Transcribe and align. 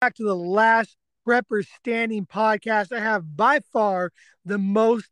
back 0.00 0.14
to 0.14 0.24
the 0.24 0.36
last 0.36 0.96
Prepper 1.26 1.64
Standing 1.78 2.26
podcast. 2.26 2.92
I 2.94 3.00
have 3.00 3.36
by 3.36 3.60
far 3.72 4.12
the 4.44 4.58
most 4.58 5.08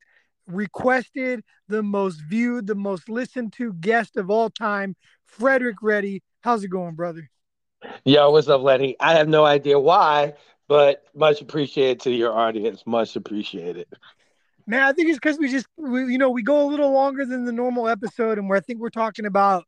requested, 0.46 1.42
the 1.68 1.82
most 1.82 2.20
viewed, 2.28 2.66
the 2.66 2.74
most 2.74 3.08
listened 3.08 3.54
to 3.54 3.72
guest 3.72 4.18
of 4.18 4.30
all 4.30 4.50
time, 4.50 4.94
Frederick 5.24 5.76
Reddy. 5.80 6.22
How's 6.42 6.64
it 6.64 6.68
going, 6.68 6.94
brother? 6.94 7.30
Yo, 8.04 8.30
what's 8.30 8.48
up, 8.48 8.60
Lenny? 8.60 8.94
I 9.00 9.14
have 9.14 9.28
no 9.28 9.46
idea 9.46 9.78
why, 9.78 10.34
but 10.68 11.04
much 11.14 11.40
appreciated 11.40 12.00
to 12.00 12.10
your 12.10 12.32
audience. 12.32 12.82
Much 12.84 13.16
appreciated. 13.16 13.86
Man, 14.66 14.82
I 14.82 14.92
think 14.92 15.08
it's 15.08 15.18
because 15.18 15.38
we 15.38 15.50
just, 15.50 15.66
we, 15.78 16.12
you 16.12 16.18
know, 16.18 16.30
we 16.30 16.42
go 16.42 16.62
a 16.62 16.68
little 16.68 16.90
longer 16.90 17.24
than 17.24 17.44
the 17.44 17.52
normal 17.52 17.88
episode, 17.88 18.38
and 18.38 18.48
where 18.48 18.58
I 18.58 18.60
think 18.60 18.80
we're 18.80 18.90
talking 18.90 19.24
about 19.24 19.64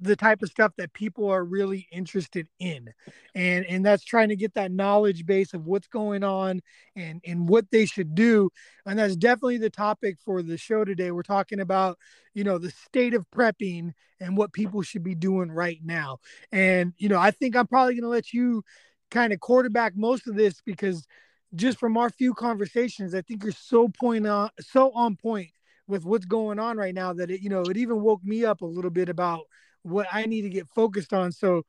the 0.00 0.16
type 0.16 0.42
of 0.42 0.50
stuff 0.50 0.72
that 0.76 0.92
people 0.92 1.28
are 1.30 1.44
really 1.44 1.88
interested 1.90 2.46
in. 2.58 2.92
And 3.34 3.64
and 3.66 3.84
that's 3.84 4.04
trying 4.04 4.28
to 4.28 4.36
get 4.36 4.54
that 4.54 4.70
knowledge 4.70 5.26
base 5.26 5.54
of 5.54 5.66
what's 5.66 5.88
going 5.88 6.22
on 6.24 6.60
and 6.94 7.20
and 7.26 7.48
what 7.48 7.70
they 7.70 7.86
should 7.86 8.14
do. 8.14 8.50
And 8.86 8.98
that's 8.98 9.16
definitely 9.16 9.58
the 9.58 9.70
topic 9.70 10.18
for 10.24 10.42
the 10.42 10.56
show 10.56 10.84
today. 10.84 11.10
We're 11.10 11.22
talking 11.22 11.60
about 11.60 11.98
you 12.34 12.44
know 12.44 12.58
the 12.58 12.70
state 12.70 13.14
of 13.14 13.26
prepping 13.30 13.92
and 14.20 14.36
what 14.36 14.52
people 14.52 14.82
should 14.82 15.02
be 15.02 15.14
doing 15.14 15.50
right 15.50 15.80
now. 15.84 16.18
And 16.52 16.92
you 16.98 17.08
know 17.08 17.18
i 17.18 17.30
think 17.30 17.56
i'm 17.56 17.66
probably 17.66 17.94
going 17.94 18.02
to 18.02 18.08
let 18.08 18.32
you 18.32 18.62
kind 19.10 19.32
of 19.32 19.40
quarterback 19.40 19.96
most 19.96 20.26
of 20.26 20.34
this 20.34 20.60
because 20.64 21.06
just 21.54 21.78
from 21.78 21.96
our 21.96 22.10
few 22.10 22.34
conversations 22.34 23.14
i 23.14 23.22
think 23.22 23.42
you're 23.42 23.52
so 23.52 23.88
point 23.88 24.26
on 24.26 24.50
so 24.60 24.90
on 24.92 25.16
point 25.16 25.50
with 25.86 26.04
what's 26.04 26.26
going 26.26 26.58
on 26.58 26.76
right 26.76 26.94
now 26.94 27.12
that 27.12 27.30
it 27.30 27.40
you 27.40 27.48
know 27.48 27.62
it 27.62 27.76
even 27.76 28.02
woke 28.02 28.22
me 28.22 28.44
up 28.44 28.60
a 28.60 28.66
little 28.66 28.90
bit 28.90 29.08
about 29.08 29.44
what 29.82 30.06
I 30.12 30.26
need 30.26 30.42
to 30.42 30.48
get 30.48 30.66
focused 30.68 31.12
on. 31.12 31.32
So, 31.32 31.62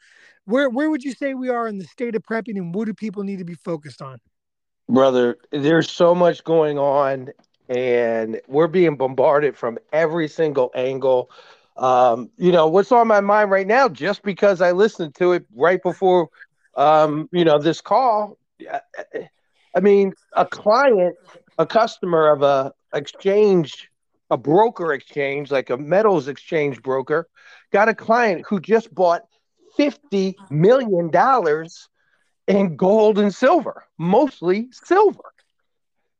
where 0.45 0.69
where 0.69 0.89
would 0.89 1.03
you 1.03 1.13
say 1.13 1.33
we 1.33 1.49
are 1.49 1.67
in 1.67 1.77
the 1.77 1.85
state 1.85 2.15
of 2.15 2.23
prepping, 2.23 2.57
and 2.57 2.73
what 2.73 2.85
do 2.85 2.93
people 2.93 3.23
need 3.23 3.39
to 3.39 3.45
be 3.45 3.55
focused 3.55 4.01
on? 4.01 4.19
Brother, 4.87 5.37
there's 5.51 5.89
so 5.91 6.15
much 6.15 6.43
going 6.43 6.79
on, 6.79 7.29
and 7.67 8.41
we're 8.47 8.67
being 8.67 8.97
bombarded 8.97 9.55
from 9.55 9.77
every 9.93 10.27
single 10.27 10.71
angle. 10.75 11.29
Um, 11.77 12.29
you 12.37 12.51
know 12.51 12.67
what's 12.67 12.91
on 12.91 13.07
my 13.07 13.21
mind 13.21 13.51
right 13.51 13.67
now? 13.67 13.87
Just 13.87 14.23
because 14.23 14.61
I 14.61 14.71
listened 14.71 15.15
to 15.15 15.33
it 15.33 15.45
right 15.55 15.81
before, 15.81 16.29
um, 16.75 17.29
you 17.31 17.45
know, 17.45 17.59
this 17.59 17.81
call. 17.81 18.37
I 19.75 19.79
mean, 19.79 20.13
a 20.33 20.45
client, 20.45 21.15
a 21.57 21.65
customer 21.65 22.31
of 22.31 22.41
a 22.41 22.73
exchange, 22.93 23.89
a 24.29 24.37
broker 24.37 24.93
exchange, 24.93 25.51
like 25.51 25.69
a 25.69 25.77
metals 25.77 26.27
exchange 26.27 26.81
broker, 26.81 27.27
got 27.71 27.89
a 27.89 27.95
client 27.95 28.45
who 28.47 28.59
just 28.59 28.93
bought 28.93 29.23
$50 29.77 30.35
million 30.49 31.11
in 32.47 32.75
gold 32.75 33.19
and 33.19 33.33
silver, 33.33 33.85
mostly 33.97 34.67
silver. 34.71 35.33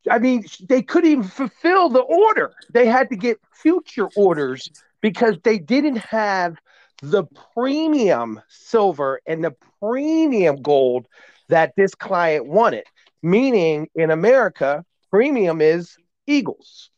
I 0.10 0.20
mean, 0.20 0.46
they 0.68 0.82
couldn't 0.82 1.12
even 1.12 1.24
fulfill 1.24 1.90
the 1.90 2.02
order. 2.02 2.54
They 2.72 2.86
had 2.86 3.10
to 3.10 3.16
get 3.16 3.40
future 3.54 4.08
orders 4.16 4.70
because 5.02 5.38
they 5.44 5.60
didn't 5.60 5.98
have 5.98 6.56
the 7.02 7.26
premium 7.54 8.42
silver 8.48 9.22
and 9.26 9.44
the 9.44 9.56
premium 9.82 10.62
gold 10.62 11.08
that 11.50 11.74
this 11.76 11.96
client 11.96 12.46
wanted. 12.48 12.86
Meaning 13.22 13.90
in 13.96 14.12
America, 14.12 14.86
premium 15.10 15.62
is 15.62 15.98
Eagles. 16.28 16.90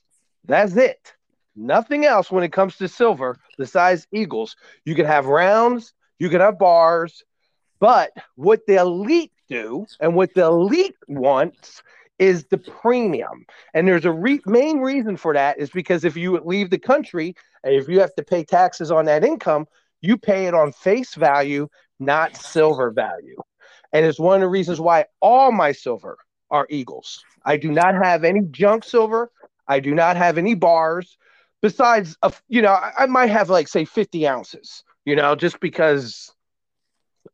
That's 0.52 0.76
it. 0.76 1.14
Nothing 1.56 2.06
else 2.06 2.32
when 2.32 2.44
it 2.44 2.52
comes 2.54 2.78
to 2.78 2.88
silver 2.88 3.38
besides 3.58 4.08
Eagles. 4.12 4.56
You 4.86 4.96
can 4.96 5.06
have 5.06 5.26
rounds, 5.26 5.94
you 6.20 6.30
can 6.30 6.42
have 6.42 6.60
bars, 6.60 7.24
but 7.80 8.12
what 8.36 8.66
the 8.68 8.76
elite 8.76 9.32
do 9.50 9.86
and 10.00 10.16
what 10.16 10.34
the 10.34 10.46
elite 10.46 10.96
wants 11.08 11.82
is 12.20 12.46
the 12.46 12.58
premium. 12.58 13.46
And 13.74 13.88
there's 13.88 14.06
a 14.06 14.12
re- 14.12 14.42
main 14.46 14.80
reason 14.80 15.18
for 15.18 15.34
that 15.34 15.58
is 15.60 15.72
because 15.72 16.06
if 16.06 16.16
you 16.16 16.40
leave 16.40 16.70
the 16.70 16.78
country 16.78 17.36
and 17.64 17.74
if 17.74 17.90
you 17.90 18.00
have 18.00 18.14
to 18.16 18.24
pay 18.24 18.44
taxes 18.44 18.92
on 18.92 19.06
that 19.06 19.24
income, 19.24 19.68
you 20.02 20.18
pay 20.18 20.46
it 20.46 20.54
on 20.54 20.72
face 20.72 21.16
value, 21.16 21.68
not 22.00 22.36
silver 22.36 22.92
value. 22.92 23.38
And 23.94 24.06
it's 24.06 24.20
one 24.20 24.36
of 24.36 24.42
the 24.42 24.50
reasons 24.50 24.80
why 24.80 25.06
all 25.22 25.52
my 25.52 25.72
silver 25.72 26.18
are 26.52 26.68
Eagles. 26.70 27.24
I 27.46 27.58
do 27.58 27.72
not 27.72 27.96
have 27.96 28.24
any 28.24 28.42
junk 28.52 28.84
silver. 28.84 29.32
I 29.68 29.80
do 29.80 29.94
not 29.94 30.18
have 30.18 30.38
any 30.38 30.54
bars 30.54 31.18
besides, 31.62 32.18
a, 32.24 32.34
you 32.50 32.62
know, 32.62 32.72
I, 32.72 32.92
I 33.00 33.06
might 33.06 33.30
have 33.30 33.50
like 33.50 33.68
say 33.68 33.86
50 33.86 34.28
ounces, 34.28 34.84
you 35.06 35.16
know, 35.16 35.36
just 35.36 35.60
because 35.60 36.32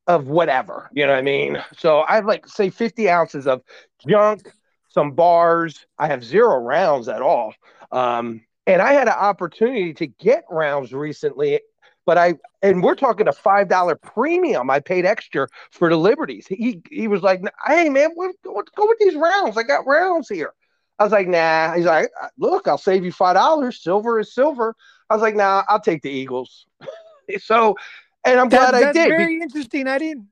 of 0.05 0.27
whatever, 0.27 0.89
you 0.93 1.05
know 1.05 1.13
what 1.13 1.19
I 1.19 1.23
mean? 1.23 1.63
So 1.77 2.01
I 2.01 2.15
have 2.15 2.25
like 2.25 2.47
say 2.47 2.69
50 2.69 3.09
ounces 3.09 3.47
of 3.47 3.61
junk, 4.07 4.51
some 4.89 5.11
bars. 5.11 5.85
I 5.97 6.07
have 6.07 6.23
zero 6.23 6.57
rounds 6.57 7.07
at 7.07 7.21
all. 7.21 7.53
Um, 7.91 8.41
and 8.65 8.81
I 8.81 8.93
had 8.93 9.07
an 9.07 9.13
opportunity 9.13 9.93
to 9.93 10.07
get 10.07 10.43
rounds 10.49 10.91
recently, 10.91 11.61
but 12.05 12.17
I 12.17 12.35
and 12.61 12.83
we're 12.83 12.95
talking 12.95 13.27
a 13.27 13.33
five 13.33 13.69
dollar 13.69 13.95
premium. 13.95 14.69
I 14.69 14.79
paid 14.81 15.05
extra 15.05 15.47
for 15.71 15.89
the 15.89 15.95
liberties. 15.95 16.47
He 16.47 16.81
he 16.91 17.07
was 17.07 17.21
like, 17.21 17.41
"Hey 17.65 17.89
man, 17.89 18.09
what, 18.15 18.35
what, 18.43 18.73
go 18.75 18.87
with 18.87 18.97
these 18.99 19.15
rounds. 19.15 19.57
I 19.57 19.63
got 19.63 19.87
rounds 19.87 20.27
here." 20.27 20.53
I 20.99 21.03
was 21.03 21.11
like, 21.11 21.27
nah. 21.27 21.73
He's 21.73 21.85
like, 21.85 22.09
look, 22.37 22.67
I'll 22.67 22.77
save 22.77 23.05
you 23.05 23.11
five 23.11 23.35
dollars. 23.35 23.81
Silver 23.81 24.19
is 24.19 24.33
silver. 24.33 24.75
I 25.09 25.13
was 25.13 25.21
like, 25.21 25.35
nah, 25.35 25.63
I'll 25.67 25.79
take 25.79 26.01
the 26.01 26.09
Eagles. 26.09 26.65
so, 27.39 27.75
and 28.25 28.39
I'm 28.39 28.49
that, 28.49 28.71
glad 28.71 28.83
I 28.83 28.91
did. 28.91 29.09
Very 29.09 29.41
interesting. 29.41 29.87
I 29.87 29.97
didn't. 29.97 30.27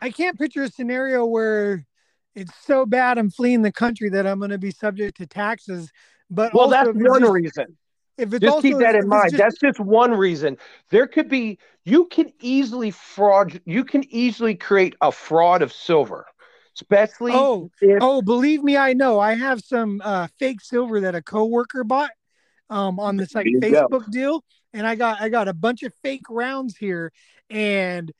I 0.00 0.10
can't 0.10 0.38
picture 0.38 0.62
a 0.62 0.70
scenario 0.70 1.24
where 1.24 1.86
it's 2.34 2.54
so 2.66 2.84
bad 2.86 3.18
I'm 3.18 3.30
fleeing 3.30 3.62
the 3.62 3.72
country 3.72 4.08
that 4.10 4.26
I'm 4.26 4.38
going 4.38 4.50
to 4.50 4.58
be 4.58 4.70
subject 4.70 5.18
to 5.18 5.26
taxes. 5.26 5.90
But 6.30 6.54
well, 6.54 6.68
that's 6.68 6.90
one 6.92 7.20
just, 7.20 7.32
reason. 7.32 7.76
If 8.16 8.32
it's 8.32 8.42
just 8.42 8.54
also, 8.54 8.68
keep 8.68 8.78
that 8.78 8.94
in 8.94 9.08
mind. 9.08 9.30
Just, 9.30 9.38
that's 9.38 9.58
just 9.58 9.80
one 9.80 10.12
reason. 10.12 10.56
There 10.90 11.06
could 11.06 11.28
be. 11.28 11.58
You 11.84 12.06
can 12.06 12.32
easily 12.40 12.90
fraud. 12.90 13.60
You 13.66 13.84
can 13.84 14.04
easily 14.12 14.54
create 14.54 14.94
a 15.00 15.12
fraud 15.12 15.62
of 15.62 15.72
silver 15.72 16.26
especially. 16.74 17.32
Oh, 17.32 17.70
if- 17.80 17.98
oh, 18.00 18.22
believe 18.22 18.62
me, 18.62 18.76
I 18.76 18.92
know. 18.92 19.20
I 19.20 19.34
have 19.34 19.60
some 19.60 20.00
uh, 20.04 20.28
fake 20.38 20.60
silver 20.60 21.00
that 21.00 21.14
a 21.14 21.22
coworker 21.22 21.84
bought 21.84 22.10
um, 22.70 22.98
on 22.98 23.16
this 23.16 23.34
like 23.34 23.46
Facebook 23.46 23.90
go. 23.90 24.10
deal, 24.10 24.44
and 24.72 24.86
I 24.86 24.94
got 24.94 25.20
I 25.20 25.28
got 25.28 25.48
a 25.48 25.54
bunch 25.54 25.82
of 25.82 25.92
fake 26.02 26.28
rounds 26.28 26.76
here, 26.76 27.12
and 27.50 28.12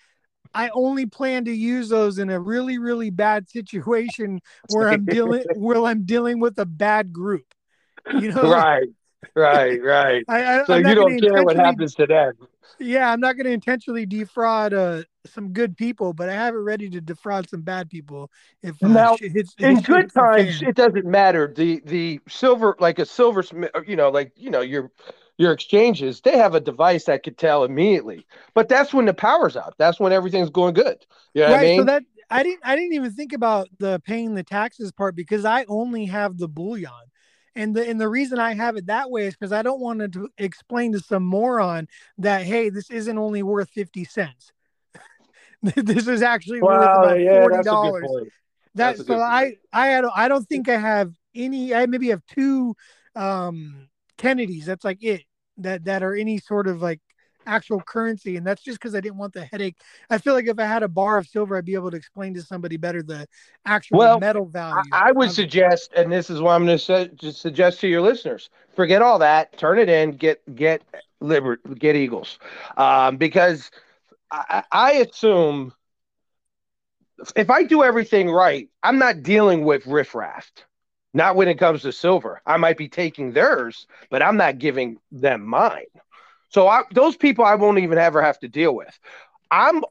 I 0.55 0.71
only 0.71 1.07
plan 1.07 1.47
to 1.47 1.53
use 1.53 1.89
those 1.89 2.19
in 2.19 2.31
a 2.31 2.39
really 2.39 2.79
really 2.79 3.11
bad 3.11 3.49
situation 3.49 4.41
where 4.69 4.89
I'm 4.89 5.05
dealing 5.05 5.45
where 5.57 5.85
I'm 5.85 6.05
dealing 6.05 6.41
with 6.41 6.59
a 6.59 6.67
bad 6.67 7.13
group. 7.13 7.47
You 8.13 8.33
know, 8.33 8.51
right, 8.51 8.89
right, 9.35 9.83
right. 9.83 10.25
I, 10.29 10.61
I, 10.61 10.65
so 10.65 10.77
you 10.77 10.95
don't 10.95 11.19
care 11.19 11.43
what 11.43 11.57
happens 11.57 11.95
to 11.95 12.07
them. 12.07 12.35
Yeah, 12.79 13.11
I'm 13.11 13.21
not 13.21 13.37
going 13.37 13.47
to 13.47 13.53
intentionally 13.53 14.05
defraud 14.05 14.75
uh, 14.75 15.03
some 15.27 15.53
good 15.53 15.77
people, 15.77 16.13
but 16.13 16.29
I 16.29 16.35
have 16.35 16.55
it 16.55 16.59
ready 16.59 16.89
to 16.91 17.01
defraud 17.01 17.49
some 17.49 17.63
bad 17.63 17.89
people. 17.91 18.31
If 18.63 18.83
uh, 18.83 18.89
now 18.89 19.17
hits, 19.21 19.55
in 19.59 19.81
good 19.81 20.13
times, 20.13 20.63
it 20.63 20.75
doesn't 20.75 21.07
matter. 21.07 21.53
The 21.55 21.81
the 21.85 22.21
silver, 22.29 22.77
like 22.79 22.99
a 22.99 23.07
silver, 23.07 23.45
you 23.87 23.97
know, 23.97 24.11
like 24.11 24.33
you 24.37 24.51
know 24.51 24.61
your 24.61 24.91
your 25.37 25.53
exchanges, 25.53 26.21
they 26.21 26.39
have 26.39 26.55
a 26.55 26.61
device 26.61 27.05
that 27.05 27.23
could 27.23 27.39
tell 27.39 27.65
immediately. 27.65 28.27
But 28.55 28.69
that's 28.69 28.95
when 28.95 29.07
the 29.07 29.15
power's 29.15 29.57
out. 29.57 29.75
That's 29.79 29.99
when 29.99 30.13
everything's 30.13 30.51
going 30.51 30.75
good. 30.75 31.05
You 31.35 31.43
know 31.43 31.53
right. 31.53 31.61
I 31.61 31.63
mean? 31.63 31.81
So 31.81 31.85
that 31.85 32.03
I 32.31 32.43
didn't 32.43 32.61
I 32.65 32.77
didn't 32.77 32.95
even 32.95 33.13
think 33.13 33.33
about 33.33 33.69
the 33.79 34.01
paying 34.05 34.35
the 34.35 34.45
taxes 34.45 34.93
part 34.93 35.17
because 35.17 35.45
I 35.45 35.65
only 35.69 36.07
have 36.07 36.39
the 36.39 36.49
bullion. 36.49 36.91
And 37.57 37.75
the 37.75 37.89
and 37.89 38.01
the 38.01 38.09
reason 38.09 38.39
I 38.39 38.55
have 38.55 38.77
it 38.77 38.87
that 38.87 39.11
way 39.11 39.27
is 39.27 39.35
because 39.35 39.53
I 39.53 39.63
don't 39.63 39.81
want 39.81 40.13
to 40.13 40.29
explain 40.39 40.93
to 40.93 41.01
some 41.01 41.25
moron 41.25 41.87
that 42.19 42.43
hey, 42.43 42.69
this 42.69 42.91
isn't 42.91 43.19
only 43.19 43.43
worth 43.43 43.71
fifty 43.71 44.05
cents. 44.05 44.53
this 45.77 46.07
is 46.07 46.23
actually 46.23 46.61
well, 46.61 46.79
worth 46.79 46.99
about 46.99 47.21
yeah, 47.21 47.41
forty 47.41 47.63
dollars. 47.63 48.11
That 48.75 48.99
so 48.99 49.19
I 49.19 49.55
I 49.73 49.87
had 49.87 50.05
I 50.15 50.29
don't 50.29 50.47
think 50.47 50.69
I 50.69 50.77
have 50.77 51.13
any. 51.35 51.75
I 51.75 51.87
maybe 51.87 52.09
have 52.09 52.23
two 52.27 52.75
um 53.17 53.89
Kennedys. 54.19 54.67
That's 54.67 54.85
like 54.85 55.03
it 55.03 55.23
that 55.59 55.85
that 55.85 56.03
are 56.03 56.15
any 56.15 56.39
sort 56.39 56.67
of 56.67 56.83
like 56.83 57.01
actual 57.47 57.81
currency 57.81 58.37
and 58.37 58.47
that's 58.47 58.63
just 58.63 58.79
because 58.79 58.95
i 58.95 59.01
didn't 59.01 59.19
want 59.19 59.33
the 59.35 59.45
headache 59.45 59.77
i 60.09 60.17
feel 60.17 60.33
like 60.33 60.47
if 60.47 60.59
i 60.59 60.65
had 60.65 60.83
a 60.83 60.89
bar 60.89 61.19
of 61.19 61.27
silver 61.27 61.59
i'd 61.59 61.65
be 61.67 61.75
able 61.75 61.91
to 61.91 61.97
explain 61.97 62.33
to 62.33 62.41
somebody 62.41 62.79
better 62.79 63.03
the 63.03 63.27
actual 63.67 63.99
well, 63.99 64.19
metal 64.19 64.47
value 64.47 64.81
i, 64.93 65.09
I 65.09 65.13
would 65.13 65.29
um, 65.29 65.35
suggest 65.35 65.93
and 65.95 66.11
this 66.11 66.31
is 66.31 66.41
what 66.41 66.53
i'm 66.53 66.65
going 66.65 66.79
to 66.79 67.11
su- 67.21 67.33
suggest 67.33 67.81
to 67.81 67.89
your 67.89 68.01
listeners 68.01 68.49
forget 68.75 69.03
all 69.03 69.19
that 69.19 69.57
turn 69.59 69.79
it 69.79 69.91
in 69.91 70.13
get 70.13 70.41
get 70.57 70.83
liber 71.21 71.57
get 71.79 71.97
eagles 71.97 72.39
um, 72.79 73.17
because 73.19 73.71
I, 74.49 74.63
I 74.73 74.93
assume 74.95 75.73
if 77.37 77.51
i 77.51 77.63
do 77.63 77.83
everything 77.83 78.31
right 78.31 78.69
i'm 78.83 78.99
not 78.99 79.23
dealing 79.23 79.65
with 79.65 79.87
riffraff. 79.87 80.51
Not 81.17 81.37
when 81.37 81.47
it 81.47 81.61
comes 81.61 81.83
to 81.83 81.93
silver. 81.93 82.43
I 82.45 82.57
might 82.57 82.77
be 82.77 82.89
taking 82.89 83.33
theirs 83.33 83.87
but 84.11 84.23
i'm 84.23 84.37
not 84.37 84.59
giving 84.59 84.99
them 85.13 85.45
mine. 85.47 85.85
So 86.49 86.69
I, 86.69 86.83
those 86.93 87.17
people 87.17 87.45
I 87.45 87.57
won't 87.57 87.79
even 87.79 87.99
ever 87.99 88.23
have 88.23 88.39
to 88.41 88.49
deal 88.49 88.75
with. 88.75 88.99
I'm 89.51 89.83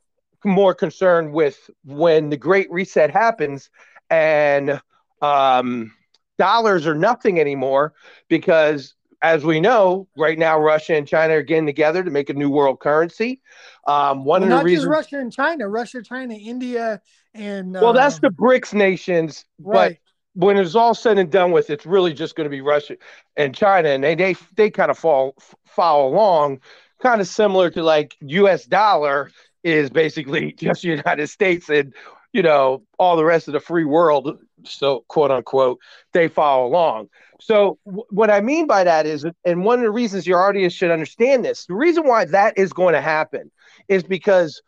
more 0.45 0.73
concerned 0.73 1.33
with 1.33 1.69
when 1.85 2.29
the 2.29 2.37
Great 2.37 2.71
Reset 2.71 3.11
happens 3.11 3.69
and 4.09 4.81
um, 5.21 5.93
dollars 6.37 6.85
are 6.87 6.95
nothing 6.95 7.39
anymore 7.39 7.93
because 8.27 8.93
as 9.23 9.45
we 9.45 9.61
know, 9.61 10.07
right 10.17 10.37
now 10.37 10.59
Russia 10.59 10.95
and 10.95 11.07
China 11.07 11.35
are 11.35 11.41
getting 11.41 11.65
together 11.65 12.03
to 12.03 12.11
make 12.11 12.29
a 12.29 12.33
new 12.33 12.49
world 12.49 12.81
currency. 12.81 13.41
Um, 13.87 14.25
one 14.25 14.41
well, 14.41 14.43
of 14.43 14.49
the 14.49 14.55
not 14.55 14.63
reasons 14.65 14.83
just 14.83 14.91
Russia 14.91 15.19
and 15.19 15.31
China, 15.31 15.69
Russia, 15.69 16.03
China, 16.03 16.33
India, 16.33 17.01
and 17.33 17.73
well, 17.73 17.93
that's 17.93 18.19
the 18.19 18.29
BRICS 18.29 18.73
nations, 18.73 19.45
right. 19.59 19.97
but 20.35 20.41
when 20.45 20.57
it's 20.57 20.75
all 20.75 20.93
said 20.93 21.17
and 21.17 21.31
done 21.31 21.51
with, 21.51 21.69
it's 21.69 21.85
really 21.85 22.13
just 22.13 22.35
going 22.35 22.45
to 22.45 22.49
be 22.49 22.61
Russia 22.61 22.97
and 23.37 23.55
China, 23.55 23.89
and 23.89 24.03
they 24.03 24.13
they 24.13 24.35
they 24.55 24.69
kind 24.69 24.91
of 24.91 24.97
fall 24.97 25.35
follow 25.65 26.07
along, 26.07 26.59
kind 27.01 27.21
of 27.21 27.27
similar 27.27 27.69
to 27.69 27.81
like 27.81 28.15
U.S. 28.21 28.65
dollar 28.65 29.31
is 29.63 29.89
basically 29.89 30.51
just 30.57 30.81
the 30.81 30.89
United 30.89 31.27
States 31.27 31.69
and 31.69 31.93
you 32.33 32.41
know 32.41 32.83
all 32.99 33.15
the 33.15 33.23
rest 33.23 33.47
of 33.47 33.53
the 33.53 33.59
free 33.59 33.85
world 33.85 34.37
so 34.65 35.05
quote 35.07 35.31
unquote 35.31 35.79
they 36.13 36.27
follow 36.27 36.65
along 36.65 37.07
so 37.43 37.77
w- 37.85 38.05
what 38.09 38.29
i 38.29 38.39
mean 38.39 38.67
by 38.67 38.83
that 38.83 39.05
is 39.05 39.25
and 39.45 39.63
one 39.65 39.79
of 39.79 39.83
the 39.83 39.91
reasons 39.91 40.25
your 40.25 40.41
audience 40.41 40.73
should 40.73 40.91
understand 40.91 41.43
this 41.43 41.65
the 41.65 41.75
reason 41.75 42.07
why 42.07 42.25
that 42.25 42.57
is 42.57 42.71
going 42.73 42.93
to 42.93 43.01
happen 43.01 43.51
is 43.89 44.03
because 44.03 44.61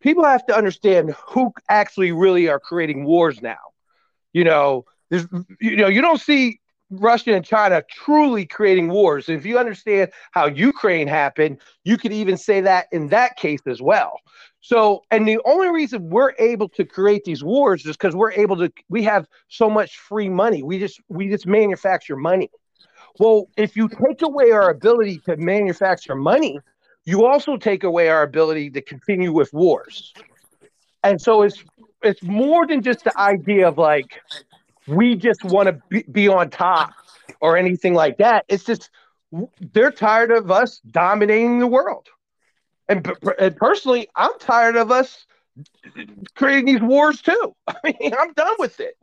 people 0.00 0.24
have 0.24 0.44
to 0.46 0.56
understand 0.56 1.14
who 1.26 1.52
actually 1.68 2.12
really 2.12 2.48
are 2.48 2.60
creating 2.60 3.04
wars 3.04 3.42
now 3.42 3.58
you 4.32 4.44
know 4.44 4.84
there's 5.10 5.26
you 5.60 5.76
know 5.76 5.88
you 5.88 6.00
don't 6.00 6.20
see 6.20 6.60
Russia 6.90 7.34
and 7.34 7.44
China 7.44 7.82
truly 7.88 8.44
creating 8.46 8.88
wars. 8.88 9.28
If 9.28 9.46
you 9.46 9.58
understand 9.58 10.10
how 10.32 10.46
Ukraine 10.46 11.06
happened, 11.06 11.58
you 11.84 11.96
could 11.96 12.12
even 12.12 12.36
say 12.36 12.60
that 12.62 12.86
in 12.90 13.08
that 13.08 13.36
case 13.36 13.60
as 13.66 13.80
well. 13.80 14.18
So, 14.60 15.02
and 15.10 15.26
the 15.26 15.40
only 15.46 15.68
reason 15.70 16.10
we're 16.10 16.34
able 16.38 16.68
to 16.70 16.84
create 16.84 17.24
these 17.24 17.42
wars 17.42 17.86
is 17.86 17.96
because 17.96 18.14
we're 18.14 18.32
able 18.32 18.56
to, 18.58 18.70
we 18.88 19.02
have 19.04 19.26
so 19.48 19.70
much 19.70 19.98
free 19.98 20.28
money. 20.28 20.62
We 20.62 20.78
just, 20.78 21.00
we 21.08 21.28
just 21.28 21.46
manufacture 21.46 22.16
money. 22.16 22.50
Well, 23.18 23.48
if 23.56 23.74
you 23.74 23.88
take 23.88 24.22
away 24.22 24.50
our 24.50 24.70
ability 24.70 25.18
to 25.26 25.36
manufacture 25.36 26.14
money, 26.14 26.60
you 27.04 27.24
also 27.24 27.56
take 27.56 27.84
away 27.84 28.08
our 28.08 28.22
ability 28.22 28.70
to 28.70 28.82
continue 28.82 29.32
with 29.32 29.52
wars. 29.52 30.12
And 31.02 31.20
so 31.20 31.42
it's, 31.42 31.64
it's 32.02 32.22
more 32.22 32.66
than 32.66 32.82
just 32.82 33.04
the 33.04 33.18
idea 33.18 33.66
of 33.66 33.78
like, 33.78 34.20
we 34.86 35.16
just 35.16 35.42
want 35.44 35.68
to 35.68 35.80
be, 35.88 36.02
be 36.02 36.28
on 36.28 36.50
top 36.50 36.92
or 37.40 37.56
anything 37.56 37.94
like 37.94 38.18
that. 38.18 38.44
It's 38.48 38.64
just 38.64 38.90
they're 39.72 39.90
tired 39.90 40.30
of 40.30 40.50
us 40.50 40.80
dominating 40.90 41.58
the 41.58 41.66
world. 41.66 42.08
And, 42.90 43.08
and 43.38 43.56
personally, 43.56 44.08
I'm 44.16 44.36
tired 44.40 44.76
of 44.76 44.90
us 44.90 45.24
creating 46.34 46.66
these 46.66 46.80
wars 46.82 47.22
too. 47.22 47.54
I 47.68 47.74
mean, 47.84 48.12
I'm 48.18 48.32
done 48.32 48.56
with 48.58 48.80
it. 48.80 48.96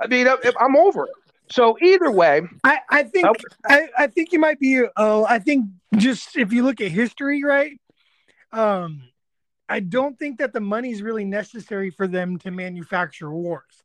I 0.00 0.06
mean, 0.08 0.26
I'm 0.60 0.76
over 0.76 1.04
it. 1.04 1.12
So 1.50 1.78
either 1.80 2.10
way, 2.10 2.42
I, 2.64 2.78
I 2.90 3.02
think 3.04 3.26
I, 3.66 3.88
I 3.96 4.06
think 4.08 4.32
you 4.32 4.38
might 4.38 4.60
be. 4.60 4.82
Oh, 4.96 5.24
I 5.24 5.38
think 5.38 5.66
just 5.96 6.36
if 6.36 6.52
you 6.52 6.62
look 6.62 6.80
at 6.80 6.90
history, 6.90 7.42
right? 7.42 7.80
Um, 8.52 9.02
I 9.68 9.80
don't 9.80 10.18
think 10.18 10.38
that 10.38 10.52
the 10.52 10.60
money 10.60 10.90
is 10.90 11.00
really 11.00 11.24
necessary 11.24 11.90
for 11.90 12.06
them 12.06 12.38
to 12.40 12.50
manufacture 12.50 13.30
wars. 13.30 13.82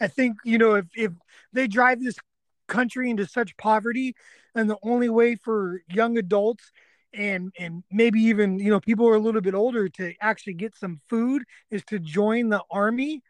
I 0.00 0.06
think 0.06 0.36
you 0.44 0.58
know 0.58 0.74
if 0.74 0.86
if 0.94 1.12
they 1.52 1.66
drive 1.66 2.00
this 2.00 2.16
country 2.68 3.10
into 3.10 3.26
such 3.26 3.56
poverty, 3.56 4.14
and 4.54 4.70
the 4.70 4.78
only 4.82 5.08
way 5.08 5.34
for 5.34 5.82
young 5.88 6.16
adults 6.16 6.70
and 7.16 7.52
and 7.58 7.84
maybe 7.90 8.20
even 8.20 8.58
you 8.58 8.70
know 8.70 8.80
people 8.80 9.08
are 9.08 9.14
a 9.14 9.20
little 9.20 9.40
bit 9.40 9.54
older 9.54 9.88
to 9.88 10.14
actually 10.20 10.54
get 10.54 10.74
some 10.74 11.00
food 11.08 11.42
is 11.70 11.84
to 11.84 11.98
join 11.98 12.48
the 12.48 12.62
army. 12.70 13.22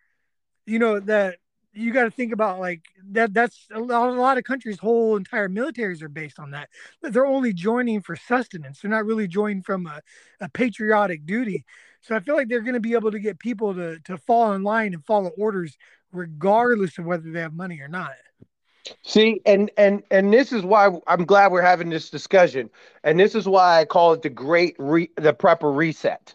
You 0.67 0.79
know 0.79 1.01
that 1.01 1.39
you 1.73 1.93
got 1.93 2.05
to 2.05 2.11
think 2.11 2.33
about 2.33 2.61
like 2.61 2.83
that 3.11 3.35
that's 3.35 3.67
a 3.73 3.81
lot, 3.81 4.09
a 4.09 4.13
lot 4.13 4.39
of 4.39 4.45
countries 4.45 4.79
whole 4.79 5.17
entire 5.17 5.49
militaries 5.49 6.03
are 6.03 6.09
based 6.09 6.39
on 6.39 6.53
that 6.53 6.69
they're 7.03 7.27
only 7.27 7.53
joining 7.53 8.01
for 8.01 8.15
sustenance 8.15 8.81
they're 8.81 8.91
not 8.91 9.05
really 9.05 9.27
joining 9.27 9.61
from 9.61 9.85
a, 9.89 10.01
a 10.41 10.49
patriotic 10.51 11.27
duty 11.27 11.65
so 12.01 12.15
i 12.15 12.21
feel 12.21 12.37
like 12.37 12.47
they're 12.47 12.61
going 12.61 12.75
to 12.75 12.81
be 12.81 12.95
able 12.95 13.11
to 13.11 13.19
get 13.19 13.41
people 13.41 13.75
to 13.75 13.99
to 14.05 14.17
fall 14.17 14.53
in 14.53 14.63
line 14.63 14.95
and 14.95 15.05
follow 15.05 15.31
orders 15.37 15.77
regardless 16.15 16.97
of 16.99 17.05
whether 17.05 17.31
they 17.31 17.41
have 17.41 17.53
money 17.53 17.81
or 17.81 17.89
not. 17.89 18.13
See, 19.03 19.41
and 19.47 19.71
and 19.77 20.03
and 20.11 20.33
this 20.33 20.53
is 20.53 20.63
why 20.63 20.91
I'm 21.07 21.25
glad 21.25 21.53
we're 21.53 21.63
having 21.63 21.91
this 21.91 22.11
discussion, 22.11 22.69
and 23.03 23.19
this 23.19 23.35
is 23.35 23.49
why 23.49 23.81
I 23.81 23.85
call 23.85 24.13
it 24.13 24.23
the 24.23 24.31
great 24.31 24.77
re, 24.79 25.11
the 25.17 25.33
prepper 25.33 25.75
reset, 25.75 26.35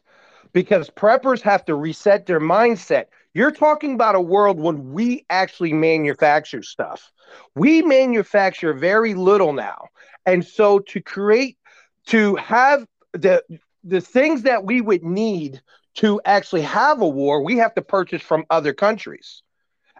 because 0.53 0.89
preppers 0.89 1.41
have 1.41 1.65
to 1.65 1.75
reset 1.75 2.25
their 2.25 2.39
mindset. 2.39 3.05
You're 3.33 3.51
talking 3.51 3.93
about 3.93 4.15
a 4.15 4.21
world 4.21 4.59
when 4.59 4.93
we 4.93 5.25
actually 5.29 5.73
manufacture 5.73 6.63
stuff. 6.63 7.11
We 7.53 7.83
manufacture 7.83 8.73
very 8.73 9.13
little 9.13 9.53
now, 9.53 9.89
and 10.25 10.43
so 10.45 10.79
to 10.79 11.01
create, 11.01 11.57
to 12.07 12.35
have 12.37 12.87
the 13.13 13.43
the 13.83 14.01
things 14.01 14.41
that 14.43 14.65
we 14.65 14.81
would 14.81 15.03
need 15.03 15.61
to 15.95 16.19
actually 16.25 16.61
have 16.61 17.01
a 17.01 17.07
war, 17.07 17.43
we 17.43 17.57
have 17.57 17.73
to 17.75 17.81
purchase 17.81 18.21
from 18.21 18.45
other 18.49 18.73
countries. 18.73 19.43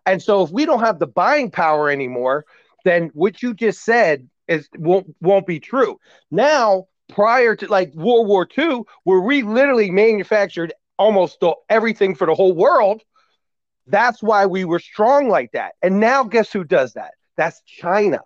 And 0.06 0.22
so 0.22 0.44
if 0.44 0.52
we 0.52 0.66
don't 0.66 0.80
have 0.82 1.00
the 1.00 1.08
buying 1.08 1.52
power 1.52 1.90
anymore, 1.90 2.46
then 2.86 3.12
what 3.14 3.42
you 3.44 3.54
just 3.54 3.84
said 3.84 4.28
is 4.48 4.68
won't 4.78 5.16
won't 5.22 5.46
be 5.46 5.60
true. 5.60 6.00
Now, 6.32 6.88
prior 7.10 7.56
to 7.56 7.68
like 7.68 7.94
World 7.94 8.28
War 8.28 8.48
II, 8.58 8.82
where 9.04 9.20
we 9.20 9.44
literally 9.44 9.92
manufactured 9.92 10.74
almost 10.98 11.44
everything 11.70 12.16
for 12.16 12.28
the 12.28 12.36
whole 12.36 12.54
world, 12.54 13.02
that's 13.88 14.22
why 14.22 14.46
we 14.46 14.66
were 14.66 14.80
strong 14.80 15.30
like 15.30 15.52
that. 15.54 15.74
And 15.82 16.00
now 16.00 16.24
guess 16.24 16.52
who 16.52 16.64
does 16.64 16.94
that? 16.94 17.14
That's 17.38 17.62
China. 17.66 18.20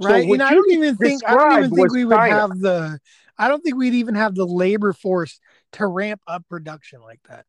Right. 0.00 0.26
So 0.26 0.32
and 0.34 0.42
I 0.42 0.52
don't 0.52 0.70
even 0.70 0.96
think 0.96 1.22
I 1.26 1.34
don't 1.34 1.58
even 1.58 1.70
think 1.74 1.92
we 1.92 2.04
would 2.04 2.16
China. 2.16 2.34
have 2.34 2.58
the 2.58 2.98
I 3.38 3.48
don't 3.48 3.62
think 3.62 3.76
we'd 3.76 3.94
even 3.94 4.14
have 4.14 4.34
the 4.34 4.46
labor 4.46 4.92
force 4.92 5.40
to 5.72 5.86
ramp 5.86 6.20
up 6.26 6.44
production 6.48 7.00
like 7.00 7.20
that. 7.28 7.44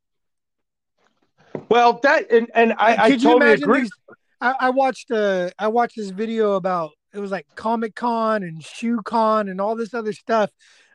Well, 1.70 2.00
that 2.04 2.32
and, 2.32 2.50
and 2.54 2.74
I, 2.74 3.06
I 3.06 3.18
totally 3.18 3.54
agree. 3.54 3.82
These, 3.82 3.92
I, 4.42 4.56
I, 4.60 4.70
watched 4.70 5.12
uh 5.12 5.50
I 5.60 5.68
watched 5.68 5.98
this 5.98 6.10
video 6.10 6.54
about 6.54 6.92
it 7.14 7.20
was 7.20 7.32
like 7.32 7.48
Comic 7.56 7.96
Con 7.96 8.44
and 8.44 8.64
Shoe 8.64 9.02
Con 9.04 9.50
and 9.50 9.60
all 9.60 9.76
this 9.76 9.94
other 9.94 10.14
stuff 10.14 10.52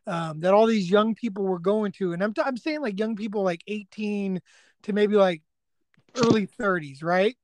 um, 0.07 0.41
that 0.41 0.55
all 0.55 0.67
these 0.67 0.91
young 0.91 1.15
people 1.15 1.45
were 1.45 1.59
going 1.59 1.93
to, 1.93 2.13
and 2.13 2.23
I'm 2.23 2.33
t- 2.33 2.43
I'm 2.45 2.57
saying 2.57 2.81
like 2.81 2.99
young 2.99 3.17
people 3.17 3.43
like 3.43 3.63
18 3.67 4.41
to 4.85 4.93
maybe 4.93 5.17
like 5.17 5.43
early 6.17 6.47
30s, 6.47 7.03
right? 7.03 7.37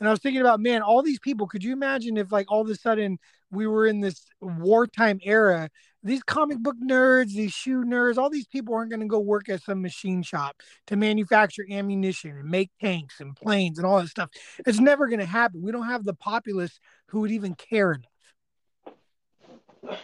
And 0.00 0.08
I 0.08 0.12
was 0.12 0.20
thinking 0.20 0.40
about, 0.40 0.60
man, 0.60 0.82
all 0.82 1.02
these 1.02 1.18
people, 1.18 1.48
could 1.48 1.64
you 1.64 1.72
imagine 1.72 2.16
if 2.16 2.30
like 2.30 2.50
all 2.50 2.60
of 2.60 2.70
a 2.70 2.76
sudden 2.76 3.18
we 3.50 3.66
were 3.66 3.86
in 3.86 4.00
this 4.00 4.24
wartime 4.40 5.18
era 5.22 5.70
these 6.02 6.22
comic 6.22 6.58
book 6.58 6.76
nerds, 6.82 7.32
these 7.32 7.52
shoe 7.52 7.84
nerds, 7.84 8.18
all 8.18 8.30
these 8.30 8.46
people 8.46 8.74
aren't 8.74 8.90
going 8.90 9.00
to 9.00 9.06
go 9.06 9.18
work 9.18 9.48
at 9.48 9.62
some 9.62 9.82
machine 9.82 10.22
shop 10.22 10.56
to 10.86 10.96
manufacture 10.96 11.66
ammunition 11.70 12.30
and 12.30 12.48
make 12.48 12.70
tanks 12.80 13.20
and 13.20 13.34
planes 13.34 13.78
and 13.78 13.86
all 13.86 14.00
that 14.00 14.08
stuff. 14.08 14.30
It's 14.66 14.78
never 14.78 15.08
going 15.08 15.20
to 15.20 15.26
happen. 15.26 15.62
We 15.62 15.72
don't 15.72 15.88
have 15.88 16.04
the 16.04 16.14
populace 16.14 16.78
who 17.06 17.20
would 17.20 17.30
even 17.30 17.54
care 17.54 17.92
enough. 17.92 18.04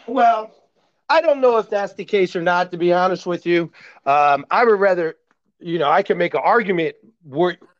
Well, 0.06 0.50
I 1.08 1.20
don't 1.20 1.40
know 1.40 1.58
if 1.58 1.68
that's 1.70 1.94
the 1.94 2.04
case 2.04 2.34
or 2.34 2.42
not, 2.42 2.70
to 2.72 2.78
be 2.78 2.92
honest 2.92 3.26
with 3.26 3.46
you. 3.46 3.70
Um, 4.06 4.46
I 4.50 4.64
would 4.64 4.80
rather, 4.80 5.16
you 5.60 5.78
know, 5.78 5.90
I 5.90 6.02
can 6.02 6.18
make 6.18 6.34
an 6.34 6.40
argument 6.42 6.96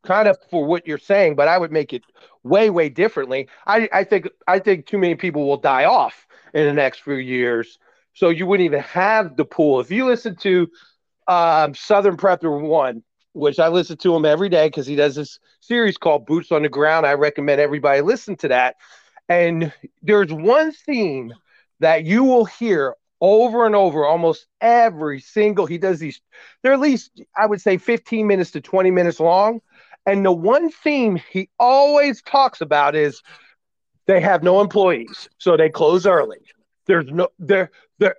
kind 0.02 0.28
of 0.28 0.38
for 0.50 0.64
what 0.64 0.86
you're 0.86 0.98
saying, 0.98 1.34
but 1.34 1.48
I 1.48 1.58
would 1.58 1.72
make 1.72 1.92
it 1.92 2.02
way, 2.42 2.70
way 2.70 2.88
differently. 2.88 3.48
I, 3.66 3.88
I 3.92 4.04
think 4.04 4.28
I 4.46 4.58
think 4.58 4.86
too 4.86 4.98
many 4.98 5.14
people 5.14 5.46
will 5.46 5.56
die 5.56 5.84
off 5.84 6.26
in 6.52 6.66
the 6.66 6.72
next 6.72 7.02
few 7.02 7.14
years 7.14 7.78
so 8.14 8.30
you 8.30 8.46
wouldn't 8.46 8.64
even 8.64 8.80
have 8.80 9.36
the 9.36 9.44
pool. 9.44 9.80
If 9.80 9.90
you 9.90 10.06
listen 10.06 10.36
to 10.36 10.68
um, 11.28 11.74
Southern 11.74 12.16
Prepper 12.16 12.60
One, 12.60 13.02
which 13.32 13.58
I 13.58 13.68
listen 13.68 13.96
to 13.98 14.14
him 14.14 14.24
every 14.24 14.48
day 14.48 14.68
because 14.68 14.86
he 14.86 14.96
does 14.96 15.16
this 15.16 15.40
series 15.60 15.96
called 15.96 16.24
Boots 16.24 16.52
on 16.52 16.62
the 16.62 16.68
Ground. 16.68 17.04
I 17.04 17.14
recommend 17.14 17.60
everybody 17.60 18.00
listen 18.00 18.36
to 18.36 18.48
that. 18.48 18.76
And 19.28 19.72
there's 20.02 20.32
one 20.32 20.72
theme 20.72 21.34
that 21.80 22.04
you 22.04 22.24
will 22.24 22.44
hear 22.44 22.94
over 23.20 23.66
and 23.66 23.74
over 23.74 24.04
almost 24.04 24.46
every 24.60 25.20
single 25.20 25.66
he 25.66 25.78
does 25.78 25.98
these 25.98 26.20
they're 26.62 26.72
at 26.72 26.80
least 26.80 27.22
i 27.36 27.46
would 27.46 27.60
say 27.60 27.78
15 27.78 28.26
minutes 28.26 28.50
to 28.50 28.60
20 28.60 28.90
minutes 28.90 29.20
long 29.20 29.60
and 30.04 30.26
the 30.26 30.32
one 30.32 30.70
theme 30.70 31.16
he 31.30 31.48
always 31.58 32.20
talks 32.22 32.60
about 32.60 32.94
is 32.94 33.22
they 34.06 34.20
have 34.20 34.42
no 34.42 34.60
employees 34.60 35.28
so 35.38 35.56
they 35.56 35.70
close 35.70 36.06
early 36.06 36.38
there's 36.86 37.10
no 37.10 37.28
there 37.38 37.70
there 37.98 38.16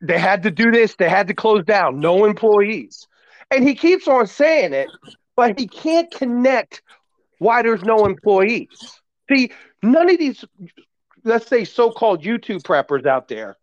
they 0.00 0.18
had 0.18 0.42
to 0.44 0.50
do 0.50 0.70
this, 0.70 0.96
they 0.96 1.08
had 1.08 1.28
to 1.28 1.34
close 1.34 1.64
down, 1.64 2.00
no 2.00 2.24
employees. 2.24 3.06
And 3.50 3.66
he 3.66 3.74
keeps 3.74 4.08
on 4.08 4.26
saying 4.26 4.72
it, 4.72 4.88
but 5.36 5.58
he 5.58 5.66
can't 5.66 6.10
connect 6.10 6.82
why 7.38 7.62
there's 7.62 7.82
no 7.82 8.06
employees. 8.06 8.68
See, 9.28 9.52
none 9.82 10.10
of 10.10 10.18
these 10.18 10.44
let's 11.24 11.48
say 11.48 11.64
so-called 11.64 12.22
YouTube 12.22 12.62
preppers 12.62 13.06
out 13.06 13.28
there 13.28 13.56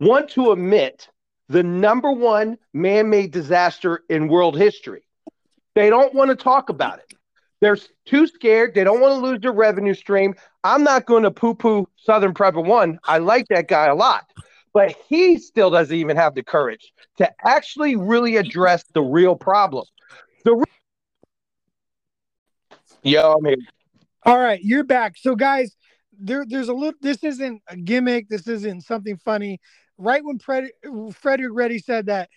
want 0.00 0.30
to 0.30 0.52
admit 0.52 1.08
the 1.48 1.62
number 1.62 2.12
one 2.12 2.58
man-made 2.74 3.30
disaster 3.30 4.02
in 4.10 4.28
world 4.28 4.56
history. 4.56 5.02
They 5.74 5.88
don't 5.90 6.14
want 6.14 6.30
to 6.30 6.36
talk 6.36 6.68
about 6.68 6.98
it. 6.98 7.14
They're 7.60 7.78
too 8.04 8.26
scared. 8.26 8.74
They 8.74 8.84
don't 8.84 9.00
want 9.00 9.14
to 9.14 9.26
lose 9.26 9.40
their 9.40 9.52
revenue 9.52 9.94
stream. 9.94 10.34
I'm 10.64 10.82
not 10.82 11.06
going 11.06 11.22
to 11.22 11.30
poo 11.30 11.54
poo 11.54 11.88
Southern 11.96 12.34
Prepper 12.34 12.64
One. 12.64 12.98
I 13.04 13.18
like 13.18 13.46
that 13.48 13.68
guy 13.68 13.86
a 13.86 13.94
lot, 13.94 14.24
but 14.74 14.94
he 15.08 15.38
still 15.38 15.70
doesn't 15.70 15.94
even 15.94 16.16
have 16.16 16.34
the 16.34 16.42
courage 16.42 16.92
to 17.18 17.30
actually 17.44 17.96
really 17.96 18.36
address 18.36 18.84
the 18.94 19.02
real 19.02 19.36
problem. 19.36 19.84
The 20.44 20.56
re- 20.56 20.64
Yo, 23.02 23.32
I'm 23.32 23.44
here. 23.44 23.56
All 24.24 24.38
right, 24.38 24.60
you're 24.62 24.84
back. 24.84 25.16
So, 25.16 25.36
guys, 25.36 25.76
there, 26.18 26.44
there's 26.46 26.68
a 26.68 26.74
little. 26.74 26.98
This 27.00 27.22
isn't 27.22 27.62
a 27.68 27.76
gimmick. 27.76 28.28
This 28.28 28.48
isn't 28.48 28.82
something 28.82 29.16
funny. 29.16 29.60
Right 29.96 30.24
when 30.24 30.38
Fred, 30.38 30.70
Frederick 31.12 31.52
Reddy 31.54 31.78
said 31.78 32.06
that 32.06 32.28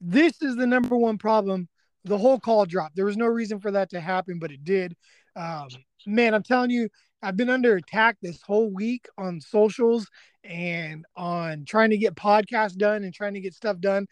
this 0.00 0.42
is 0.42 0.56
the 0.56 0.66
number 0.66 0.96
one 0.96 1.18
problem, 1.18 1.68
the 2.04 2.18
whole 2.18 2.38
call 2.38 2.66
dropped. 2.66 2.96
There 2.96 3.04
was 3.04 3.16
no 3.16 3.26
reason 3.26 3.60
for 3.60 3.70
that 3.70 3.90
to 3.90 4.00
happen, 4.00 4.38
but 4.38 4.50
it 4.50 4.64
did. 4.64 4.94
Um, 5.34 5.68
man, 6.06 6.34
I'm 6.34 6.42
telling 6.42 6.70
you, 6.70 6.88
I've 7.22 7.36
been 7.36 7.50
under 7.50 7.76
attack 7.76 8.18
this 8.22 8.40
whole 8.42 8.70
week 8.70 9.08
on 9.18 9.40
socials 9.40 10.08
and 10.44 11.04
on 11.16 11.64
trying 11.64 11.90
to 11.90 11.98
get 11.98 12.14
podcasts 12.14 12.76
done 12.76 13.04
and 13.04 13.12
trying 13.12 13.34
to 13.34 13.40
get 13.40 13.54
stuff 13.54 13.80
done 13.80 14.06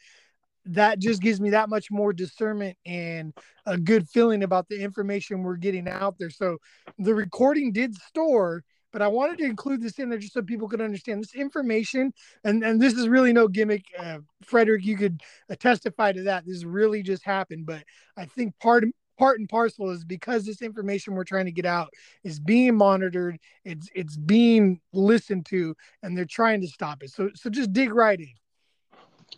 that 0.66 0.99
just 0.99 1.20
gives 1.20 1.40
me 1.40 1.50
that 1.50 1.68
much 1.68 1.90
more 1.90 2.12
discernment 2.12 2.76
and 2.87 3.34
a 3.66 3.76
good 3.76 4.08
feeling 4.08 4.42
about 4.42 4.68
the 4.68 4.80
information 4.80 5.42
we're 5.42 5.56
getting 5.56 5.88
out 5.88 6.16
there. 6.18 6.30
So 6.30 6.58
the 6.99 7.14
recording 7.14 7.73
did 7.73 7.94
store, 7.94 8.64
but 8.92 9.02
I 9.02 9.08
wanted 9.08 9.38
to 9.38 9.44
include 9.44 9.82
this 9.82 9.99
in 9.99 10.08
there 10.08 10.18
just 10.18 10.32
so 10.32 10.42
people 10.42 10.68
could 10.68 10.80
understand 10.80 11.23
this 11.23 11.34
information. 11.34 12.12
And 12.44 12.62
and 12.62 12.80
this 12.80 12.94
is 12.94 13.08
really 13.08 13.32
no 13.32 13.49
gimmick. 13.49 13.84
Uh, 13.99 14.18
Frederick, 14.42 14.84
you 14.84 14.96
could 14.96 15.20
uh, 15.50 15.56
testify 15.56 16.12
to 16.12 16.23
that. 16.23 16.46
This 16.46 16.64
really 16.64 17.02
just 17.02 17.25
happened. 17.25 17.66
But 17.66 17.82
I 18.16 18.25
think 18.25 18.58
part 18.58 18.84
part 19.18 19.38
and 19.38 19.49
parcel 19.49 19.90
is 19.90 20.04
because 20.04 20.44
this 20.44 20.62
information 20.62 21.14
we're 21.14 21.25
trying 21.25 21.47
to 21.47 21.52
get 21.52 21.66
out 21.66 21.92
is 22.23 22.40
being 22.40 22.76
monitored. 22.76 23.38
It's 23.64 23.88
it's 23.94 24.16
being 24.16 24.80
listened 24.92 25.47
to, 25.47 25.76
and 26.02 26.16
they're 26.16 26.25
trying 26.25 26.61
to 26.62 26.68
stop 26.68 27.02
it. 27.02 27.11
So 27.11 27.30
so 27.35 27.50
just 27.50 27.73
dig 27.73 27.92
right 27.94 28.18
in. 28.18 28.33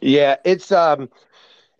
Yeah, 0.00 0.37
it's 0.45 0.73
um 0.73 1.09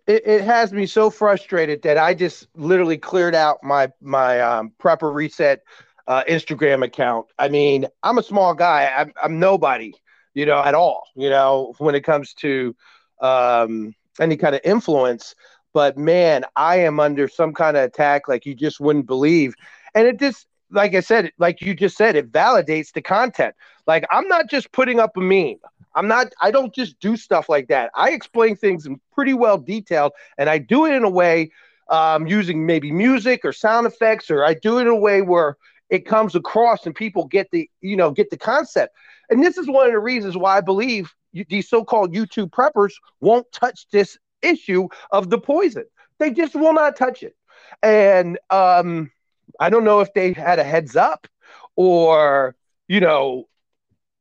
it, 0.07 0.25
it 0.25 0.41
has 0.41 0.71
me 0.71 0.85
so 0.85 1.09
frustrated 1.09 1.81
that 1.83 1.97
I 1.97 2.13
just 2.13 2.47
literally 2.55 2.97
cleared 2.97 3.35
out 3.35 3.63
my 3.63 3.91
my 4.01 4.39
um 4.39 4.71
prepper 4.79 5.13
reset 5.13 5.63
uh, 6.07 6.23
Instagram 6.23 6.83
account. 6.83 7.27
I 7.37 7.49
mean, 7.49 7.85
I'm 8.03 8.17
a 8.17 8.23
small 8.23 8.53
guy. 8.53 8.91
I'm, 8.97 9.13
I'm 9.21 9.39
nobody, 9.39 9.93
you 10.33 10.45
know, 10.45 10.63
at 10.63 10.73
all, 10.73 11.03
you 11.15 11.29
know, 11.29 11.73
when 11.79 11.95
it 11.95 12.01
comes 12.01 12.33
to 12.35 12.75
um, 13.21 13.93
any 14.19 14.37
kind 14.37 14.55
of 14.55 14.61
influence. 14.63 15.35
But 15.73 15.97
man, 15.97 16.43
I 16.55 16.77
am 16.77 16.99
under 16.99 17.27
some 17.27 17.53
kind 17.53 17.77
of 17.77 17.83
attack 17.83 18.27
like 18.27 18.45
you 18.45 18.55
just 18.55 18.79
wouldn't 18.79 19.05
believe. 19.05 19.53
And 19.93 20.07
it 20.07 20.19
just, 20.19 20.47
like 20.71 20.95
I 20.95 20.99
said, 20.99 21.31
like 21.37 21.61
you 21.61 21.73
just 21.75 21.97
said, 21.97 22.15
it 22.15 22.31
validates 22.31 22.91
the 22.91 23.01
content. 23.01 23.55
Like 23.85 24.05
I'm 24.11 24.27
not 24.27 24.49
just 24.49 24.71
putting 24.71 24.99
up 24.99 25.15
a 25.17 25.21
meme. 25.21 25.59
I'm 25.95 26.07
not, 26.07 26.27
I 26.41 26.51
don't 26.51 26.73
just 26.73 26.99
do 26.99 27.17
stuff 27.17 27.49
like 27.49 27.67
that. 27.69 27.89
I 27.95 28.11
explain 28.11 28.55
things 28.55 28.85
in 28.85 28.99
pretty 29.13 29.33
well 29.33 29.57
detailed 29.57 30.11
and 30.37 30.49
I 30.49 30.57
do 30.59 30.85
it 30.85 30.93
in 30.93 31.03
a 31.03 31.09
way 31.09 31.51
um, 31.89 32.27
using 32.27 32.65
maybe 32.65 32.91
music 32.91 33.45
or 33.45 33.53
sound 33.53 33.87
effects, 33.87 34.29
or 34.29 34.43
I 34.43 34.53
do 34.53 34.77
it 34.77 34.81
in 34.81 34.87
a 34.87 34.95
way 34.95 35.21
where 35.21 35.57
it 35.89 36.05
comes 36.05 36.35
across 36.35 36.85
and 36.85 36.93
people 36.93 37.25
get 37.25 37.49
the, 37.51 37.69
you 37.81 37.95
know, 37.95 38.11
get 38.11 38.29
the 38.29 38.37
concept. 38.37 38.93
And 39.29 39.43
this 39.43 39.57
is 39.57 39.67
one 39.67 39.87
of 39.87 39.93
the 39.93 39.99
reasons 39.99 40.37
why 40.37 40.57
I 40.57 40.61
believe 40.61 41.13
you, 41.31 41.45
these 41.49 41.69
so-called 41.69 42.13
YouTube 42.13 42.49
preppers 42.49 42.93
won't 43.21 43.49
touch 43.51 43.87
this 43.91 44.17
issue 44.41 44.87
of 45.11 45.29
the 45.29 45.37
poison. 45.37 45.85
They 46.19 46.31
just 46.31 46.55
will 46.55 46.73
not 46.73 46.95
touch 46.95 47.23
it. 47.23 47.35
And 47.83 48.39
um, 48.49 49.11
I 49.59 49.69
don't 49.69 49.83
know 49.83 49.99
if 49.99 50.13
they 50.13 50.33
had 50.33 50.59
a 50.59 50.63
heads 50.63 50.95
up 50.95 51.27
or, 51.75 52.55
you 52.87 52.99
know, 52.99 53.47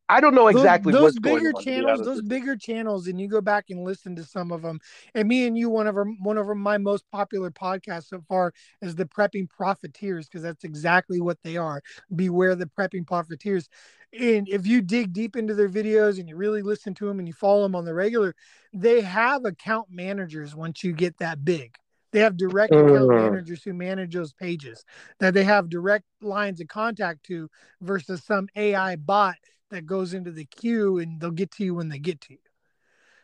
I 0.09 0.21
don't 0.21 0.35
know 0.35 0.49
exactly 0.49 0.93
those, 0.93 1.15
those 1.15 1.19
bigger 1.19 1.53
channels. 1.53 2.05
Those 2.05 2.23
bigger 2.23 2.57
channels, 2.57 3.09
and 3.09 3.21
you 3.21 3.29
go 3.29 3.41
back 3.41 3.67
and 3.71 3.85
listen 3.85 4.15
to 4.17 4.25
some 4.25 4.53
of 4.53 4.63
them. 4.63 4.79
And 5.15 5.27
me 5.27 5.47
and 5.47 5.59
you, 5.59 5.69
one 5.69 5.87
of 5.87 5.97
our 5.97 6.05
one 6.05 6.39
of 6.39 6.47
our, 6.49 6.55
my 6.55 6.79
most 6.79 7.05
popular 7.11 7.51
podcasts 7.51 8.09
so 8.09 8.23
far 8.29 8.53
is 8.83 8.95
the 8.95 9.07
prepping 9.07 9.49
profiteers 9.49 10.27
because 10.27 10.43
that's 10.43 10.65
exactly 10.65 11.21
what 11.21 11.39
they 11.43 11.57
are. 11.57 11.83
Beware 12.15 12.55
the 12.55 12.67
prepping 12.67 13.07
profiteers. 13.07 13.69
And 14.19 14.49
if 14.49 14.67
you 14.67 14.81
dig 14.81 15.13
deep 15.13 15.35
into 15.35 15.55
their 15.55 15.69
videos 15.69 16.21
and 16.21 16.29
you 16.29 16.37
really 16.37 16.63
listen 16.63 16.95
to 16.95 17.07
them 17.07 17.19
and 17.19 17.27
you 17.27 17.35
follow 17.35 17.63
them 17.63 17.75
on 17.75 17.85
the 17.85 17.95
regular, 17.95 18.35
they 18.73 19.01
have 19.01 19.45
account 19.45 19.89
managers 19.91 20.55
once 20.55 20.85
you 20.85 20.93
get 20.93 21.19
that 21.19 21.45
big. 21.45 21.77
They 22.13 22.21
have 22.21 22.37
direct 22.37 22.73
account 22.73 23.11
mm. 23.11 23.31
managers 23.31 23.63
who 23.65 23.75
manage 23.75 24.15
those 24.15 24.33
pages 24.33 24.85
that 25.19 25.35
they 25.35 25.45
have 25.45 25.69
direct 25.69 26.05
lines 26.23 26.61
of 26.61 26.69
contact 26.69 27.25
to 27.25 27.51
versus 27.83 28.25
some 28.25 28.49
AI 28.55 28.97
bot 28.97 29.35
that 29.71 29.87
goes 29.87 30.15
into 30.15 30.31
the 30.31 30.45
queue 30.45 30.99
and 30.99 31.21
they'll 31.21 31.31
get 31.31 31.51
to 31.53 31.65
you 31.65 31.75
when 31.75 31.89
they 31.89 31.99
get 31.99 32.21
to 32.23 32.33
you. 32.35 32.39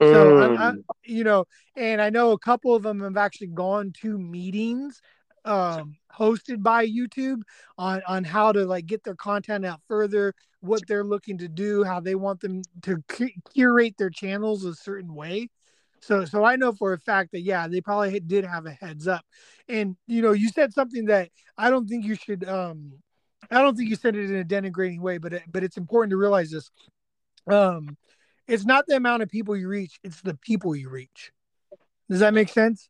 So, 0.00 0.32
mm. 0.32 0.58
I, 0.58 0.68
I, 0.68 0.70
mm. 0.72 0.82
you 1.04 1.22
know, 1.22 1.44
and 1.76 2.02
I 2.02 2.10
know 2.10 2.32
a 2.32 2.38
couple 2.38 2.74
of 2.74 2.82
them 2.82 3.00
have 3.00 3.16
actually 3.16 3.48
gone 3.48 3.92
to 4.00 4.18
meetings 4.18 5.00
um, 5.44 5.96
hosted 6.16 6.62
by 6.62 6.86
YouTube 6.86 7.42
on 7.78 8.02
on 8.06 8.24
how 8.24 8.52
to 8.52 8.64
like 8.64 8.86
get 8.86 9.04
their 9.04 9.14
content 9.14 9.64
out 9.64 9.80
further, 9.88 10.34
what 10.60 10.82
they're 10.86 11.04
looking 11.04 11.38
to 11.38 11.48
do, 11.48 11.84
how 11.84 12.00
they 12.00 12.14
want 12.14 12.40
them 12.40 12.62
to 12.82 13.02
curate 13.52 13.96
their 13.98 14.10
channels 14.10 14.64
a 14.64 14.74
certain 14.74 15.14
way. 15.14 15.48
So, 16.00 16.24
so 16.24 16.44
I 16.44 16.56
know 16.56 16.72
for 16.72 16.92
a 16.92 16.98
fact 16.98 17.30
that 17.32 17.42
yeah, 17.42 17.68
they 17.68 17.80
probably 17.80 18.18
did 18.20 18.44
have 18.44 18.66
a 18.66 18.72
heads 18.72 19.06
up. 19.06 19.24
And 19.68 19.96
you 20.06 20.22
know, 20.22 20.32
you 20.32 20.48
said 20.48 20.72
something 20.72 21.06
that 21.06 21.30
I 21.56 21.70
don't 21.70 21.88
think 21.88 22.04
you 22.04 22.14
should 22.14 22.48
um 22.48 22.92
I 23.50 23.60
don't 23.60 23.76
think 23.76 23.90
you 23.90 23.96
said 23.96 24.16
it 24.16 24.30
in 24.30 24.36
a 24.36 24.44
denigrating 24.44 25.00
way, 25.00 25.18
but 25.18 25.34
it, 25.34 25.42
but 25.50 25.62
it's 25.62 25.76
important 25.76 26.10
to 26.10 26.16
realize 26.16 26.50
this. 26.50 26.70
Um, 27.46 27.96
it's 28.46 28.64
not 28.64 28.84
the 28.86 28.96
amount 28.96 29.22
of 29.22 29.28
people 29.28 29.56
you 29.56 29.68
reach; 29.68 29.98
it's 30.02 30.20
the 30.20 30.34
people 30.34 30.74
you 30.76 30.88
reach. 30.88 31.32
Does 32.08 32.20
that 32.20 32.34
make 32.34 32.48
sense? 32.48 32.88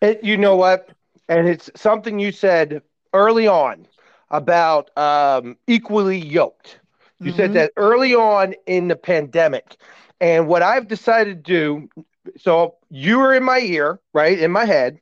It, 0.00 0.22
you 0.22 0.36
know 0.36 0.56
what? 0.56 0.90
And 1.28 1.48
it's 1.48 1.70
something 1.76 2.18
you 2.18 2.32
said 2.32 2.82
early 3.12 3.46
on 3.46 3.86
about 4.30 4.96
um, 4.98 5.56
equally 5.66 6.18
yoked. 6.18 6.80
You 7.20 7.26
mm-hmm. 7.26 7.36
said 7.36 7.52
that 7.54 7.72
early 7.76 8.14
on 8.14 8.54
in 8.66 8.88
the 8.88 8.96
pandemic. 8.96 9.76
And 10.20 10.48
what 10.48 10.62
I've 10.62 10.88
decided 10.88 11.44
to 11.44 11.52
do, 11.52 12.04
so 12.38 12.76
you 12.90 13.18
were 13.18 13.34
in 13.34 13.44
my 13.44 13.60
ear, 13.60 14.00
right? 14.12 14.38
In 14.38 14.50
my 14.50 14.64
head. 14.64 15.00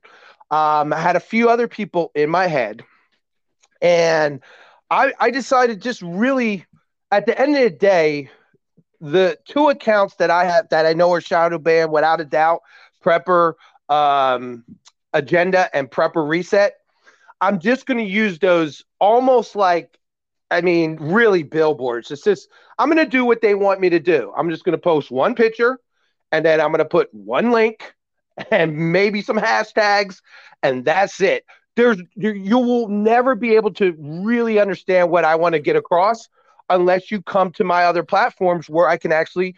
Um, 0.51 0.93
I 0.93 1.01
had 1.01 1.17
a 1.17 1.21
few 1.21 1.49
other 1.49 1.67
people 1.67 2.13
in 2.15 2.29
my 2.29 2.47
head. 2.47 2.85
And 3.81 4.41
I, 4.93 5.15
I 5.19 5.31
decided 5.31 5.81
just 5.81 6.03
really 6.03 6.67
at 7.11 7.25
the 7.25 7.41
end 7.41 7.57
of 7.57 7.63
the 7.63 7.71
day, 7.71 8.29
the 9.01 9.39
two 9.47 9.71
accounts 9.71 10.17
that 10.17 10.31
I 10.31 10.45
have 10.45 10.69
that 10.69 10.85
I 10.85 10.93
know 10.93 11.11
are 11.15 11.21
shadow 11.23 11.59
banned 11.59 11.91
without 11.91 12.21
a 12.21 12.27
doubt, 12.27 12.61
Prepper 13.03 13.55
um, 13.89 14.65
Agenda 15.15 15.75
and 15.75 15.91
Prepper 15.91 16.29
Reset. 16.29 16.75
I'm 17.41 17.59
just 17.59 17.87
going 17.87 18.05
to 18.05 18.05
use 18.05 18.39
those 18.39 18.85
almost 19.01 19.57
like, 19.57 19.99
I 20.51 20.61
mean, 20.61 20.99
really 21.01 21.43
billboards. 21.43 22.11
It's 22.11 22.23
just, 22.23 22.51
I'm 22.79 22.91
going 22.91 23.03
to 23.03 23.11
do 23.11 23.25
what 23.25 23.41
they 23.41 23.55
want 23.55 23.81
me 23.81 23.89
to 23.89 23.99
do. 23.99 24.31
I'm 24.37 24.51
just 24.51 24.63
going 24.63 24.77
to 24.77 24.79
post 24.79 25.11
one 25.11 25.35
picture 25.35 25.81
and 26.33 26.45
then 26.45 26.61
I'm 26.61 26.69
going 26.69 26.81
to 26.81 26.85
put 26.85 27.13
one 27.15 27.51
link 27.51 27.95
and 28.51 28.93
maybe 28.93 29.23
some 29.23 29.39
hashtags, 29.39 30.21
and 30.63 30.85
that's 30.85 31.23
it 31.23 31.47
there's 31.77 32.03
you 32.17 32.59
will 32.59 32.89
never 32.89 33.35
be 33.35 33.55
able 33.55 33.73
to 33.75 33.95
really 33.99 34.59
understand 34.59 35.11
what 35.11 35.25
I 35.25 35.35
want 35.35 35.55
to 35.55 35.59
get 35.59 35.77
across 35.77 36.29
unless 36.69 37.11
you 37.11 37.23
come 37.23 37.51
to 37.53 37.65
my 37.65 37.85
other 37.85 38.03
platforms 38.03 38.69
where 38.69 38.89
I 38.89 38.97
can 38.97 39.13
actually 39.13 39.55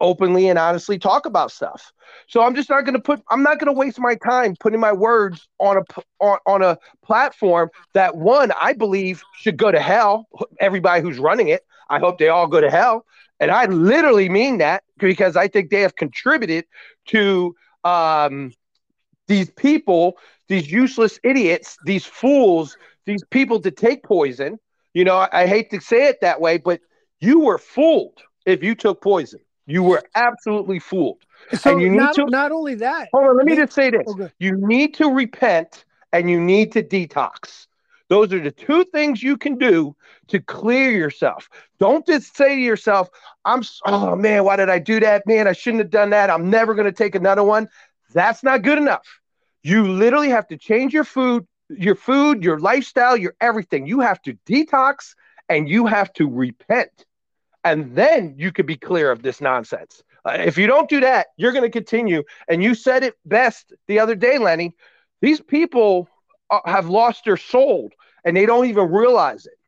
openly 0.00 0.48
and 0.48 0.58
honestly 0.58 0.98
talk 0.98 1.24
about 1.24 1.50
stuff. 1.50 1.92
So 2.28 2.42
I'm 2.42 2.54
just 2.54 2.68
not 2.68 2.82
going 2.82 2.94
to 2.94 3.00
put 3.00 3.22
I'm 3.30 3.42
not 3.42 3.58
going 3.58 3.72
to 3.74 3.78
waste 3.78 3.98
my 3.98 4.14
time 4.16 4.54
putting 4.58 4.80
my 4.80 4.92
words 4.92 5.48
on 5.58 5.78
a 5.78 5.82
on, 6.20 6.38
on 6.46 6.62
a 6.62 6.78
platform 7.02 7.70
that 7.94 8.16
one 8.16 8.52
I 8.60 8.72
believe 8.72 9.22
should 9.36 9.56
go 9.56 9.70
to 9.70 9.80
hell. 9.80 10.28
Everybody 10.60 11.02
who's 11.02 11.18
running 11.18 11.48
it, 11.48 11.64
I 11.88 11.98
hope 11.98 12.18
they 12.18 12.28
all 12.28 12.46
go 12.46 12.60
to 12.60 12.70
hell. 12.70 13.04
And 13.40 13.50
I 13.50 13.66
literally 13.66 14.28
mean 14.28 14.58
that 14.58 14.82
because 14.98 15.36
I 15.36 15.48
think 15.48 15.70
they 15.70 15.82
have 15.82 15.96
contributed 15.96 16.64
to 17.06 17.54
um, 17.84 18.52
these 19.26 19.50
people 19.50 20.16
these 20.48 20.70
useless 20.70 21.18
idiots, 21.22 21.76
these 21.84 22.04
fools, 22.04 22.76
these 23.04 23.24
people 23.30 23.60
to 23.60 23.70
take 23.70 24.02
poison. 24.02 24.58
You 24.94 25.04
know, 25.04 25.16
I, 25.16 25.28
I 25.32 25.46
hate 25.46 25.70
to 25.70 25.80
say 25.80 26.06
it 26.06 26.20
that 26.20 26.40
way, 26.40 26.58
but 26.58 26.80
you 27.20 27.40
were 27.40 27.58
fooled 27.58 28.20
if 28.44 28.62
you 28.62 28.74
took 28.74 29.02
poison. 29.02 29.40
You 29.66 29.82
were 29.82 30.02
absolutely 30.14 30.78
fooled. 30.78 31.22
So 31.58 31.72
and 31.72 31.82
you 31.82 31.90
need 31.90 31.96
not, 31.96 32.14
to 32.14 32.26
not 32.26 32.52
only 32.52 32.76
that. 32.76 33.08
Hold 33.12 33.26
on, 33.26 33.36
let 33.36 33.46
me 33.46 33.56
just 33.56 33.72
say 33.72 33.90
this. 33.90 34.04
Oh, 34.06 34.12
okay. 34.12 34.32
You 34.38 34.56
need 34.56 34.94
to 34.94 35.08
repent 35.08 35.84
and 36.12 36.30
you 36.30 36.40
need 36.40 36.72
to 36.72 36.82
detox. 36.82 37.66
Those 38.08 38.32
are 38.32 38.40
the 38.40 38.52
two 38.52 38.84
things 38.84 39.22
you 39.22 39.36
can 39.36 39.58
do 39.58 39.96
to 40.28 40.38
clear 40.40 40.92
yourself. 40.92 41.48
Don't 41.80 42.06
just 42.06 42.36
say 42.36 42.54
to 42.54 42.60
yourself, 42.60 43.08
I'm 43.44 43.62
oh 43.84 44.14
man, 44.14 44.44
why 44.44 44.56
did 44.56 44.70
I 44.70 44.78
do 44.78 45.00
that? 45.00 45.26
Man, 45.26 45.48
I 45.48 45.52
shouldn't 45.52 45.82
have 45.82 45.90
done 45.90 46.10
that. 46.10 46.30
I'm 46.30 46.48
never 46.48 46.74
going 46.74 46.86
to 46.86 46.92
take 46.92 47.16
another 47.16 47.42
one. 47.42 47.68
That's 48.16 48.42
not 48.42 48.62
good 48.62 48.78
enough. 48.78 49.06
You 49.62 49.86
literally 49.86 50.30
have 50.30 50.48
to 50.48 50.56
change 50.56 50.94
your 50.94 51.04
food, 51.04 51.46
your 51.68 51.94
food, 51.94 52.42
your 52.42 52.58
lifestyle, 52.58 53.14
your 53.14 53.34
everything. 53.42 53.86
You 53.86 54.00
have 54.00 54.22
to 54.22 54.32
detox 54.46 55.14
and 55.50 55.68
you 55.68 55.84
have 55.84 56.10
to 56.14 56.26
repent. 56.26 57.04
And 57.62 57.94
then 57.94 58.34
you 58.38 58.52
could 58.52 58.64
be 58.64 58.76
clear 58.76 59.10
of 59.10 59.22
this 59.22 59.42
nonsense. 59.42 60.02
Uh, 60.24 60.38
if 60.38 60.56
you 60.56 60.66
don't 60.66 60.88
do 60.88 61.00
that, 61.00 61.26
you're 61.36 61.52
going 61.52 61.64
to 61.64 61.70
continue. 61.70 62.22
And 62.48 62.62
you 62.62 62.74
said 62.74 63.02
it 63.02 63.16
best 63.26 63.74
the 63.86 63.98
other 64.00 64.14
day, 64.14 64.38
Lenny. 64.38 64.74
These 65.20 65.42
people 65.42 66.08
uh, 66.50 66.60
have 66.64 66.88
lost 66.88 67.26
their 67.26 67.36
soul 67.36 67.90
and 68.24 68.34
they 68.34 68.46
don't 68.46 68.64
even 68.64 68.90
realize 68.90 69.44
it. 69.44 69.58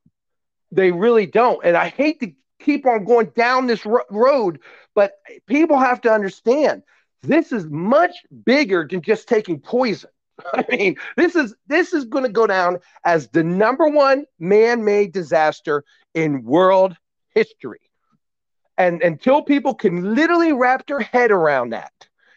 They 0.73 0.91
really 0.91 1.27
don't. 1.27 1.63
And 1.67 1.77
I 1.77 1.89
hate 1.91 2.21
to 2.21 2.33
keep 2.61 2.87
on 2.87 3.05
going 3.05 3.31
down 3.37 3.67
this 3.67 3.85
ro- 3.85 4.09
road, 4.09 4.61
but 4.95 5.13
people 5.47 5.79
have 5.79 6.01
to 6.03 6.11
understand 6.11 6.83
this 7.23 7.53
is 7.53 7.67
much 7.67 8.17
bigger 8.45 8.87
than 8.89 9.03
just 9.03 9.29
taking 9.29 9.61
poison. 9.61 10.11
I 10.55 10.65
mean, 10.71 10.97
this 11.17 11.35
is 11.35 11.55
this 11.67 11.93
is 11.93 12.05
going 12.05 12.25
to 12.25 12.31
go 12.31 12.47
down 12.47 12.79
as 13.05 13.29
the 13.29 13.43
number 13.43 13.89
one 13.89 14.25
man-made 14.39 15.13
disaster 15.13 15.85
in 16.15 16.45
world 16.45 16.97
history. 17.35 17.81
And 18.77 19.03
until 19.03 19.43
people 19.43 19.75
can 19.75 20.15
literally 20.15 20.53
wrap 20.53 20.87
their 20.87 21.01
head 21.01 21.33
around 21.33 21.71
that 21.71 21.93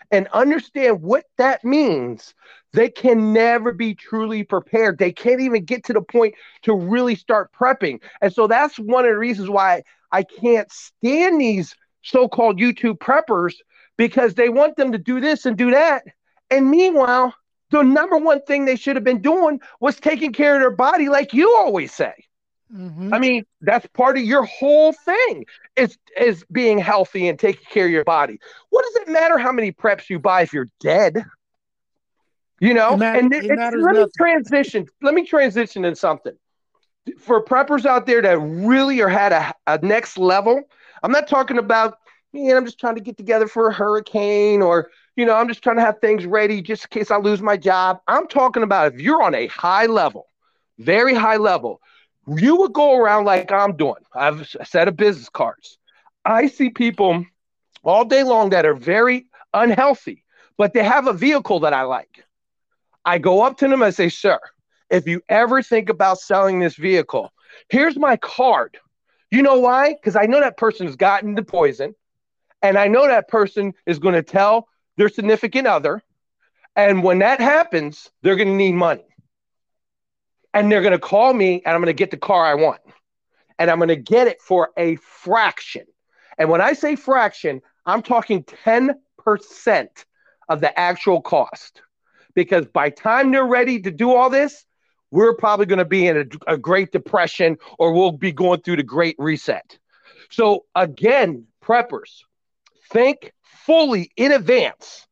and 0.10 0.28
understand 0.30 1.02
what 1.02 1.26
that 1.38 1.64
means, 1.64 2.34
they 2.74 2.90
can 2.90 3.32
never 3.32 3.72
be 3.72 3.94
truly 3.94 4.44
prepared. 4.44 4.98
They 4.98 5.12
can't 5.12 5.42
even 5.42 5.66
get 5.66 5.84
to 5.86 5.94
the 5.94 6.02
point 6.02 6.34
to 6.64 6.74
really 6.74 7.16
start 7.16 7.52
prepping. 7.54 8.02
And 8.22 8.34
so 8.34 8.48
that's 8.48 8.78
one 8.78 9.06
of 9.06 9.12
the 9.12 9.18
reasons 9.18 9.50
why 9.50 9.84
I 10.12 10.24
can't 10.24 10.72
stand 10.72 11.40
these 11.40 11.76
so-called 12.02 12.60
YouTube 12.60 12.98
preppers 12.98 13.54
because 13.98 14.34
they 14.34 14.50
want 14.50 14.76
them 14.76 14.92
to 14.92 14.98
do 14.98 15.20
this 15.20 15.46
and 15.46 15.58
do 15.58 15.72
that. 15.72 16.04
And 16.50 16.70
meanwhile, 16.70 17.34
the 17.72 17.82
number 17.82 18.18
one 18.18 18.42
thing 18.42 18.66
they 18.66 18.76
should 18.76 18.96
have 18.96 19.06
been 19.06 19.22
doing 19.22 19.62
was 19.80 20.00
taking 20.00 20.34
care 20.34 20.56
of 20.56 20.62
their 20.62 20.72
body, 20.72 21.10
like 21.10 21.34
you 21.34 21.56
always 21.56 21.94
say. 21.94 22.14
Mm-hmm. 22.74 23.14
I 23.14 23.20
mean, 23.20 23.46
that's 23.62 23.86
part 23.88 24.18
of 24.18 24.24
your 24.24 24.44
whole 24.44 24.94
thing 24.94 25.46
is 25.76 25.98
is 26.18 26.46
being 26.52 26.78
healthy 26.78 27.28
and 27.28 27.38
taking 27.38 27.66
care 27.70 27.86
of 27.86 27.92
your 27.92 28.06
body. 28.06 28.40
What 28.70 28.86
does 28.86 29.08
it 29.08 29.12
matter 29.12 29.38
how 29.38 29.52
many 29.52 29.72
preps 29.74 30.10
you 30.10 30.20
buy 30.20 30.44
if 30.44 30.54
you're 30.54 30.70
dead? 30.80 31.26
You 32.62 32.74
know, 32.74 32.96
matter, 32.96 33.20
and 33.20 33.34
it, 33.34 33.46
it 33.46 33.58
let 33.58 33.74
nothing. 33.74 34.04
me 34.04 34.06
transition. 34.18 34.86
Let 35.02 35.14
me 35.14 35.26
transition 35.26 35.84
in 35.84 35.96
something 35.96 36.34
for 37.18 37.44
preppers 37.44 37.86
out 37.86 38.06
there 38.06 38.22
that 38.22 38.38
really 38.38 39.02
are 39.02 39.10
at 39.10 39.32
a, 39.32 39.54
a 39.68 39.86
next 39.86 40.18
level. 40.18 40.62
I'm 41.04 41.12
not 41.12 41.28
talking 41.28 41.58
about 41.58 41.98
man, 42.34 42.56
I'm 42.56 42.66
just 42.66 42.80
trying 42.80 42.96
to 42.96 43.02
get 43.02 43.18
together 43.18 43.48
for 43.48 43.70
a 43.70 43.74
hurricane 43.74 44.62
or, 44.62 44.90
you 45.16 45.26
know, 45.26 45.36
I'm 45.36 45.48
just 45.48 45.64
trying 45.64 45.76
to 45.78 45.82
have 45.82 46.00
things 46.00 46.26
ready 46.26 46.62
just 46.62 46.86
in 46.86 46.90
case 46.90 47.12
I 47.12 47.18
lose 47.18 47.42
my 47.42 47.58
job. 47.58 48.00
I'm 48.08 48.28
talking 48.28 48.64
about 48.64 48.94
if 48.94 49.02
you're 49.02 49.22
on 49.22 49.36
a 49.36 49.48
high 49.48 49.86
level, 49.86 50.28
very 50.80 51.14
high 51.14 51.38
level, 51.38 51.82
you 52.28 52.56
would 52.58 52.74
go 52.74 52.96
around 52.96 53.26
like 53.26 53.52
I'm 53.52 53.76
doing. 53.76 54.04
I 54.14 54.26
have 54.26 54.42
a 54.60 54.66
set 54.66 54.88
of 54.88 54.96
business 54.96 55.30
cards. 55.30 55.78
I 56.26 56.48
see 56.48 56.70
people 56.70 57.26
all 57.84 58.06
day 58.06 58.24
long 58.24 58.52
that 58.52 58.66
are 58.66 58.76
very 58.76 59.26
unhealthy, 59.54 60.24
but 60.58 60.74
they 60.74 60.84
have 60.84 61.08
a 61.08 61.14
vehicle 61.14 61.60
that 61.62 61.74
I 61.74 61.84
like. 61.84 62.24
I 63.04 63.18
go 63.18 63.42
up 63.42 63.58
to 63.58 63.68
them 63.68 63.82
and 63.82 63.94
say, 63.94 64.10
Sir, 64.10 64.40
if 64.90 65.08
you 65.08 65.22
ever 65.30 65.64
think 65.64 65.90
about 65.90 66.20
selling 66.20 66.60
this 66.60 66.76
vehicle, 66.76 67.32
here's 67.70 67.98
my 67.98 68.18
card. 68.18 68.78
You 69.32 69.42
know 69.42 69.60
why? 69.60 69.94
Because 69.94 70.16
I 70.16 70.26
know 70.26 70.40
that 70.40 70.58
person 70.58 70.86
has 70.86 70.96
gotten 70.96 71.36
the 71.36 71.44
poison. 71.44 71.96
And 72.62 72.78
I 72.78 72.88
know 72.88 73.08
that 73.08 73.28
person 73.28 73.74
is 73.86 74.00
going 74.00 74.16
to 74.16 74.24
tell 74.24 74.68
their 74.98 75.10
significant 75.10 75.68
other. 75.68 76.04
And 76.76 77.04
when 77.04 77.20
that 77.20 77.40
happens, 77.40 78.10
they're 78.22 78.36
going 78.36 78.48
to 78.48 78.54
need 78.54 78.74
money. 78.74 79.06
And 80.54 80.72
they're 80.72 80.82
going 80.82 80.92
to 80.92 81.00
call 81.00 81.34
me 81.34 81.62
and 81.66 81.74
I'm 81.74 81.82
going 81.82 81.88
to 81.88 81.94
get 81.94 82.12
the 82.12 82.18
car 82.18 82.46
I 82.46 82.56
want. 82.56 82.82
And 83.58 83.70
I'm 83.70 83.78
going 83.78 83.90
to 83.90 83.96
get 83.96 84.28
it 84.28 84.42
for 84.42 84.70
a 84.78 84.96
fraction. 84.98 85.86
And 86.38 86.50
when 86.50 86.62
I 86.62 86.74
say 86.74 86.96
fraction, 86.96 87.62
I'm 87.86 88.02
talking 88.02 88.44
10% 88.44 88.96
of 90.50 90.62
the 90.62 90.80
actual 90.80 91.22
cost. 91.22 91.82
Because 92.34 92.66
by 92.66 92.90
time 92.90 93.32
they're 93.32 93.46
ready 93.46 93.80
to 93.82 93.92
do 93.92 94.14
all 94.14 94.30
this, 94.30 94.66
we're 95.12 95.36
probably 95.36 95.66
going 95.66 95.80
to 95.80 95.86
be 95.86 96.08
in 96.08 96.18
a, 96.18 96.54
a 96.54 96.58
great 96.58 96.92
depression 96.92 97.58
or 97.78 97.94
we'll 97.94 98.14
be 98.14 98.32
going 98.32 98.62
through 98.62 98.78
the 98.78 98.84
great 98.84 99.16
reset. 99.20 99.78
So 100.30 100.66
again, 100.76 101.46
preppers, 101.62 102.24
think 102.92 103.34
fully 103.44 104.12
in 104.18 104.32
advance. 104.32 105.08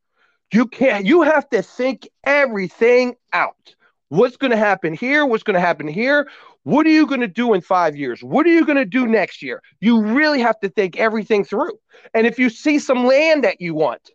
You 0.52 0.66
can't, 0.66 1.06
you 1.06 1.22
have 1.22 1.48
to 1.50 1.62
think 1.62 2.08
everything 2.24 3.14
out. 3.32 3.74
What's 4.08 4.36
going 4.36 4.50
to 4.50 4.56
happen 4.56 4.92
here? 4.92 5.24
What's 5.24 5.44
going 5.44 5.54
to 5.54 5.60
happen 5.60 5.86
here? 5.86 6.28
What 6.64 6.86
are 6.86 6.90
you 6.90 7.06
going 7.06 7.20
to 7.20 7.28
do 7.28 7.54
in 7.54 7.60
five 7.60 7.96
years? 7.96 8.22
What 8.22 8.44
are 8.46 8.50
you 8.50 8.66
going 8.66 8.76
to 8.76 8.84
do 8.84 9.06
next 9.06 9.42
year? 9.42 9.62
You 9.80 10.02
really 10.02 10.40
have 10.40 10.58
to 10.60 10.68
think 10.68 10.98
everything 10.98 11.44
through. 11.44 11.78
And 12.12 12.26
if 12.26 12.38
you 12.38 12.50
see 12.50 12.78
some 12.78 13.06
land 13.06 13.44
that 13.44 13.60
you 13.60 13.74
want, 13.74 14.10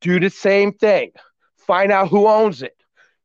do 0.00 0.20
the 0.20 0.28
same 0.28 0.72
thing. 0.72 1.12
Find 1.56 1.90
out 1.90 2.08
who 2.08 2.26
owns 2.26 2.62
it, 2.62 2.76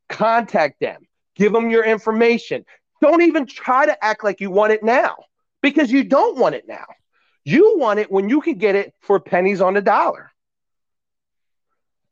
contact 0.10 0.80
them, 0.80 1.01
give 1.36 1.51
them 1.51 1.69
your 1.69 1.84
information. 1.84 2.63
Don't 3.01 3.23
even 3.23 3.45
try 3.45 3.86
to 3.86 4.04
act 4.04 4.23
like 4.23 4.39
you 4.39 4.51
want 4.51 4.71
it 4.71 4.84
now 4.84 5.15
because 5.62 5.91
you 5.91 6.04
don't 6.04 6.38
want 6.38 6.56
it 6.56 6.67
now. 6.67 6.86
You 7.43 7.77
want 7.77 7.99
it 7.99 8.12
when 8.12 8.30
you 8.30 8.41
can 8.41 8.56
get 8.56 8.75
it 8.75 8.93
for 9.01 9.19
pennies 9.19 9.62
on 9.62 9.73
the 9.73 9.82
dollar. 9.82 10.32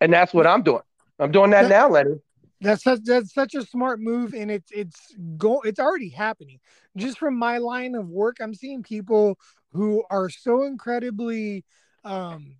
And 0.01 0.11
that's 0.11 0.33
what 0.33 0.47
I'm 0.47 0.63
doing. 0.63 0.81
I'm 1.19 1.31
doing 1.31 1.51
that, 1.51 1.63
that 1.63 1.69
now, 1.69 1.89
Lenny. 1.89 2.15
That's 2.61 2.83
such, 2.83 3.01
that's 3.03 3.33
such 3.33 3.55
a 3.55 3.65
smart 3.65 3.99
move, 4.01 4.33
and 4.33 4.51
it's 4.51 4.69
it's 4.71 5.15
go 5.37 5.61
it's 5.61 5.79
already 5.79 6.09
happening. 6.09 6.59
Just 6.97 7.17
from 7.17 7.37
my 7.37 7.57
line 7.57 7.95
of 7.95 8.09
work, 8.09 8.37
I'm 8.41 8.53
seeing 8.53 8.83
people 8.83 9.37
who 9.71 10.03
are 10.09 10.29
so 10.29 10.63
incredibly 10.63 11.63
um, 12.03 12.55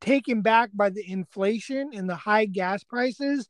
taken 0.00 0.42
back 0.42 0.70
by 0.72 0.90
the 0.90 1.08
inflation 1.08 1.90
and 1.94 2.08
the 2.08 2.16
high 2.16 2.46
gas 2.46 2.82
prices 2.84 3.48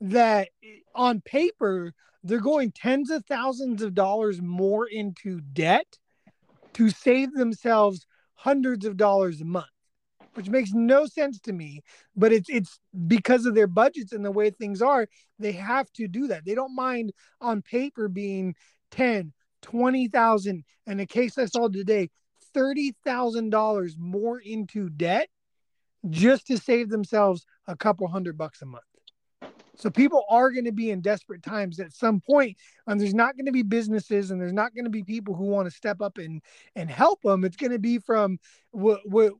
that 0.00 0.48
on 0.94 1.20
paper 1.20 1.92
they're 2.22 2.40
going 2.40 2.72
tens 2.72 3.10
of 3.10 3.24
thousands 3.24 3.82
of 3.82 3.94
dollars 3.94 4.40
more 4.42 4.86
into 4.86 5.40
debt 5.40 5.98
to 6.74 6.90
save 6.90 7.32
themselves 7.32 8.06
hundreds 8.34 8.84
of 8.84 8.96
dollars 8.96 9.40
a 9.40 9.44
month 9.44 9.66
which 10.34 10.48
makes 10.48 10.70
no 10.72 11.06
sense 11.06 11.40
to 11.40 11.52
me 11.52 11.82
but 12.16 12.32
it's 12.32 12.48
it's 12.48 12.78
because 13.06 13.46
of 13.46 13.54
their 13.54 13.66
budgets 13.66 14.12
and 14.12 14.24
the 14.24 14.30
way 14.30 14.50
things 14.50 14.80
are 14.80 15.06
they 15.40 15.52
have 15.52 15.90
to 15.94 16.06
do 16.06 16.28
that. 16.28 16.44
They 16.44 16.54
don't 16.54 16.76
mind 16.76 17.12
on 17.40 17.62
paper 17.62 18.08
being 18.08 18.54
10 18.92 19.32
20,000 19.62 20.64
and 20.86 21.00
a 21.00 21.06
case 21.06 21.36
I 21.36 21.44
saw 21.44 21.68
today 21.68 22.08
$30,000 22.56 23.98
more 23.98 24.38
into 24.38 24.88
debt 24.88 25.28
just 26.08 26.46
to 26.46 26.56
save 26.56 26.88
themselves 26.88 27.44
a 27.66 27.76
couple 27.76 28.08
hundred 28.08 28.38
bucks 28.38 28.62
a 28.62 28.66
month 28.66 28.84
so 29.80 29.88
people 29.88 30.24
are 30.28 30.50
going 30.50 30.66
to 30.66 30.72
be 30.72 30.90
in 30.90 31.00
desperate 31.00 31.42
times 31.42 31.80
at 31.80 31.94
some 31.94 32.20
point, 32.20 32.58
and 32.86 33.00
there's 33.00 33.14
not 33.14 33.36
going 33.36 33.46
to 33.46 33.52
be 33.52 33.62
businesses 33.62 34.30
and 34.30 34.38
there's 34.38 34.52
not 34.52 34.74
going 34.74 34.84
to 34.84 34.90
be 34.90 35.02
people 35.02 35.34
who 35.34 35.44
want 35.44 35.66
to 35.66 35.74
step 35.74 36.02
up 36.02 36.18
and 36.18 36.42
and 36.76 36.90
help 36.90 37.22
them. 37.22 37.44
It's 37.44 37.56
going 37.56 37.72
to 37.72 37.78
be 37.78 37.98
from 37.98 38.38
what 38.72 39.00
what 39.08 39.32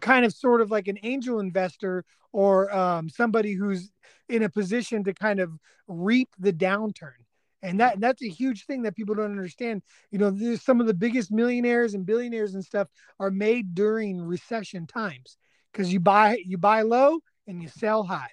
kind 0.00 0.24
of 0.24 0.32
sort 0.32 0.60
of 0.60 0.70
like 0.70 0.86
an 0.86 0.98
angel 1.02 1.40
investor 1.40 2.04
or 2.32 2.74
um, 2.74 3.08
somebody 3.08 3.52
who's 3.52 3.90
in 4.28 4.44
a 4.44 4.48
position 4.48 5.02
to 5.04 5.12
kind 5.12 5.40
of 5.40 5.50
reap 5.88 6.28
the 6.38 6.52
downturn. 6.52 7.18
And 7.60 7.80
that 7.80 7.98
that's 7.98 8.22
a 8.22 8.28
huge 8.28 8.66
thing 8.66 8.82
that 8.82 8.94
people 8.94 9.16
don't 9.16 9.32
understand. 9.32 9.82
You 10.12 10.18
know 10.18 10.30
there's 10.30 10.62
some 10.62 10.80
of 10.80 10.86
the 10.86 10.94
biggest 10.94 11.32
millionaires 11.32 11.94
and 11.94 12.06
billionaires 12.06 12.54
and 12.54 12.64
stuff 12.64 12.86
are 13.18 13.30
made 13.32 13.74
during 13.74 14.20
recession 14.20 14.86
times 14.86 15.36
because 15.72 15.92
you 15.92 15.98
buy 15.98 16.38
you 16.44 16.58
buy 16.58 16.82
low 16.82 17.18
and 17.48 17.60
you 17.60 17.66
sell 17.66 18.04
high 18.04 18.30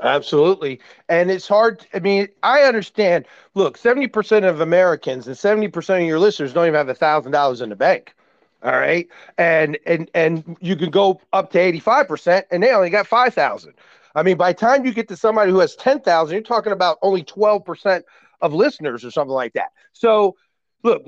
Absolutely. 0.00 0.80
And 1.08 1.30
it's 1.30 1.46
hard. 1.46 1.86
I 1.94 2.00
mean, 2.00 2.28
I 2.42 2.62
understand. 2.62 3.26
Look, 3.54 3.78
70% 3.78 4.44
of 4.48 4.60
Americans 4.60 5.26
and 5.26 5.36
70% 5.36 6.02
of 6.02 6.06
your 6.06 6.18
listeners 6.18 6.52
don't 6.52 6.66
even 6.66 6.74
have 6.78 6.88
a 6.88 6.94
thousand 6.94 7.32
dollars 7.32 7.60
in 7.60 7.68
the 7.68 7.76
bank. 7.76 8.14
All 8.62 8.72
right. 8.72 9.08
And 9.38 9.78
and 9.86 10.10
and 10.14 10.56
you 10.60 10.76
can 10.76 10.90
go 10.90 11.20
up 11.32 11.50
to 11.52 11.58
85% 11.60 12.46
and 12.50 12.62
they 12.62 12.72
only 12.72 12.90
got 12.90 13.06
5,000. 13.06 13.74
I 14.14 14.22
mean, 14.22 14.36
by 14.36 14.52
the 14.52 14.58
time 14.58 14.84
you 14.84 14.92
get 14.92 15.08
to 15.08 15.16
somebody 15.16 15.50
who 15.50 15.58
has 15.60 15.74
10,000, 15.76 16.32
you're 16.34 16.42
talking 16.42 16.72
about 16.72 16.98
only 17.02 17.22
12% 17.24 18.02
of 18.40 18.52
listeners 18.54 19.04
or 19.04 19.10
something 19.10 19.32
like 19.32 19.52
that. 19.54 19.70
So 19.92 20.36
look, 20.82 21.04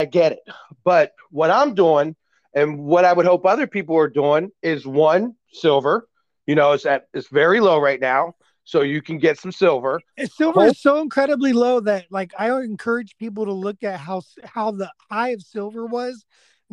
I 0.00 0.04
get 0.06 0.32
it. 0.32 0.40
But 0.84 1.14
what 1.30 1.50
I'm 1.50 1.74
doing 1.74 2.16
and 2.54 2.78
what 2.78 3.04
I 3.04 3.12
would 3.12 3.26
hope 3.26 3.46
other 3.46 3.66
people 3.66 3.96
are 3.96 4.08
doing 4.08 4.50
is 4.62 4.86
one, 4.86 5.36
silver 5.52 6.08
you 6.46 6.54
know, 6.54 6.72
it's 6.72 6.86
at 6.86 7.08
it's 7.14 7.28
very 7.28 7.60
low 7.60 7.78
right 7.78 8.00
now, 8.00 8.34
so 8.64 8.82
you 8.82 9.02
can 9.02 9.18
get 9.18 9.38
some 9.38 9.52
silver. 9.52 10.00
And 10.16 10.30
silver 10.30 10.62
Hope- 10.62 10.72
is 10.72 10.80
so 10.80 11.00
incredibly 11.00 11.52
low 11.52 11.80
that 11.80 12.06
like 12.10 12.32
I 12.38 12.50
encourage 12.60 13.16
people 13.16 13.44
to 13.46 13.52
look 13.52 13.82
at 13.82 14.00
how 14.00 14.22
how 14.44 14.70
the 14.72 14.90
high 15.10 15.30
of 15.30 15.42
silver 15.42 15.86
was 15.86 16.24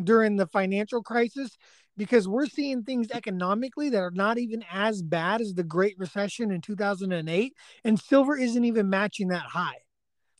during 0.01 0.37
the 0.37 0.47
financial 0.47 1.03
crisis 1.03 1.57
because 1.97 2.27
we're 2.27 2.47
seeing 2.47 2.83
things 2.83 3.11
economically 3.11 3.89
that 3.89 3.99
are 3.99 4.11
not 4.11 4.37
even 4.37 4.63
as 4.71 5.01
bad 5.01 5.41
as 5.41 5.53
the 5.53 5.63
Great 5.63 5.95
Recession 5.99 6.51
in 6.51 6.61
2008, 6.61 7.53
and 7.83 7.99
silver 7.99 8.37
isn't 8.37 8.63
even 8.63 8.89
matching 8.89 9.27
that 9.29 9.43
high. 9.43 9.77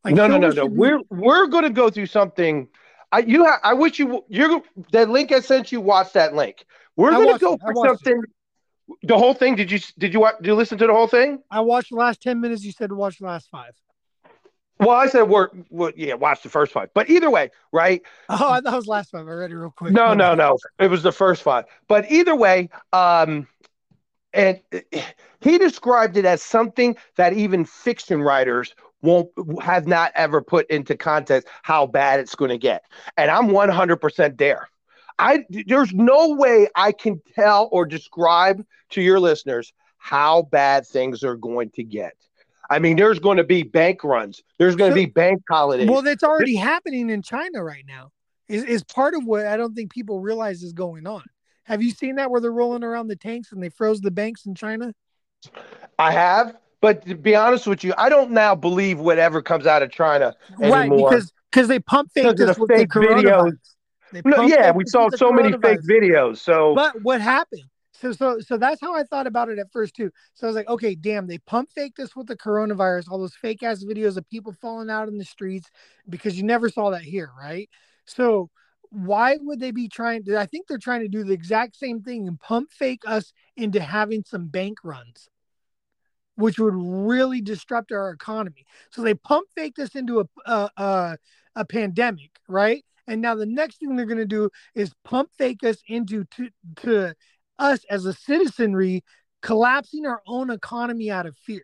Like 0.03 0.15
no, 0.15 0.27
no, 0.27 0.37
no, 0.37 0.49
no. 0.49 0.67
Be... 0.67 0.75
We're 0.75 0.99
we're 1.09 1.47
going 1.47 1.63
to 1.63 1.69
go 1.69 1.89
through 1.89 2.07
something. 2.07 2.67
I 3.11 3.19
you 3.19 3.45
ha- 3.45 3.59
I 3.63 3.73
wish 3.73 3.99
you 3.99 4.25
you're 4.29 4.61
that 4.91 5.09
link 5.09 5.31
I 5.31 5.39
sent 5.39 5.71
you. 5.71 5.81
Watch 5.81 6.13
that 6.13 6.33
link. 6.33 6.65
We're 6.95 7.11
going 7.11 7.33
to 7.33 7.39
go 7.39 7.53
it. 7.53 7.61
for 7.61 7.87
something. 7.87 8.17
It. 8.17 8.29
The 9.03 9.17
whole 9.17 9.33
thing. 9.33 9.55
Did 9.55 9.71
you 9.71 9.79
did 9.97 10.13
you 10.13 10.27
did 10.37 10.47
you 10.47 10.55
listen 10.55 10.77
to 10.77 10.87
the 10.87 10.93
whole 10.93 11.07
thing? 11.07 11.41
I 11.49 11.61
watched 11.61 11.89
the 11.89 11.97
last 11.97 12.21
ten 12.21 12.39
minutes. 12.41 12.63
You 12.63 12.71
said 12.71 12.89
to 12.89 12.95
watch 12.95 13.19
the 13.19 13.25
last 13.25 13.49
five. 13.49 13.73
Well, 14.79 14.89
I 14.89 15.05
said 15.07 15.23
we're, 15.23 15.49
well, 15.69 15.91
yeah, 15.95 16.15
watch 16.15 16.41
the 16.41 16.49
first 16.49 16.71
five. 16.71 16.89
But 16.95 17.07
either 17.07 17.29
way, 17.29 17.51
right? 17.71 18.01
Oh, 18.29 18.49
I 18.51 18.61
thought 18.61 18.73
it 18.73 18.75
was 18.75 18.87
last 18.87 19.11
five. 19.11 19.27
I 19.27 19.31
read 19.31 19.51
it 19.51 19.55
real 19.55 19.69
quick. 19.69 19.93
No, 19.93 20.15
no, 20.15 20.33
no. 20.43 20.57
It 20.79 20.89
was 20.89 21.03
the 21.03 21.11
first 21.11 21.43
five. 21.43 21.65
But 21.87 22.09
either 22.11 22.35
way, 22.35 22.69
um, 22.91 23.47
and 24.33 24.59
he 25.41 25.57
described 25.57 26.17
it 26.17 26.25
as 26.25 26.41
something 26.41 26.95
that 27.17 27.33
even 27.33 27.65
fiction 27.65 28.21
writers 28.21 28.73
won't 29.01 29.29
have 29.61 29.87
not 29.87 30.11
ever 30.15 30.41
put 30.41 30.69
into 30.69 30.95
context 30.95 31.47
how 31.63 31.85
bad 31.85 32.19
it's 32.19 32.35
going 32.35 32.49
to 32.49 32.57
get. 32.57 32.83
And 33.17 33.29
I'm 33.29 33.49
100% 33.49 34.37
there. 34.37 34.69
I 35.19 35.45
there's 35.49 35.93
no 35.93 36.29
way 36.35 36.67
I 36.75 36.91
can 36.91 37.21
tell 37.35 37.69
or 37.71 37.85
describe 37.85 38.65
to 38.91 39.01
your 39.01 39.19
listeners 39.19 39.73
how 39.97 40.43
bad 40.43 40.87
things 40.87 41.23
are 41.23 41.35
going 41.35 41.69
to 41.71 41.83
get. 41.83 42.13
I 42.69 42.79
mean, 42.79 42.95
there's 42.95 43.19
going 43.19 43.37
to 43.37 43.43
be 43.43 43.63
bank 43.63 44.03
runs. 44.03 44.41
There's 44.57 44.75
going 44.75 44.91
to 44.91 44.95
be 44.95 45.05
bank 45.05 45.41
holidays. 45.49 45.89
Well, 45.89 46.01
that's 46.01 46.23
already 46.23 46.55
happening 46.55 47.09
in 47.09 47.21
China 47.21 47.63
right 47.63 47.83
now. 47.87 48.11
Is 48.47 48.63
is 48.63 48.83
part 48.83 49.13
of 49.13 49.25
what 49.25 49.45
I 49.45 49.57
don't 49.57 49.75
think 49.75 49.91
people 49.91 50.19
realize 50.19 50.63
is 50.63 50.73
going 50.73 51.05
on. 51.05 51.23
Have 51.63 51.83
you 51.83 51.91
seen 51.91 52.15
that 52.15 52.31
where 52.31 52.41
they're 52.41 52.51
rolling 52.51 52.83
around 52.83 53.07
the 53.07 53.15
tanks 53.15 53.51
and 53.51 53.61
they 53.61 53.69
froze 53.69 54.01
the 54.01 54.11
banks 54.11 54.45
in 54.45 54.55
China? 54.55 54.93
I 55.99 56.11
have, 56.11 56.55
but 56.81 57.05
to 57.05 57.15
be 57.15 57.35
honest 57.35 57.67
with 57.67 57.83
you, 57.83 57.93
I 57.97 58.09
don't 58.09 58.31
now 58.31 58.55
believe 58.55 58.99
whatever 58.99 59.41
comes 59.41 59.67
out 59.67 59.83
of 59.83 59.91
China 59.91 60.35
anymore. 60.59 60.71
Right, 60.71 60.89
because 60.89 61.31
because 61.51 61.67
they 61.67 61.79
pump 61.79 62.11
fake 62.13 62.37
with 62.37 62.57
fake 62.67 62.89
the 62.91 62.99
videos. 62.99 63.57
No, 64.25 64.41
yeah, 64.41 64.71
we 64.71 64.85
saw 64.85 65.09
so 65.09 65.31
many 65.31 65.51
fake 65.61 65.81
videos. 65.81 66.37
So, 66.37 66.75
but 66.75 67.01
what 67.01 67.21
happened? 67.21 67.63
so 68.01 68.11
so 68.11 68.39
so 68.39 68.57
that's 68.57 68.81
how 68.81 68.95
I 68.95 69.03
thought 69.03 69.27
about 69.27 69.49
it 69.49 69.59
at 69.59 69.71
first 69.71 69.95
too. 69.95 70.11
So 70.33 70.47
I 70.47 70.49
was 70.49 70.55
like, 70.55 70.67
okay, 70.67 70.95
damn, 70.95 71.27
they 71.27 71.37
pump 71.37 71.69
fake 71.71 71.95
this 71.95 72.15
with 72.15 72.27
the 72.27 72.35
coronavirus, 72.35 73.05
all 73.09 73.19
those 73.19 73.35
fake 73.35 73.63
ass 73.63 73.83
videos 73.83 74.17
of 74.17 74.27
people 74.29 74.53
falling 74.53 74.89
out 74.89 75.07
in 75.07 75.17
the 75.17 75.25
streets 75.25 75.69
because 76.09 76.35
you 76.35 76.43
never 76.43 76.69
saw 76.69 76.89
that 76.89 77.03
here, 77.03 77.29
right? 77.39 77.69
So 78.05 78.49
why 78.89 79.37
would 79.39 79.59
they 79.59 79.71
be 79.71 79.87
trying 79.87 80.23
to 80.25 80.37
I 80.37 80.47
think 80.47 80.67
they're 80.67 80.77
trying 80.77 81.01
to 81.01 81.07
do 81.07 81.23
the 81.23 81.33
exact 81.33 81.77
same 81.77 82.01
thing 82.01 82.27
and 82.27 82.39
pump 82.39 82.71
fake 82.71 83.03
us 83.05 83.33
into 83.55 83.79
having 83.79 84.23
some 84.25 84.47
bank 84.47 84.79
runs, 84.83 85.29
which 86.35 86.57
would 86.57 86.75
really 86.75 87.41
disrupt 87.41 87.91
our 87.91 88.09
economy. 88.09 88.65
So 88.89 89.03
they 89.03 89.13
pump 89.13 89.47
fake 89.55 89.77
us 89.79 89.95
into 89.95 90.21
a 90.21 90.25
a, 90.45 90.69
a, 90.77 91.17
a 91.55 91.65
pandemic, 91.65 92.31
right? 92.47 92.83
And 93.07 93.21
now 93.21 93.35
the 93.35 93.45
next 93.45 93.77
thing 93.77 93.95
they're 93.95 94.05
going 94.05 94.17
to 94.17 94.25
do 94.25 94.49
is 94.75 94.93
pump 95.03 95.29
fake 95.37 95.63
us 95.63 95.77
into 95.87 96.25
to, 96.25 96.49
to 96.77 97.15
us 97.59 97.83
as 97.89 98.05
a 98.05 98.13
citizenry 98.13 99.03
collapsing 99.41 100.05
our 100.05 100.21
own 100.27 100.49
economy 100.49 101.11
out 101.11 101.25
of 101.25 101.35
fear. 101.37 101.63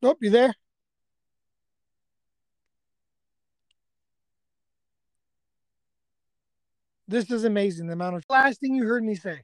Nope, 0.00 0.18
you 0.20 0.30
there? 0.30 0.54
This 7.06 7.30
is 7.30 7.44
amazing. 7.44 7.86
The 7.88 7.92
amount 7.92 8.16
of 8.16 8.24
last 8.28 8.60
thing 8.60 8.74
you 8.74 8.84
heard 8.84 9.04
me 9.04 9.14
say. 9.14 9.42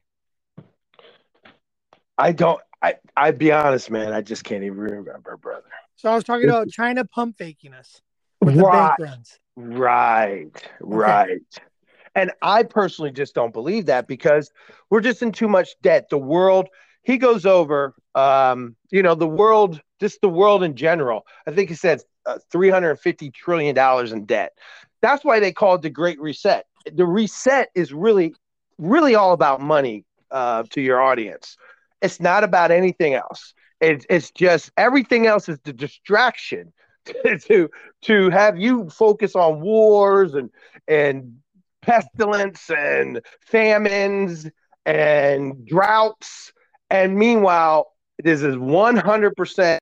I 2.16 2.32
don't. 2.32 2.60
I. 2.82 2.94
I 3.16 3.30
be 3.32 3.52
honest, 3.52 3.90
man. 3.90 4.12
I 4.12 4.20
just 4.20 4.44
can't 4.44 4.64
even 4.64 4.78
remember, 4.78 5.36
brother. 5.36 5.64
So 5.96 6.10
I 6.10 6.14
was 6.14 6.24
talking 6.24 6.48
about 6.48 6.70
China 6.70 7.04
pump 7.04 7.38
faking 7.38 7.74
us 7.74 8.00
with 8.40 8.56
the 8.56 8.62
right. 8.62 8.96
bank 8.96 9.10
runs. 9.10 9.38
Right, 9.56 10.70
right. 10.80 11.30
Okay. 11.30 11.66
And 12.14 12.32
I 12.42 12.62
personally 12.62 13.10
just 13.10 13.34
don't 13.34 13.52
believe 13.52 13.86
that 13.86 14.06
because 14.06 14.50
we're 14.90 15.00
just 15.00 15.22
in 15.22 15.32
too 15.32 15.48
much 15.48 15.70
debt. 15.82 16.08
The 16.10 16.18
world, 16.18 16.68
he 17.02 17.18
goes 17.18 17.46
over, 17.46 17.94
um, 18.14 18.76
you 18.90 19.02
know, 19.02 19.14
the 19.14 19.26
world, 19.26 19.80
just 20.00 20.20
the 20.20 20.28
world 20.28 20.62
in 20.62 20.74
general. 20.74 21.26
I 21.46 21.52
think 21.52 21.68
he 21.68 21.74
said 21.74 22.02
uh, 22.26 22.38
$350 22.52 23.32
trillion 23.34 23.76
in 24.12 24.24
debt. 24.26 24.52
That's 25.00 25.24
why 25.24 25.40
they 25.40 25.52
call 25.52 25.76
it 25.76 25.82
the 25.82 25.90
Great 25.90 26.20
Reset. 26.20 26.64
The 26.92 27.06
reset 27.06 27.68
is 27.74 27.92
really, 27.92 28.34
really 28.78 29.14
all 29.14 29.32
about 29.32 29.60
money 29.60 30.04
uh, 30.30 30.64
to 30.70 30.80
your 30.80 31.00
audience. 31.00 31.56
It's 32.02 32.20
not 32.20 32.44
about 32.44 32.70
anything 32.70 33.14
else. 33.14 33.54
It's, 33.80 34.06
it's 34.10 34.30
just 34.32 34.70
everything 34.76 35.26
else 35.26 35.48
is 35.48 35.58
the 35.64 35.72
distraction 35.72 36.72
to 37.46 37.70
to 38.02 38.30
have 38.30 38.58
you 38.58 38.90
focus 38.90 39.34
on 39.34 39.60
wars 39.60 40.34
and 40.34 40.50
and 40.86 41.38
pestilence 41.82 42.70
and 42.70 43.20
famines 43.40 44.48
and 44.84 45.66
droughts. 45.66 46.52
And 46.90 47.16
meanwhile 47.16 47.92
this 48.22 48.42
is 48.42 48.56
100% 48.56 49.78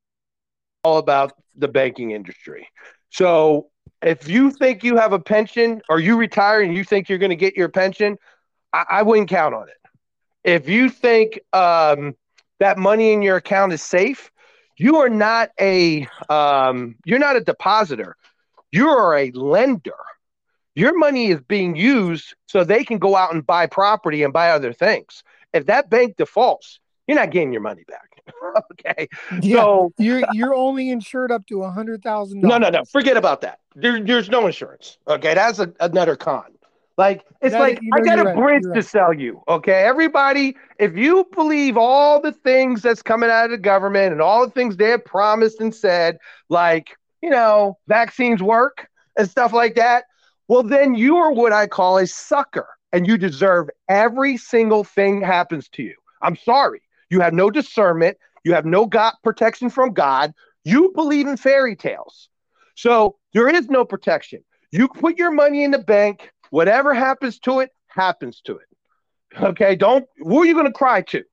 all 0.84 0.98
about 0.98 1.32
the 1.56 1.68
banking 1.68 2.10
industry. 2.10 2.68
So 3.10 3.70
if 4.02 4.28
you 4.28 4.50
think 4.50 4.84
you 4.84 4.96
have 4.96 5.12
a 5.12 5.18
pension 5.18 5.80
or 5.88 5.98
you 6.00 6.16
retire 6.16 6.60
and 6.60 6.76
you 6.76 6.84
think 6.84 7.08
you're 7.08 7.18
going 7.18 7.30
to 7.30 7.36
get 7.36 7.56
your 7.56 7.68
pension 7.68 8.18
I, 8.72 8.84
I, 8.90 9.02
wouldn't 9.02 9.28
count 9.28 9.54
on 9.54 9.68
it 9.68 9.85
if 10.46 10.68
you 10.68 10.88
think 10.88 11.40
um, 11.52 12.14
that 12.60 12.78
money 12.78 13.12
in 13.12 13.20
your 13.20 13.36
account 13.36 13.74
is 13.74 13.82
safe 13.82 14.30
you 14.76 14.96
are 14.96 15.08
not 15.08 15.50
a 15.60 16.06
um, 16.28 16.96
you're 17.04 17.18
not 17.18 17.36
a 17.36 17.40
depositor. 17.40 18.16
You 18.70 18.88
are 18.88 19.16
a 19.16 19.30
lender. 19.30 19.92
Your 20.74 20.96
money 20.98 21.28
is 21.28 21.40
being 21.40 21.74
used 21.74 22.34
so 22.46 22.62
they 22.62 22.84
can 22.84 22.98
go 22.98 23.16
out 23.16 23.32
and 23.32 23.46
buy 23.46 23.66
property 23.66 24.22
and 24.22 24.32
buy 24.32 24.50
other 24.50 24.74
things. 24.74 25.22
If 25.54 25.66
that 25.66 25.88
bank 25.88 26.16
defaults, 26.18 26.80
you're 27.06 27.16
not 27.16 27.30
getting 27.30 27.52
your 27.52 27.62
money 27.62 27.84
back. 27.88 28.22
okay. 28.72 29.08
Yeah, 29.40 29.62
so 29.62 29.92
you're 29.96 30.22
you're 30.32 30.54
only 30.54 30.90
insured 30.90 31.32
up 31.32 31.46
to 31.46 31.62
a 31.62 31.70
hundred 31.70 32.02
thousand. 32.02 32.42
No, 32.42 32.58
no, 32.58 32.68
no. 32.68 32.84
Forget 32.84 33.16
about 33.16 33.40
that. 33.40 33.60
There, 33.74 34.02
there's 34.02 34.28
no 34.28 34.46
insurance. 34.46 34.98
Okay, 35.08 35.32
that's 35.32 35.58
a, 35.58 35.72
another 35.80 36.16
con. 36.16 36.55
Like 36.96 37.26
it's 37.42 37.54
like 37.54 37.78
I 37.92 38.00
got 38.00 38.18
a 38.18 38.24
right, 38.24 38.36
bridge 38.36 38.62
to 38.74 38.82
sell 38.82 39.12
you. 39.12 39.42
Okay, 39.48 39.84
everybody, 39.84 40.56
if 40.78 40.96
you 40.96 41.28
believe 41.34 41.76
all 41.76 42.20
the 42.20 42.32
things 42.32 42.80
that's 42.80 43.02
coming 43.02 43.28
out 43.28 43.46
of 43.46 43.50
the 43.50 43.58
government 43.58 44.12
and 44.12 44.22
all 44.22 44.46
the 44.46 44.52
things 44.52 44.76
they 44.76 44.90
have 44.90 45.04
promised 45.04 45.60
and 45.60 45.74
said, 45.74 46.18
like 46.48 46.96
you 47.22 47.28
know, 47.28 47.76
vaccines 47.86 48.42
work 48.42 48.88
and 49.18 49.28
stuff 49.28 49.52
like 49.52 49.74
that, 49.74 50.04
well, 50.48 50.62
then 50.62 50.94
you 50.94 51.16
are 51.16 51.32
what 51.32 51.52
I 51.52 51.66
call 51.66 51.98
a 51.98 52.06
sucker, 52.06 52.68
and 52.92 53.06
you 53.06 53.18
deserve 53.18 53.68
every 53.88 54.38
single 54.38 54.84
thing 54.84 55.20
happens 55.20 55.68
to 55.70 55.82
you. 55.82 55.94
I'm 56.22 56.36
sorry, 56.36 56.80
you 57.10 57.20
have 57.20 57.34
no 57.34 57.50
discernment, 57.50 58.16
you 58.42 58.54
have 58.54 58.64
no 58.64 58.86
God 58.86 59.12
protection 59.22 59.68
from 59.68 59.92
God. 59.92 60.32
You 60.64 60.92
believe 60.94 61.26
in 61.26 61.36
fairy 61.36 61.76
tales, 61.76 62.30
so 62.74 63.16
there 63.34 63.48
is 63.48 63.68
no 63.68 63.84
protection. 63.84 64.42
You 64.72 64.88
put 64.88 65.16
your 65.16 65.30
money 65.30 65.62
in 65.62 65.70
the 65.70 65.78
bank 65.78 66.32
Whatever 66.50 66.94
happens 66.94 67.38
to 67.40 67.60
it, 67.60 67.70
happens 67.88 68.40
to 68.42 68.58
it. 68.58 68.66
Okay, 69.40 69.76
don't. 69.76 70.06
Who 70.18 70.40
are 70.40 70.46
you 70.46 70.54
going 70.54 70.66
to 70.66 70.72
cry 70.72 71.02
to? 71.02 71.24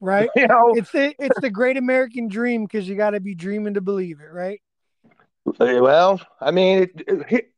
Right. 0.00 0.30
You 0.36 0.46
know, 0.46 0.74
it's 0.74 0.92
the 0.92 1.14
it's 1.18 1.40
the 1.40 1.50
great 1.50 1.76
American 1.76 2.28
dream 2.28 2.64
because 2.64 2.88
you 2.88 2.94
got 2.94 3.10
to 3.10 3.20
be 3.20 3.34
dreaming 3.34 3.74
to 3.74 3.80
believe 3.80 4.20
it, 4.20 4.32
right? 4.32 4.60
Eh, 5.60 5.80
well, 5.80 6.20
I 6.40 6.50
mean, 6.50 6.84
it, 6.84 6.90
it, 7.08 7.52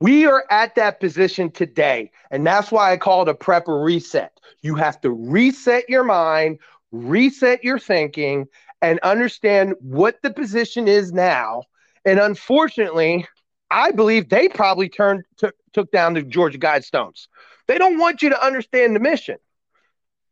we 0.00 0.26
are 0.26 0.44
at 0.50 0.74
that 0.74 1.00
position 1.00 1.50
today, 1.50 2.10
and 2.30 2.46
that's 2.46 2.70
why 2.70 2.92
I 2.92 2.96
call 2.96 3.22
it 3.22 3.28
a 3.28 3.34
prep 3.34 3.68
or 3.68 3.82
reset. 3.82 4.38
You 4.62 4.74
have 4.74 5.00
to 5.02 5.10
reset 5.10 5.88
your 5.88 6.04
mind, 6.04 6.58
reset 6.92 7.64
your 7.64 7.78
thinking, 7.78 8.46
and 8.82 8.98
understand 9.00 9.74
what 9.80 10.20
the 10.22 10.30
position 10.30 10.86
is 10.86 11.12
now. 11.12 11.62
And 12.04 12.20
unfortunately, 12.20 13.26
I 13.70 13.90
believe 13.90 14.28
they 14.28 14.48
probably 14.48 14.88
turned 14.88 15.24
to, 15.38 15.52
took 15.76 15.90
down 15.90 16.14
the 16.14 16.22
Georgia 16.22 16.58
Guidestones. 16.58 17.28
They 17.68 17.76
don't 17.76 17.98
want 17.98 18.22
you 18.22 18.30
to 18.30 18.42
understand 18.42 18.96
the 18.96 19.00
mission. 19.00 19.36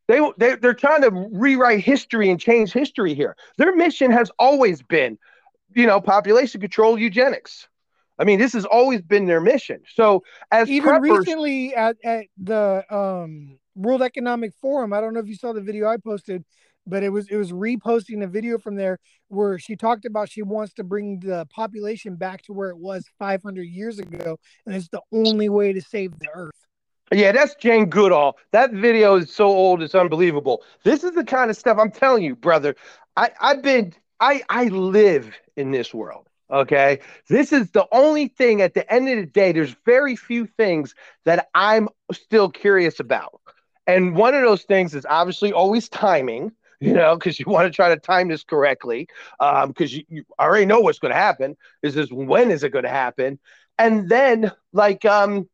They, 0.09 0.19
they 0.39 0.57
they're 0.57 0.73
trying 0.73 1.03
to 1.03 1.11
rewrite 1.33 1.81
history 1.81 2.31
and 2.31 2.41
change 2.41 2.73
history 2.73 3.13
here. 3.15 3.37
Their 3.59 3.77
mission 3.77 4.11
has 4.11 4.31
always 4.39 4.81
been, 4.81 5.19
you 5.75 5.87
know, 5.87 6.01
population 6.01 6.63
control, 6.63 6.99
eugenics. 6.99 7.69
I 8.19 8.25
mean, 8.25 8.39
this 8.39 8.55
has 8.55 8.65
always 8.65 9.03
been 9.03 9.27
their 9.27 9.41
mission. 9.41 9.83
So 9.95 10.23
as 10.51 10.71
even 10.71 10.95
preppers, 10.95 11.19
recently 11.19 11.75
at, 11.75 11.97
at 12.03 12.27
the 12.43 12.85
um, 12.91 13.59
World 13.75 14.03
Economic 14.03 14.55
Forum, 14.55 14.95
I 14.95 15.01
don't 15.03 15.13
know 15.13 15.21
if 15.21 15.29
you 15.29 15.37
saw 15.37 15.53
the 15.53 15.61
video 15.61 15.89
I 15.89 15.99
posted. 15.99 16.43
But 16.87 17.03
it 17.03 17.09
was 17.09 17.29
it 17.29 17.37
was 17.37 17.53
reposting 17.53 18.23
a 18.23 18.27
video 18.27 18.59
from 18.59 18.75
there 18.75 18.99
where 19.29 19.59
she 19.59 19.77
talked 19.77 20.05
about 20.05 20.31
she 20.31 20.42
wants 20.42 20.75
to 20.75 20.85
bring 20.85 21.20
the 21.20 21.47
population 21.51 22.16
back 22.16 22.42
to 22.42 22.53
where 22.53 22.70
it 22.70 22.79
was 22.79 23.07
500 23.18 23.62
years 23.62 23.99
ago, 23.99 24.38
and 24.66 24.75
it's 24.75 24.88
the 24.88 25.03
only 25.12 25.49
way 25.49 25.73
to 25.73 25.81
save 25.81 26.18
the 26.18 26.29
earth. 26.35 26.66
Yeah, 27.12 27.33
that's 27.33 27.55
Jane 27.57 27.87
Goodall. 27.90 28.38
That 28.53 28.73
video 28.73 29.16
is 29.16 29.33
so 29.33 29.47
old, 29.47 29.83
it's 29.83 29.94
unbelievable. 29.94 30.62
This 30.85 31.05
is 31.05 31.12
the 31.12 31.25
kind 31.25 31.51
of 31.51 31.57
stuff 31.57 31.79
I'm 31.79 31.90
telling 31.90 32.25
you, 32.25 32.35
brother. 32.35 32.75
I, 33.16 33.31
I've 33.40 33.62
been, 33.62 33.94
I, 34.20 34.42
I 34.49 34.64
live 34.64 35.33
in 35.57 35.70
this 35.70 35.92
world. 35.92 36.29
Okay. 36.51 37.01
This 37.29 37.53
is 37.53 37.70
the 37.70 37.87
only 37.92 38.29
thing 38.29 38.62
at 38.62 38.75
the 38.75 38.90
end 38.92 39.09
of 39.09 39.16
the 39.16 39.27
day, 39.27 39.53
there's 39.53 39.77
very 39.85 40.16
few 40.16 40.47
things 40.47 40.94
that 41.25 41.49
I'm 41.55 41.88
still 42.12 42.49
curious 42.49 43.01
about. 43.01 43.40
And 43.87 44.16
one 44.16 44.35
of 44.35 44.42
those 44.42 44.62
things 44.62 44.94
is 44.94 45.07
obviously 45.09 45.53
always 45.53 45.88
timing, 45.88 46.53
you 46.85 46.92
know, 46.92 47.16
because 47.16 47.38
you 47.38 47.47
want 47.49 47.66
to 47.66 47.75
try 47.75 47.88
to 47.88 47.97
time 47.97 48.29
this 48.29 48.44
correctly. 48.44 49.09
Um, 49.40 49.68
because 49.68 49.94
you, 49.94 50.05
you 50.09 50.25
already 50.38 50.66
know 50.66 50.81
what's 50.81 50.99
going 50.99 51.12
to 51.12 51.18
happen. 51.18 51.57
Is 51.83 51.94
this 51.94 52.11
when 52.11 52.51
is 52.51 52.62
it 52.62 52.70
going 52.70 52.85
to 52.85 52.90
happen? 52.90 53.38
And 53.79 54.09
then 54.09 54.53
like 54.73 55.05
um 55.05 55.49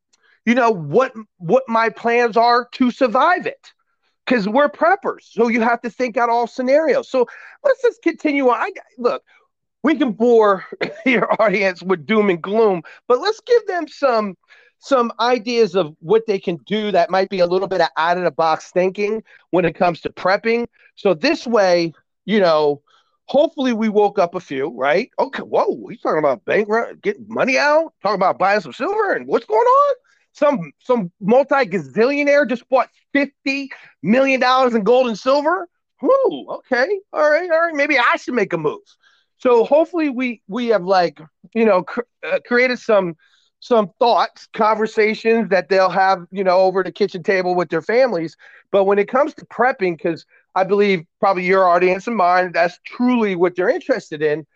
you 0.45 0.55
know 0.55 0.71
what 0.71 1.13
what 1.39 1.65
my 1.69 1.89
plans 1.89 2.37
are 2.37 2.69
to 2.73 2.91
survive 2.91 3.47
it 3.47 3.73
because 4.25 4.49
we're 4.49 4.69
preppers 4.69 5.23
so 5.23 5.49
you 5.49 5.61
have 5.61 5.81
to 5.81 5.91
think 5.91 6.17
out 6.17 6.29
all 6.29 6.47
scenarios 6.47 7.09
so 7.09 7.27
let's 7.65 7.83
just 7.83 8.03
continue 8.03 8.49
on 8.49 8.57
I, 8.57 8.73
look 8.99 9.23
we 9.83 9.97
can 9.97 10.13
bore 10.13 10.65
your 11.07 11.41
audience 11.41 11.83
with 11.83 12.07
doom 12.07 12.31
and 12.31 12.41
gloom 12.43 12.83
but 13.07 13.21
let's 13.21 13.41
give 13.41 13.67
them 13.67 13.87
some 13.89 14.35
some 14.81 15.13
ideas 15.21 15.77
of 15.77 15.95
what 16.01 16.27
they 16.27 16.39
can 16.39 16.57
do 16.67 16.91
that 16.91 17.11
might 17.11 17.29
be 17.29 17.41
a 17.41 17.47
little 17.47 17.69
bit 17.69 17.81
of 17.81 17.89
out 17.97 18.17
of 18.19 18.25
the 18.25 18.31
box 18.31 18.71
thinking 18.71 19.23
when 19.51 19.65
it 19.65 19.75
comes 19.75 20.01
to 20.01 20.11
prepping 20.11 20.67
so 20.97 21.15
this 21.15 21.47
way 21.47 21.93
you 22.25 22.41
know 22.41 22.83
hopefully 23.27 23.73
we 23.73 23.89
woke 23.89 24.19
up 24.19 24.35
a 24.35 24.41
few 24.41 24.69
right 24.77 25.11
okay 25.19 25.43
whoa 25.43 25.87
he's 25.89 26.01
talking 26.01 26.19
about 26.19 26.45
bank 26.45 26.69
getting 27.03 27.27
money 27.29 27.57
out 27.57 27.93
talking 28.03 28.17
about 28.17 28.39
buying 28.39 28.61
some 28.61 28.73
silver 28.73 29.13
and 29.13 29.27
what's 29.27 29.47
going 29.47 29.61
on 29.61 29.95
some 30.33 30.73
some 30.79 31.11
multi 31.21 31.67
gazillionaire 31.67 32.49
just 32.49 32.69
bought 32.69 32.89
fifty 33.13 33.71
million 34.03 34.41
dollars 34.41 34.75
in 34.75 34.85
gold 34.85 35.09
and 35.09 35.19
silver. 35.19 35.69
Whoo, 36.03 36.47
okay, 36.49 36.89
all 37.13 37.31
right, 37.31 37.51
all 37.51 37.61
right. 37.61 37.75
Maybe 37.75 37.99
I 37.99 38.17
should 38.17 38.35
make 38.35 38.53
a 38.53 38.59
move. 38.59 38.81
So 39.39 39.65
hopefully 39.65 40.09
we 40.09 40.43
we 40.49 40.69
have 40.69 40.85
like 40.85 41.21
you 41.55 41.65
know 41.65 41.83
cr- 41.83 42.01
uh, 42.27 42.39
created 42.47 42.79
some 42.79 43.17
some 43.61 43.91
thoughts, 43.99 44.49
conversations 44.55 45.51
that 45.51 45.69
they'll 45.69 45.91
have 45.91 46.27
you 46.31 46.43
know 46.43 46.59
over 46.59 46.83
the 46.83 46.93
kitchen 46.93 47.23
table 47.23 47.55
with 47.55 47.69
their 47.69 47.83
families. 47.83 48.37
But 48.73 48.85
when 48.85 48.99
it 48.99 49.09
comes 49.09 49.35
to 49.35 49.47
prepping, 49.47 49.97
because 49.97 50.27
I 50.55 50.65
believe 50.65 51.05
probably 51.21 51.45
your 51.45 51.69
audience 51.69 52.07
and 52.07 52.17
mine, 52.17 52.53
that's 52.53 52.79
truly 52.85 53.37
what 53.37 53.55
they're 53.55 53.69
interested 53.69 54.23
in. 54.23 54.47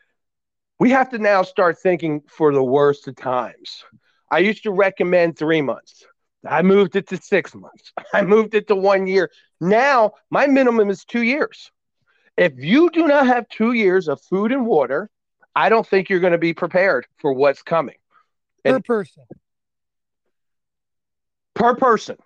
We 0.81 0.91
have 0.91 1.11
to 1.11 1.19
now 1.19 1.43
start 1.43 1.79
thinking 1.79 2.23
for 2.29 2.53
the 2.53 2.63
worst 2.63 3.07
of 3.07 3.17
times. 3.17 3.85
I 4.31 4.39
used 4.39 4.65
to 4.65 4.73
recommend 4.73 5.39
three 5.39 5.63
months. 5.63 6.05
I 6.49 6.63
moved 6.63 6.97
it 6.97 7.09
to 7.09 7.17
six 7.17 7.55
months. 7.55 7.93
I 8.15 8.23
moved 8.23 8.55
it 8.55 8.67
to 8.69 8.75
one 8.75 9.07
year. 9.07 9.31
Now 9.61 10.13
my 10.31 10.47
minimum 10.47 10.91
is 10.91 11.05
two 11.05 11.23
years. 11.23 11.71
If 12.37 12.55
you 12.57 12.91
do 12.91 13.07
not 13.07 13.27
have 13.27 13.49
two 13.49 13.73
years 13.73 14.09
of 14.09 14.21
food 14.21 14.51
and 14.51 14.67
water, 14.67 15.09
I 15.55 15.69
don't 15.69 15.87
think 15.87 16.11
you're 16.11 16.21
going 16.21 16.33
to 16.33 16.39
be 16.39 16.53
prepared 16.53 17.07
for 17.19 17.33
what's 17.33 17.63
coming. 17.63 17.95
And 18.65 18.77
per 18.77 18.81
person. 18.81 19.25
Per 21.55 21.75
person. 21.75 22.17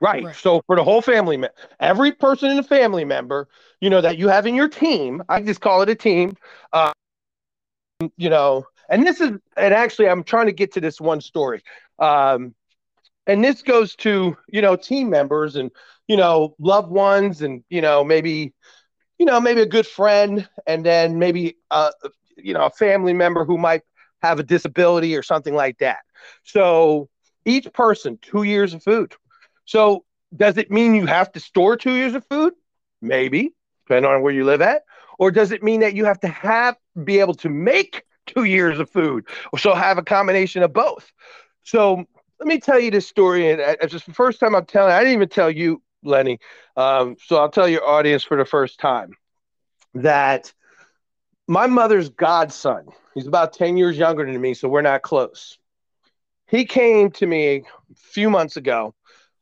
Right. 0.00 0.24
right. 0.24 0.34
So 0.34 0.62
for 0.66 0.76
the 0.76 0.82
whole 0.82 1.00
family, 1.00 1.42
every 1.78 2.12
person 2.12 2.50
in 2.50 2.56
the 2.56 2.62
family 2.62 3.04
member, 3.04 3.48
you 3.80 3.88
know, 3.88 4.00
that 4.00 4.18
you 4.18 4.28
have 4.28 4.46
in 4.46 4.54
your 4.54 4.68
team, 4.68 5.22
I 5.28 5.40
just 5.42 5.60
call 5.60 5.82
it 5.82 5.88
a 5.88 5.94
team. 5.94 6.36
Uh, 6.72 6.92
you 8.16 8.28
know, 8.28 8.66
and 8.88 9.06
this 9.06 9.20
is 9.20 9.30
and 9.56 9.74
actually 9.74 10.08
i'm 10.08 10.22
trying 10.22 10.46
to 10.46 10.52
get 10.52 10.72
to 10.72 10.80
this 10.80 11.00
one 11.00 11.20
story 11.20 11.62
um, 11.98 12.54
and 13.26 13.42
this 13.44 13.62
goes 13.62 13.94
to 13.96 14.36
you 14.48 14.60
know 14.60 14.76
team 14.76 15.08
members 15.10 15.56
and 15.56 15.70
you 16.08 16.16
know 16.16 16.54
loved 16.58 16.90
ones 16.90 17.42
and 17.42 17.62
you 17.70 17.80
know 17.80 18.04
maybe 18.04 18.52
you 19.18 19.26
know 19.26 19.40
maybe 19.40 19.62
a 19.62 19.66
good 19.66 19.86
friend 19.86 20.48
and 20.66 20.84
then 20.84 21.18
maybe 21.18 21.56
uh 21.70 21.90
you 22.36 22.52
know 22.52 22.64
a 22.66 22.70
family 22.70 23.12
member 23.12 23.44
who 23.44 23.56
might 23.56 23.82
have 24.22 24.38
a 24.38 24.42
disability 24.42 25.16
or 25.16 25.22
something 25.22 25.54
like 25.54 25.78
that 25.78 25.98
so 26.44 27.08
each 27.44 27.72
person 27.72 28.18
two 28.22 28.42
years 28.42 28.74
of 28.74 28.82
food 28.82 29.14
so 29.64 30.04
does 30.36 30.56
it 30.56 30.70
mean 30.70 30.94
you 30.94 31.06
have 31.06 31.30
to 31.32 31.40
store 31.40 31.76
two 31.76 31.94
years 31.94 32.14
of 32.14 32.24
food 32.26 32.52
maybe 33.00 33.52
depending 33.86 34.10
on 34.10 34.22
where 34.22 34.32
you 34.32 34.44
live 34.44 34.62
at 34.62 34.82
or 35.18 35.30
does 35.30 35.52
it 35.52 35.62
mean 35.62 35.80
that 35.80 35.94
you 35.94 36.04
have 36.04 36.20
to 36.20 36.28
have 36.28 36.76
be 37.04 37.20
able 37.20 37.34
to 37.34 37.48
make 37.48 38.04
two 38.26 38.44
years 38.44 38.78
of 38.78 38.90
food. 38.90 39.26
So 39.58 39.74
have 39.74 39.98
a 39.98 40.02
combination 40.02 40.62
of 40.62 40.72
both. 40.72 41.10
So 41.62 42.04
let 42.38 42.46
me 42.46 42.58
tell 42.58 42.78
you 42.78 42.90
this 42.90 43.06
story. 43.06 43.50
And 43.50 43.60
it's 43.60 43.92
just 43.92 44.06
the 44.06 44.14
first 44.14 44.40
time 44.40 44.54
I'm 44.54 44.66
telling. 44.66 44.92
I 44.92 45.00
didn't 45.00 45.14
even 45.14 45.28
tell 45.28 45.50
you, 45.50 45.82
Lenny. 46.02 46.38
Um, 46.76 47.16
so 47.24 47.36
I'll 47.36 47.50
tell 47.50 47.68
your 47.68 47.86
audience 47.86 48.24
for 48.24 48.36
the 48.36 48.44
first 48.44 48.78
time 48.80 49.12
that 49.94 50.52
my 51.48 51.66
mother's 51.66 52.08
godson. 52.10 52.86
He's 53.14 53.26
about 53.26 53.52
ten 53.52 53.76
years 53.76 53.96
younger 53.98 54.24
than 54.24 54.40
me, 54.40 54.54
so 54.54 54.68
we're 54.68 54.82
not 54.82 55.02
close. 55.02 55.58
He 56.46 56.64
came 56.64 57.10
to 57.12 57.26
me 57.26 57.56
a 57.56 57.62
few 57.96 58.28
months 58.28 58.56
ago. 58.56 58.94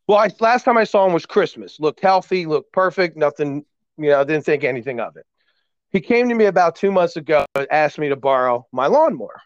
Well, 0.07 0.17
I, 0.17 0.29
last 0.39 0.63
time 0.63 0.77
I 0.77 0.83
saw 0.83 1.05
him 1.05 1.13
was 1.13 1.25
Christmas. 1.25 1.79
Looked 1.79 1.99
healthy, 1.99 2.45
looked 2.45 2.71
perfect. 2.71 3.17
Nothing, 3.17 3.65
you 3.97 4.09
know, 4.09 4.23
didn't 4.23 4.45
think 4.45 4.63
anything 4.63 4.99
of 4.99 5.15
it. 5.17 5.25
He 5.91 5.99
came 5.99 6.29
to 6.29 6.35
me 6.35 6.45
about 6.45 6.75
two 6.75 6.91
months 6.91 7.17
ago 7.17 7.45
and 7.55 7.67
asked 7.69 7.99
me 7.99 8.09
to 8.09 8.15
borrow 8.15 8.65
my 8.71 8.87
lawnmower. 8.87 9.41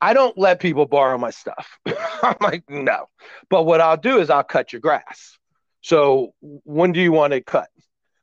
I 0.00 0.12
don't 0.12 0.36
let 0.36 0.60
people 0.60 0.84
borrow 0.84 1.16
my 1.16 1.30
stuff. 1.30 1.78
I'm 2.22 2.36
like, 2.40 2.64
no. 2.68 3.08
But 3.48 3.64
what 3.64 3.80
I'll 3.80 3.96
do 3.96 4.18
is 4.18 4.28
I'll 4.28 4.44
cut 4.44 4.72
your 4.72 4.80
grass. 4.80 5.38
So 5.80 6.34
when 6.40 6.92
do 6.92 7.00
you 7.00 7.12
want 7.12 7.32
it 7.32 7.46
cut? 7.46 7.68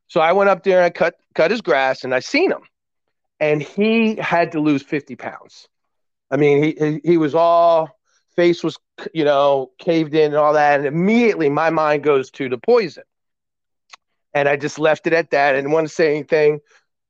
So 0.07 0.21
I 0.21 0.33
went 0.33 0.49
up 0.49 0.63
there 0.63 0.77
and 0.77 0.85
I 0.85 0.89
cut 0.91 1.15
cut 1.33 1.49
his 1.51 1.61
grass 1.61 2.03
and 2.03 2.13
I 2.13 2.19
seen 2.19 2.51
him. 2.51 2.61
And 3.41 3.61
he 3.61 4.15
had 4.15 4.53
to 4.53 4.61
lose 4.61 4.83
50 4.83 5.17
pounds. 5.17 5.67
I 6.29 6.37
mean, 6.37 6.63
he 6.63 7.01
he 7.03 7.17
was 7.17 7.35
all 7.35 7.89
face 8.35 8.63
was 8.63 8.77
you 9.13 9.25
know 9.25 9.71
caved 9.77 10.13
in 10.13 10.27
and 10.27 10.35
all 10.35 10.53
that. 10.53 10.79
And 10.79 10.87
immediately 10.87 11.49
my 11.49 11.69
mind 11.69 12.03
goes 12.03 12.31
to 12.31 12.47
the 12.47 12.57
poison. 12.57 13.03
And 14.33 14.47
I 14.47 14.55
just 14.55 14.79
left 14.79 15.07
it 15.07 15.13
at 15.13 15.31
that 15.31 15.55
and 15.55 15.63
didn't 15.63 15.73
want 15.73 15.87
to 15.87 15.93
say 15.93 16.15
anything 16.15 16.61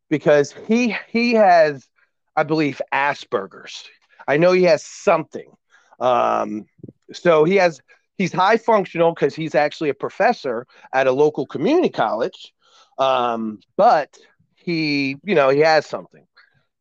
because 0.09 0.51
he 0.67 0.95
he 1.07 1.33
has, 1.33 1.87
I 2.35 2.43
believe, 2.43 2.81
Asperger's. 2.91 3.87
I 4.27 4.37
know 4.37 4.53
he 4.53 4.63
has 4.63 4.83
something. 4.85 5.51
Um, 5.99 6.65
so 7.13 7.43
he 7.43 7.57
has 7.57 7.81
he's 8.17 8.33
high 8.33 8.57
functional 8.57 9.13
because 9.13 9.35
he's 9.35 9.55
actually 9.55 9.89
a 9.89 9.93
professor 9.93 10.65
at 10.93 11.07
a 11.07 11.11
local 11.11 11.45
community 11.45 11.89
college. 11.89 12.53
Um, 12.97 13.59
but 13.77 14.17
he, 14.63 15.17
you 15.23 15.35
know, 15.35 15.49
he 15.49 15.59
has 15.59 15.85
something. 15.85 16.25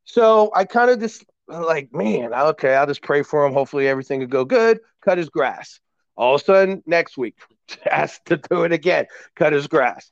So 0.05 0.51
I 0.55 0.65
kind 0.65 0.91
of 0.91 1.01
just 1.01 1.25
like, 1.49 1.93
man, 1.93 2.33
okay, 2.33 2.75
I'll 2.75 2.87
just 2.87 3.03
pray 3.03 3.23
for 3.23 3.45
him. 3.45 3.53
Hopefully 3.53 3.89
everything 3.89 4.21
will 4.21 4.27
go 4.27 4.45
good. 4.45 4.81
Cut 5.05 5.19
his 5.19 5.29
grass. 5.29 5.81
All 6.17 6.35
of 6.35 6.41
a 6.41 6.45
sudden, 6.45 6.83
next 6.87 7.17
week, 7.17 7.37
asked 7.91 8.27
to 8.27 8.37
do 8.37 8.65
it 8.65 8.73
again, 8.73 9.07
cut 9.37 9.53
his 9.53 9.67
grass. 9.67 10.11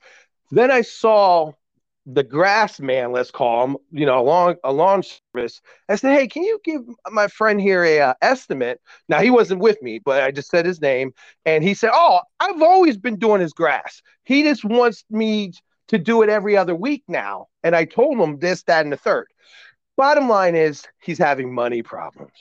Then 0.50 0.70
I 0.70 0.80
saw 0.82 1.52
the 2.10 2.22
grass 2.22 2.80
man, 2.80 3.12
let's 3.12 3.30
call 3.30 3.64
him, 3.64 3.76
you 3.92 4.06
know, 4.06 4.18
along 4.18 4.56
a 4.64 4.72
lawn 4.72 5.02
service. 5.34 5.60
I 5.90 5.96
said, 5.96 6.14
"Hey, 6.14 6.26
can 6.26 6.42
you 6.42 6.58
give 6.64 6.80
my 7.10 7.28
friend 7.28 7.60
here 7.60 7.84
a 7.84 8.00
uh, 8.00 8.14
estimate?" 8.22 8.80
Now 9.10 9.20
he 9.20 9.28
wasn't 9.28 9.60
with 9.60 9.80
me, 9.82 9.98
but 9.98 10.22
I 10.22 10.30
just 10.30 10.48
said 10.48 10.64
his 10.64 10.80
name, 10.80 11.12
and 11.44 11.62
he 11.62 11.74
said, 11.74 11.90
"Oh, 11.92 12.20
I've 12.40 12.62
always 12.62 12.96
been 12.96 13.18
doing 13.18 13.42
his 13.42 13.52
grass. 13.52 14.00
He 14.24 14.42
just 14.42 14.64
wants 14.64 15.04
me 15.10 15.52
to 15.88 15.98
do 15.98 16.22
it 16.22 16.28
every 16.28 16.56
other 16.56 16.74
week 16.74 17.04
now." 17.08 17.48
And 17.62 17.76
I 17.76 17.84
told 17.84 18.18
him 18.18 18.38
this, 18.38 18.62
that, 18.64 18.84
and 18.84 18.92
the 18.92 18.96
third. 18.96 19.28
Bottom 19.96 20.28
line 20.28 20.54
is, 20.54 20.86
he's 21.02 21.18
having 21.18 21.52
money 21.52 21.82
problems. 21.82 22.32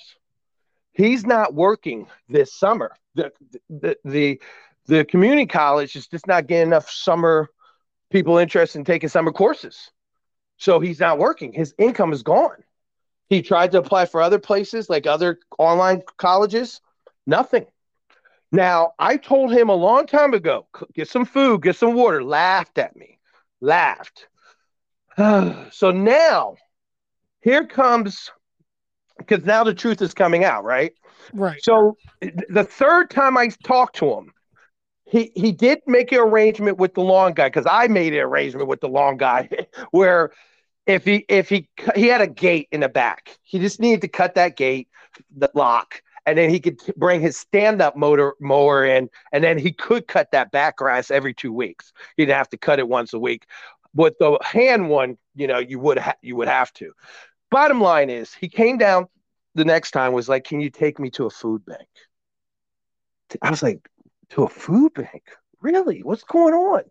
He's 0.91 1.25
not 1.25 1.53
working 1.53 2.07
this 2.29 2.53
summer. 2.53 2.95
The 3.15 3.31
the 3.69 3.97
the, 4.05 4.41
the 4.85 5.05
community 5.05 5.45
college 5.45 5.95
is 5.95 6.07
just 6.07 6.27
not 6.27 6.47
getting 6.47 6.67
enough 6.67 6.89
summer 6.89 7.49
people 8.09 8.37
interested 8.37 8.79
in 8.79 8.85
taking 8.85 9.09
summer 9.09 9.31
courses. 9.31 9.91
So 10.57 10.79
he's 10.79 10.99
not 10.99 11.19
working. 11.19 11.53
His 11.53 11.73
income 11.77 12.13
is 12.13 12.23
gone. 12.23 12.63
He 13.29 13.41
tried 13.41 13.71
to 13.71 13.79
apply 13.79 14.05
for 14.05 14.21
other 14.21 14.39
places 14.39 14.89
like 14.89 15.05
other 15.05 15.39
online 15.59 16.01
colleges, 16.17 16.81
nothing. 17.25 17.65
Now, 18.51 18.93
I 18.97 19.17
told 19.17 19.51
him 19.51 19.69
a 19.69 19.75
long 19.75 20.07
time 20.07 20.33
ago 20.33 20.67
get 20.93 21.09
some 21.09 21.25
food, 21.25 21.61
get 21.61 21.75
some 21.75 21.93
water, 21.93 22.23
laughed 22.23 22.77
at 22.77 22.95
me, 22.95 23.16
laughed. 23.61 24.27
so 25.17 25.91
now, 25.91 26.55
here 27.41 27.65
comes 27.65 28.29
because 29.17 29.43
now 29.45 29.63
the 29.63 29.73
truth 29.73 30.01
is 30.01 30.13
coming 30.13 30.43
out, 30.43 30.63
right? 30.63 30.93
Right. 31.33 31.61
So 31.63 31.97
the 32.21 32.63
third 32.63 33.09
time 33.09 33.37
I 33.37 33.49
talked 33.63 33.95
to 33.97 34.13
him, 34.13 34.31
he 35.05 35.31
he 35.35 35.51
did 35.51 35.79
make 35.87 36.11
an 36.11 36.19
arrangement 36.19 36.77
with 36.77 36.93
the 36.93 37.01
long 37.01 37.33
guy 37.33 37.47
because 37.47 37.65
I 37.69 37.87
made 37.87 38.13
an 38.13 38.19
arrangement 38.19 38.67
with 38.67 38.81
the 38.81 38.89
long 38.89 39.17
guy 39.17 39.49
where 39.91 40.31
if 40.85 41.05
he 41.05 41.25
if 41.29 41.49
he 41.49 41.69
he 41.95 42.07
had 42.07 42.21
a 42.21 42.27
gate 42.27 42.67
in 42.71 42.81
the 42.81 42.89
back, 42.89 43.37
he 43.41 43.59
just 43.59 43.79
needed 43.79 44.01
to 44.01 44.07
cut 44.07 44.35
that 44.35 44.55
gate, 44.55 44.87
the 45.35 45.49
lock, 45.53 46.01
and 46.27 46.37
then 46.37 46.49
he 46.49 46.59
could 46.59 46.77
bring 46.97 47.21
his 47.21 47.37
stand-up 47.37 47.95
motor 47.95 48.35
mower 48.41 48.85
in, 48.85 49.09
and 49.31 49.41
then 49.41 49.57
he 49.57 49.71
could 49.71 50.07
cut 50.07 50.29
that 50.33 50.51
back 50.51 50.75
grass 50.75 51.09
every 51.09 51.33
two 51.33 51.53
weeks. 51.53 51.93
He'd 52.17 52.27
have 52.27 52.49
to 52.49 52.57
cut 52.57 52.79
it 52.79 52.87
once 52.87 53.13
a 53.13 53.19
week. 53.19 53.45
With 53.95 54.15
the 54.19 54.37
hand 54.43 54.89
one, 54.89 55.17
you 55.35 55.47
know, 55.47 55.59
you 55.59 55.79
would 55.79 55.97
ha- 55.97 56.17
you 56.21 56.35
would 56.35 56.49
have 56.49 56.73
to. 56.73 56.91
Bottom 57.49 57.79
line 57.79 58.09
is, 58.09 58.33
he 58.33 58.49
came 58.49 58.77
down 58.77 59.07
the 59.55 59.63
next 59.63 59.91
time 59.91 60.11
was 60.11 60.27
like, 60.27 60.43
"Can 60.43 60.59
you 60.59 60.69
take 60.69 60.99
me 60.99 61.09
to 61.11 61.25
a 61.25 61.29
food 61.29 61.65
bank?" 61.65 61.87
I 63.41 63.49
was 63.49 63.63
like, 63.63 63.89
"To 64.31 64.43
a 64.43 64.49
food 64.49 64.93
bank? 64.93 65.23
Really? 65.61 66.03
What's 66.03 66.23
going 66.23 66.53
on?" 66.53 66.83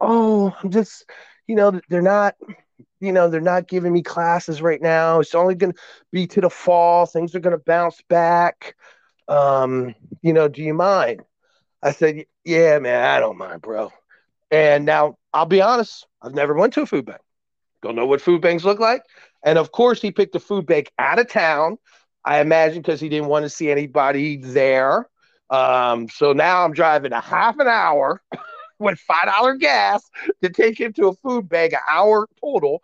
Oh, 0.00 0.56
I'm 0.62 0.70
just, 0.70 1.10
you 1.48 1.56
know, 1.56 1.80
they're 1.88 2.02
not 2.02 2.36
you 3.00 3.12
know, 3.12 3.28
they're 3.28 3.40
not 3.40 3.68
giving 3.68 3.92
me 3.92 4.02
classes 4.02 4.62
right 4.62 4.80
now. 4.80 5.20
It's 5.20 5.34
only 5.34 5.54
going 5.54 5.72
to 5.72 5.78
be 6.12 6.26
to 6.28 6.40
the 6.40 6.50
fall. 6.50 7.06
Things 7.06 7.34
are 7.34 7.40
going 7.40 7.56
to 7.56 7.62
bounce 7.64 8.00
back. 8.08 8.74
Um, 9.28 9.94
you 10.22 10.32
know, 10.32 10.48
do 10.48 10.62
you 10.62 10.74
mind? 10.74 11.22
I 11.82 11.92
said, 11.92 12.24
yeah, 12.44 12.78
man, 12.78 13.04
I 13.04 13.20
don't 13.20 13.38
mind, 13.38 13.62
bro. 13.62 13.92
And 14.50 14.84
now 14.84 15.16
I'll 15.32 15.46
be 15.46 15.60
honest, 15.60 16.06
I've 16.22 16.34
never 16.34 16.54
went 16.54 16.72
to 16.74 16.82
a 16.82 16.86
food 16.86 17.06
bank. 17.06 17.20
Don't 17.82 17.96
know 17.96 18.06
what 18.06 18.20
food 18.20 18.40
banks 18.40 18.64
look 18.64 18.80
like. 18.80 19.02
And 19.44 19.58
of 19.58 19.72
course, 19.72 20.00
he 20.00 20.10
picked 20.10 20.34
a 20.34 20.40
food 20.40 20.66
bank 20.66 20.90
out 20.98 21.18
of 21.18 21.28
town. 21.28 21.78
I 22.24 22.40
imagine 22.40 22.82
because 22.82 23.00
he 23.00 23.08
didn't 23.08 23.28
want 23.28 23.44
to 23.44 23.50
see 23.50 23.70
anybody 23.70 24.38
there. 24.38 25.08
Um, 25.50 26.08
so 26.08 26.32
now 26.32 26.64
I'm 26.64 26.72
driving 26.72 27.12
a 27.12 27.20
half 27.20 27.58
an 27.58 27.68
hour 27.68 28.20
with 28.78 28.98
five 28.98 29.26
dollar 29.26 29.54
gas 29.56 30.02
to 30.42 30.50
take 30.50 30.78
him 30.80 30.92
to 30.94 31.08
a 31.08 31.14
food 31.14 31.48
bank, 31.48 31.72
an 31.72 31.80
hour 31.90 32.28
total. 32.40 32.82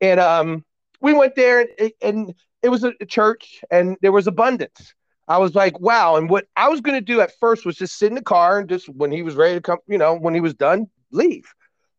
And 0.00 0.20
um, 0.20 0.64
we 1.00 1.12
went 1.12 1.34
there, 1.34 1.66
and, 1.78 1.92
and 2.02 2.34
it 2.62 2.68
was 2.68 2.84
a 2.84 2.92
church, 3.06 3.62
and 3.70 3.96
there 4.02 4.12
was 4.12 4.26
abundance. 4.26 4.94
I 5.28 5.38
was 5.38 5.54
like, 5.54 5.78
wow. 5.80 6.16
And 6.16 6.30
what 6.30 6.46
I 6.56 6.68
was 6.68 6.80
going 6.80 6.96
to 6.96 7.00
do 7.04 7.20
at 7.20 7.32
first 7.40 7.66
was 7.66 7.76
just 7.76 7.98
sit 7.98 8.08
in 8.08 8.14
the 8.14 8.22
car 8.22 8.60
and 8.60 8.68
just 8.68 8.88
when 8.88 9.10
he 9.10 9.22
was 9.22 9.34
ready 9.34 9.54
to 9.54 9.60
come, 9.60 9.78
you 9.88 9.98
know, 9.98 10.14
when 10.14 10.34
he 10.34 10.40
was 10.40 10.54
done, 10.54 10.86
leave. 11.10 11.52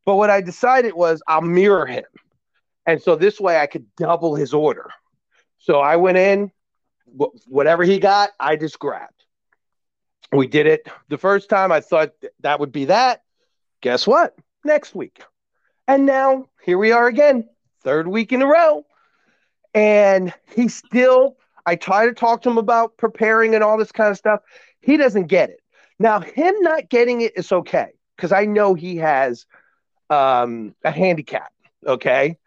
But 0.05 0.15
what 0.15 0.29
I 0.29 0.39
decided 0.39 0.93
was 0.93 1.21
I'll 1.27 1.41
mirror 1.41 1.85
him. 1.85 2.05
And 2.85 3.01
so 3.01 3.15
this 3.17 3.39
way 3.39 3.59
I 3.59 3.67
could 3.67 3.85
double 3.97 4.35
his 4.35 4.53
order. 4.53 4.89
So 5.57 5.79
I 5.79 5.97
went 5.97 6.17
in, 6.17 6.51
whatever 7.47 7.83
he 7.83 7.99
got, 7.99 8.29
I 8.39 8.55
just 8.55 8.79
grabbed. 8.79 9.25
We 10.31 10.47
did 10.47 10.65
it 10.65 10.87
the 11.09 11.17
first 11.17 11.49
time. 11.49 11.71
I 11.71 11.81
thought 11.81 12.11
that 12.41 12.59
would 12.59 12.71
be 12.71 12.85
that. 12.85 13.23
Guess 13.87 14.05
what? 14.05 14.35
Next 14.65 14.93
week. 14.95 15.23
And 15.87 16.05
now 16.05 16.49
here 16.61 16.77
we 16.77 16.91
are 16.91 17.07
again, 17.07 17.47
third 17.85 18.05
week 18.09 18.33
in 18.33 18.41
a 18.41 18.45
row. 18.45 18.85
And 19.73 20.33
he 20.53 20.67
still, 20.67 21.37
I 21.65 21.77
try 21.77 22.05
to 22.05 22.11
talk 22.11 22.41
to 22.41 22.49
him 22.49 22.57
about 22.57 22.97
preparing 22.97 23.55
and 23.55 23.63
all 23.63 23.77
this 23.77 23.93
kind 23.93 24.11
of 24.11 24.17
stuff. 24.17 24.41
He 24.81 24.97
doesn't 24.97 25.27
get 25.27 25.51
it. 25.51 25.61
Now, 25.99 26.19
him 26.19 26.53
not 26.59 26.89
getting 26.89 27.21
it 27.21 27.37
is 27.37 27.49
okay 27.49 27.93
because 28.17 28.33
I 28.33 28.43
know 28.43 28.73
he 28.73 28.97
has 28.97 29.45
um, 30.09 30.75
a 30.83 30.91
handicap. 30.91 31.53
Okay. 31.85 32.37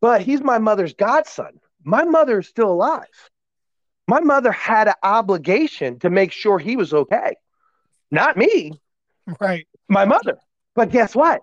But 0.00 0.22
he's 0.22 0.40
my 0.40 0.56
mother's 0.56 0.94
godson. 0.94 1.60
My 1.84 2.04
mother 2.04 2.38
is 2.38 2.48
still 2.48 2.72
alive. 2.72 3.04
My 4.08 4.20
mother 4.20 4.50
had 4.50 4.88
an 4.88 4.94
obligation 5.02 5.98
to 5.98 6.08
make 6.08 6.32
sure 6.32 6.58
he 6.58 6.76
was 6.78 6.94
okay, 6.94 7.36
not 8.10 8.38
me. 8.38 8.80
Right. 9.38 9.68
My 9.86 10.06
mother. 10.06 10.38
But 10.74 10.90
guess 10.90 11.14
what? 11.14 11.42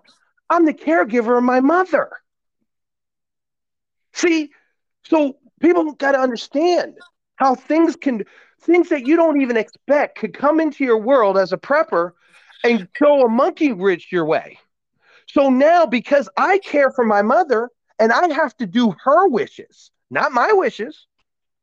I'm 0.50 0.66
the 0.66 0.74
caregiver 0.74 1.38
of 1.38 1.44
my 1.44 1.60
mother. 1.60 2.10
See, 4.14 4.52
so 5.04 5.38
people 5.62 5.94
got 5.94 6.14
to 6.14 6.20
understand 6.20 6.98
how 7.36 7.56
things 7.56 7.96
can, 7.96 8.24
things 8.62 8.90
that 8.90 9.06
you 9.06 9.16
don't 9.16 9.42
even 9.42 9.58
expect 9.58 10.18
could 10.18 10.34
come 10.34 10.60
into 10.60 10.84
your 10.84 10.98
world 10.98 11.38
as 11.38 11.54
a 11.54 11.58
prepper 11.58 12.12
and 12.64 12.88
throw 12.98 13.24
a 13.24 13.30
monkey 13.30 13.74
wrench 13.74 14.08
your 14.12 14.26
way. 14.26 14.58
So 15.28 15.50
now, 15.50 15.86
because 15.86 16.30
I 16.38 16.58
care 16.60 16.92
for 16.92 17.06
my 17.06 17.22
mother 17.22 17.70
and 18.00 18.12
I 18.12 18.34
have 18.34 18.56
to 18.58 18.66
do 18.66 18.96
her 19.04 19.28
wishes, 19.28 19.92
not 20.10 20.32
my 20.32 20.52
wishes, 20.54 21.06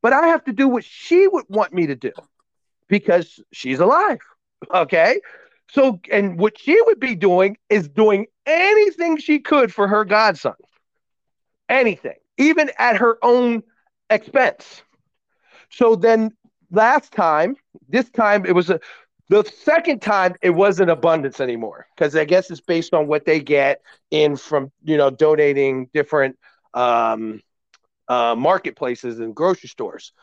but 0.01 0.13
I 0.13 0.27
have 0.27 0.43
to 0.45 0.53
do 0.53 0.67
what 0.67 0.85
she 0.85 1.27
would 1.27 1.45
want 1.49 1.73
me 1.73 1.87
to 1.87 1.95
do 1.95 2.11
because 2.87 3.39
she's 3.51 3.79
alive. 3.79 4.19
Okay. 4.73 5.19
So, 5.69 5.99
and 6.11 6.39
what 6.39 6.59
she 6.59 6.79
would 6.83 6.99
be 6.99 7.15
doing 7.15 7.57
is 7.69 7.87
doing 7.87 8.27
anything 8.45 9.17
she 9.17 9.39
could 9.39 9.73
for 9.73 9.87
her 9.87 10.05
godson, 10.05 10.53
anything, 11.69 12.15
even 12.37 12.71
at 12.77 12.97
her 12.97 13.17
own 13.21 13.63
expense. 14.09 14.83
So 15.69 15.95
then 15.95 16.31
last 16.71 17.11
time, 17.11 17.55
this 17.89 18.09
time 18.09 18.45
it 18.45 18.53
was 18.53 18.69
a, 18.69 18.79
the 19.29 19.43
second 19.43 20.01
time 20.01 20.35
it 20.41 20.51
wasn't 20.51 20.91
abundance 20.91 21.39
anymore 21.39 21.87
because 21.95 22.15
I 22.15 22.25
guess 22.25 22.51
it's 22.51 22.61
based 22.61 22.93
on 22.93 23.07
what 23.07 23.25
they 23.25 23.39
get 23.39 23.81
in 24.11 24.35
from, 24.35 24.71
you 24.83 24.97
know, 24.97 25.09
donating 25.09 25.89
different 25.93 26.37
um, 26.73 27.41
uh, 28.07 28.35
marketplaces 28.35 29.19
and 29.19 29.35
grocery 29.35 29.69
stores. 29.69 30.13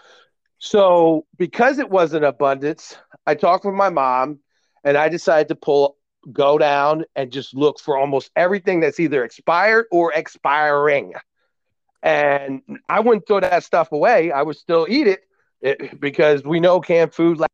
So 0.58 1.26
because 1.36 1.80
it 1.80 1.90
wasn't 1.90 2.24
abundance, 2.24 2.96
I 3.26 3.34
talked 3.34 3.64
with 3.64 3.74
my 3.74 3.90
mom 3.90 4.38
and 4.84 4.96
I 4.96 5.08
decided 5.08 5.48
to 5.48 5.54
pull 5.54 5.96
go 6.30 6.58
down 6.58 7.04
and 7.16 7.32
just 7.32 7.54
look 7.54 7.80
for 7.80 7.98
almost 7.98 8.30
everything 8.36 8.80
that's 8.80 9.00
either 9.00 9.24
expired 9.24 9.86
or 9.90 10.12
expiring. 10.12 11.14
And 12.02 12.62
I 12.88 13.00
wouldn't 13.00 13.26
throw 13.26 13.40
that 13.40 13.64
stuff 13.64 13.92
away. 13.92 14.30
I 14.30 14.42
would 14.42 14.56
still 14.56 14.86
eat 14.88 15.06
it, 15.06 15.20
it 15.60 16.00
because 16.00 16.44
we 16.44 16.60
know 16.60 16.80
canned 16.80 17.14
food 17.14 17.38
like 17.38 17.50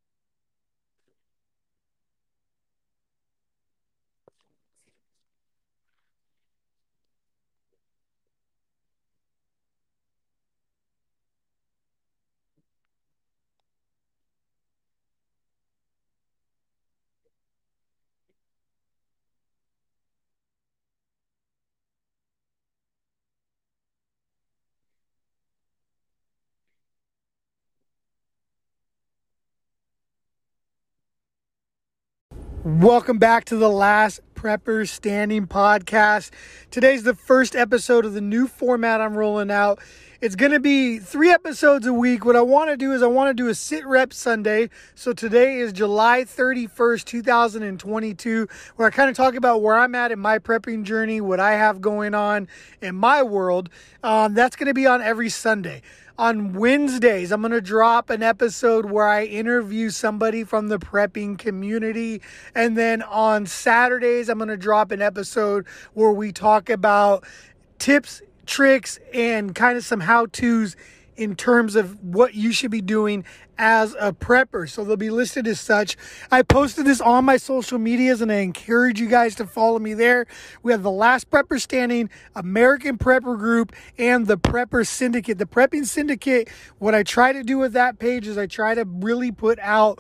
Welcome 32.69 33.17
back 33.17 33.47
to 33.47 33.57
the 33.57 33.71
last 33.71 34.21
Prepper 34.35 34.87
Standing 34.87 35.47
podcast. 35.47 36.31
Today's 36.71 37.03
the 37.03 37.15
first 37.15 37.57
episode 37.57 38.05
of 38.05 38.13
the 38.13 38.21
new 38.21 38.47
format 38.47 39.01
I'm 39.01 39.17
rolling 39.17 39.51
out. 39.51 39.81
It's 40.21 40.37
going 40.37 40.53
to 40.53 40.61
be 40.61 40.99
three 40.99 41.31
episodes 41.31 41.87
a 41.87 41.95
week. 41.95 42.27
What 42.27 42.37
I 42.37 42.43
want 42.43 42.69
to 42.69 42.77
do 42.77 42.93
is 42.93 43.03
I 43.03 43.07
want 43.07 43.31
to 43.31 43.43
do 43.43 43.49
a 43.49 43.55
sit 43.55 43.87
rep 43.87 44.13
Sunday. 44.13 44.69
So 44.95 45.15
today 45.15 45.61
is 45.61 45.73
July 45.73 46.25
31st, 46.25 47.05
2022, 47.07 48.47
where 48.77 48.89
I 48.89 48.91
kind 48.91 49.09
of 49.09 49.17
talk 49.17 49.35
about 49.35 49.63
where 49.63 49.79
I'm 49.79 49.95
at 49.95 50.13
in 50.13 50.19
my 50.19 50.39
prepping 50.39 50.83
journey, 50.83 51.23
what 51.23 51.41
I 51.41 51.53
have 51.53 51.81
going 51.81 52.15
on 52.15 52.49
in 52.83 52.97
my 52.97 53.23
world. 53.23 53.71
Um, 54.03 54.35
that's 54.35 54.57
going 54.57 54.67
to 54.67 54.75
be 54.75 54.87
on 54.87 55.01
every 55.01 55.31
Sunday 55.31 55.81
on 56.19 56.53
Wednesdays, 56.53 57.31
I'm 57.31 57.41
going 57.41 57.53
to 57.53 57.61
drop 57.61 58.11
an 58.11 58.25
episode 58.25 58.87
where 58.87 59.07
I 59.07 59.25
interview 59.25 59.91
somebody 59.91 60.43
from 60.43 60.69
the 60.69 60.79
prepping 60.79 61.39
community. 61.39 62.21
And 62.57 62.77
then 62.77 63.03
on 63.03 63.47
Saturdays, 63.47 64.29
I'm 64.29 64.39
going 64.39 64.49
to 64.49 64.57
drop 64.57 64.91
an 64.91 65.01
episode 65.01 65.67
where 65.95 66.11
we 66.11 66.33
talk 66.33 66.69
about 66.69 67.25
tips, 67.79 68.21
tricks, 68.47 68.99
and 69.15 69.55
kind 69.55 69.79
of 69.79 69.85
some 69.85 70.01
how 70.01 70.27
to's 70.27 70.75
in 71.19 71.35
terms 71.35 71.77
of 71.77 72.03
what 72.03 72.35
you 72.35 72.53
should 72.53 72.71
be 72.71 72.81
doing 72.81 73.25
as 73.59 73.95
a 73.99 74.13
prepper. 74.13 74.69
So 74.71 74.85
they'll 74.85 74.97
be 74.97 75.11
listed 75.11 75.47
as 75.49 75.61
such. 75.61 75.97
I 76.31 76.43
posted 76.43 76.87
this 76.87 77.01
on 77.01 77.25
my 77.25 77.37
social 77.37 77.79
medias 77.79 78.23
and 78.23 78.31
I 78.31 78.37
encourage 78.37 79.01
you 79.01 79.09
guys 79.09 79.35
to 79.35 79.47
follow 79.47 79.81
me 79.81 79.95
there. 79.95 80.27
We 80.63 80.71
have 80.71 80.85
the 80.85 80.93
Last 80.93 81.29
Prepper 81.29 81.61
Standing, 81.61 82.09
American 82.37 82.99
Prepper 82.99 83.37
Group, 83.37 83.73
and 83.99 84.29
the 84.29 84.39
Prepper 84.39 84.87
Syndicate. 84.87 85.39
The 85.39 85.47
Prepping 85.47 85.87
Syndicate, 85.87 86.49
what 86.79 86.95
I 86.95 87.03
try 87.03 87.33
to 87.33 87.43
do 87.43 87.59
with 87.59 87.73
that 87.73 87.99
page 87.99 88.29
is 88.29 88.39
I 88.39 88.47
try 88.47 88.75
to 88.75 88.85
really 88.85 89.33
put 89.33 89.59
out 89.59 89.99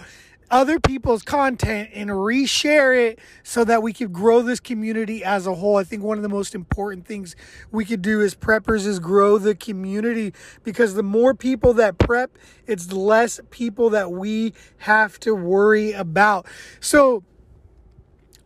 other 0.51 0.81
people's 0.81 1.23
content 1.23 1.91
and 1.93 2.11
reshare 2.11 2.97
it 2.97 3.19
so 3.43 3.65
that 3.65 3.83
we 3.83 3.93
could 3.93 4.13
grow 4.13 4.43
this 4.43 4.61
community 4.61 5.23
as 5.25 5.47
a 5.47 5.55
whole. 5.55 5.77
I 5.77 5.85
think 5.85 6.03
one 6.03 6.19
of 6.19 6.23
the 6.23 6.29
most 6.29 6.55
important 6.55 7.07
things 7.07 7.37
we 7.71 7.85
could 7.85 8.03
do 8.03 8.23
as 8.23 8.35
preppers 8.35 8.87
is 8.87 8.99
grow 8.99 9.39
the 9.39 9.55
community 9.55 10.33
because 10.65 10.95
the 10.95 11.03
more 11.03 11.35
people 11.35 11.75
that 11.75 11.99
prep, 11.99 12.37
it's 12.67 12.93
less 12.93 13.41
people 13.51 13.91
that 13.91 14.11
we 14.13 14.55
have 14.79 15.19
to 15.21 15.35
worry 15.35 15.93
about. 15.93 16.47
So, 16.81 17.25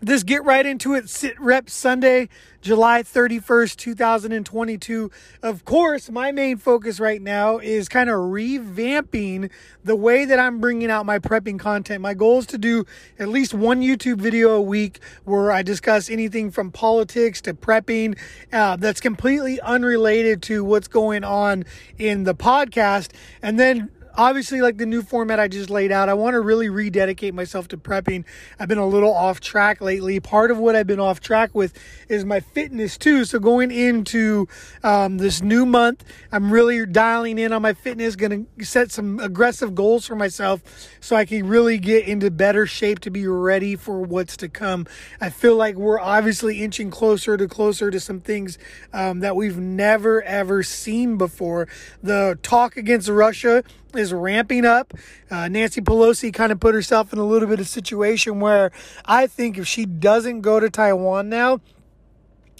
Just 0.05 0.27
get 0.27 0.45
right 0.45 0.67
into 0.67 0.95
it. 0.95 1.09
Sit 1.09 1.41
Rep 1.41 1.71
Sunday, 1.71 2.29
July 2.61 3.05
31st, 3.05 3.77
2022. 3.77 5.13
Of 5.45 5.65
course, 5.65 6.11
my 6.11 6.33
main 6.33 6.57
focus 6.57 6.99
right 6.99 7.23
now 7.23 7.59
is 7.59 7.89
kind 7.89 8.11
of 8.11 8.17
revamping 8.17 9.49
the 9.85 9.95
way 9.95 10.25
that 10.25 10.41
I'm 10.41 10.59
bringing 10.59 10.91
out 10.91 11.07
my 11.07 11.21
prepping 11.21 11.61
content. 11.61 12.01
My 12.01 12.15
goal 12.15 12.41
is 12.41 12.47
to 12.47 12.59
do 12.59 12.85
at 13.21 13.29
least 13.29 13.55
one 13.55 13.81
YouTube 13.81 14.21
video 14.21 14.57
a 14.57 14.61
week 14.61 14.99
where 15.23 15.53
I 15.53 15.63
discuss 15.63 16.11
anything 16.11 16.51
from 16.51 16.73
politics 16.73 17.41
to 17.43 17.55
prepping 17.55 18.19
uh, 18.53 18.75
that's 18.75 19.01
completely 19.01 19.61
unrelated 19.61 20.43
to 20.43 20.65
what's 20.65 20.89
going 20.89 21.23
on 21.23 21.65
in 21.97 22.25
the 22.25 22.35
podcast. 22.35 23.13
And 23.41 23.57
then 23.57 23.89
obviously 24.17 24.61
like 24.61 24.79
the 24.79 24.87
new 24.87 25.03
format 25.03 25.41
I 25.41 25.49
just 25.49 25.71
laid 25.71 25.93
out, 25.93 26.09
I 26.09 26.15
want 26.15 26.35
to 26.35 26.41
really 26.41 26.69
rededicate 26.69 27.35
myself 27.35 27.69
to 27.69 27.77
prepping. 27.77 28.25
I've 28.59 28.69
been 28.69 28.79
a 28.79 28.87
little 28.87 29.13
off 29.13 29.41
track 29.41 29.81
lately. 29.81 30.21
Part 30.21 30.51
of 30.51 30.59
what 30.59 30.77
I've 30.77 30.87
been 30.87 31.01
off 31.01 31.21
track 31.21 31.55
with 31.55 31.79
is 32.09 32.25
my 32.25 32.41
fitness 32.41 32.99
too. 32.99 33.25
So 33.25 33.39
going 33.39 33.71
into 33.71 34.49
um, 34.83 35.19
this 35.19 35.43
new 35.43 35.65
month, 35.67 36.05
I'm 36.31 36.53
really 36.53 36.85
dialing 36.87 37.39
in 37.39 37.53
on 37.53 37.63
my 37.63 37.73
fitness, 37.73 38.17
going 38.17 38.47
to 38.59 38.65
set 38.65 38.91
some 38.91 39.19
aggressive 39.21 39.75
goals 39.75 40.07
for 40.07 40.17
myself 40.17 40.63
so 41.01 41.17
I 41.17 41.25
can 41.25 41.47
really 41.47 41.79
get 41.79 42.07
into 42.07 42.31
better 42.31 42.67
shape 42.67 43.01
to 43.01 43.11
be 43.11 43.27
ready 43.27 43.77
for 43.77 44.01
what's 44.01 44.37
to 44.39 44.49
come. 44.49 44.87
I 45.21 45.31
feel 45.31 45.57
like 45.57 45.77
we're 45.77 46.01
obviously 46.01 46.63
inching 46.63 46.91
closer 46.91 47.37
to 47.37 47.49
closer 47.49 47.91
to 47.91 48.01
some 48.01 48.21
things 48.21 48.59
um, 48.93 49.21
that 49.21 49.37
we've 49.37 49.59
never 49.59 50.23
ever 50.23 50.63
seen 50.63 51.17
before. 51.17 51.69
The 52.03 52.39
talk 52.43 52.77
against 52.77 53.09
Russia 53.09 53.65
is 53.97 54.12
ramping 54.12 54.64
up. 54.64 54.95
Uh, 55.30 55.49
Nancy 55.49 55.80
Pelosi 55.80 56.32
kind 56.32 56.53
of 56.53 56.61
put 56.61 56.74
herself 56.74 57.12
in 57.12 57.18
a 57.18 57.24
little 57.24 57.49
bit 57.49 57.61
of 57.61 57.68
situation 57.68 58.40
where 58.40 58.70
I 59.05 59.26
think 59.26 59.59
if 59.59 59.66
she 59.66 59.86
doesn't 59.86 60.40
go 60.40 60.61
to 60.61 60.70
Taiwan 60.70 61.28
now, 61.28 61.61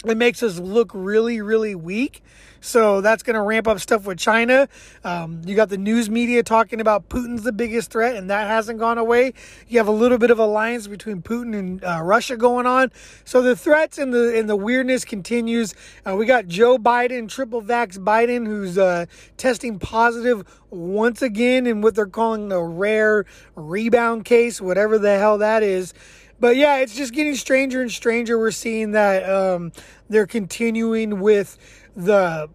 it 0.05 0.17
makes 0.17 0.43
us 0.43 0.59
look 0.59 0.91
really, 0.93 1.41
really 1.41 1.75
weak. 1.75 2.23
So 2.63 3.01
that's 3.01 3.23
going 3.23 3.33
to 3.33 3.41
ramp 3.41 3.67
up 3.67 3.81
stuff 3.81 4.05
with 4.05 4.17
China. 4.17 4.69
Um, 5.03 5.41
you 5.45 5.53
got 5.53 5.67
the 5.67 5.77
news 5.77 6.09
media 6.09 6.43
talking 6.43 6.79
about 6.79 7.09
Putin's 7.09 7.43
the 7.43 7.51
biggest 7.51 7.91
threat, 7.91 8.15
and 8.15 8.29
that 8.29 8.47
hasn't 8.47 8.79
gone 8.79 8.97
away. 8.97 9.33
You 9.67 9.79
have 9.79 9.89
a 9.89 9.91
little 9.91 10.17
bit 10.17 10.31
of 10.31 10.39
alliance 10.39 10.87
between 10.87 11.21
Putin 11.21 11.59
and 11.59 11.83
uh, 11.83 11.99
Russia 12.01 12.37
going 12.37 12.65
on. 12.65 12.89
So 13.25 13.41
the 13.41 13.57
threats 13.57 13.97
and 13.97 14.13
the 14.13 14.39
and 14.39 14.49
the 14.49 14.55
weirdness 14.55 15.03
continues. 15.03 15.75
Uh, 16.05 16.15
we 16.15 16.25
got 16.25 16.47
Joe 16.47 16.77
Biden, 16.77 17.27
triple 17.27 17.61
vax 17.61 17.97
Biden, 17.97 18.47
who's 18.47 18.77
uh, 18.77 19.07
testing 19.35 19.77
positive 19.77 20.47
once 20.69 21.21
again 21.21 21.67
in 21.67 21.81
what 21.81 21.95
they're 21.95 22.05
calling 22.05 22.49
a 22.53 22.63
rare 22.63 23.25
rebound 23.55 24.23
case, 24.23 24.61
whatever 24.61 24.97
the 24.97 25.19
hell 25.19 25.37
that 25.37 25.63
is. 25.63 25.93
But 26.43 26.57
yeah, 26.57 26.79
it's 26.79 26.93
just 26.93 27.13
getting 27.13 27.35
stranger 27.35 27.81
and 27.81 27.89
stranger. 27.89 28.37
We're 28.37 28.51
seeing 28.51 28.91
that 28.91 29.29
um, 29.29 29.71
they're 30.09 30.27
continuing 30.27 31.21
with 31.21 31.57
the 31.95 32.49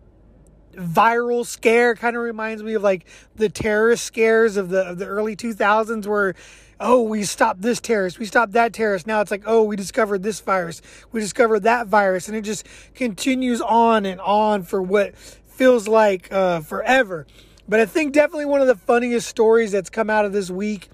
viral 0.75 1.47
scare. 1.47 1.95
Kind 1.95 2.15
of 2.15 2.23
reminds 2.23 2.63
me 2.63 2.75
of 2.75 2.83
like 2.83 3.07
the 3.37 3.49
terrorist 3.49 4.05
scares 4.05 4.59
of 4.59 4.69
the 4.69 4.83
of 4.83 4.99
the 4.99 5.07
early 5.07 5.37
2000s 5.37 6.07
where 6.07 6.35
oh 6.79 7.01
we 7.01 7.25
stopped 7.25 7.63
this 7.63 7.81
terrorist 7.81 8.19
we 8.19 8.27
stopped 8.27 8.53
that 8.53 8.75
terrorist. 8.75 9.07
Now 9.07 9.23
it's 9.23 9.31
like 9.31 9.45
oh 9.47 9.63
we 9.63 9.75
discovered 9.75 10.23
this 10.23 10.39
virus 10.39 10.83
we 11.11 11.23
discovered 11.23 11.61
that 11.61 11.87
virus. 11.87 12.29
And 12.29 12.37
it 12.37 12.43
just 12.43 12.67
continues 12.95 13.63
on 13.63 14.05
and 14.05 14.21
on 14.21 14.65
for 14.65 14.83
what 14.83 15.17
feels 15.17 15.89
like 15.89 16.31
uh, 16.31 16.61
forever. 16.61 17.27
But 17.67 17.81
i 17.81 17.87
think 17.87 18.13
definitely 18.13 18.45
one 18.45 18.61
of 18.61 18.67
the 18.67 18.77
funniest 18.77 19.29
stories 19.29 19.73
that's 19.73 19.89
come 19.89 20.11
out 20.11 20.27
of 20.27 20.35
this 20.35 20.51
week 20.51 20.91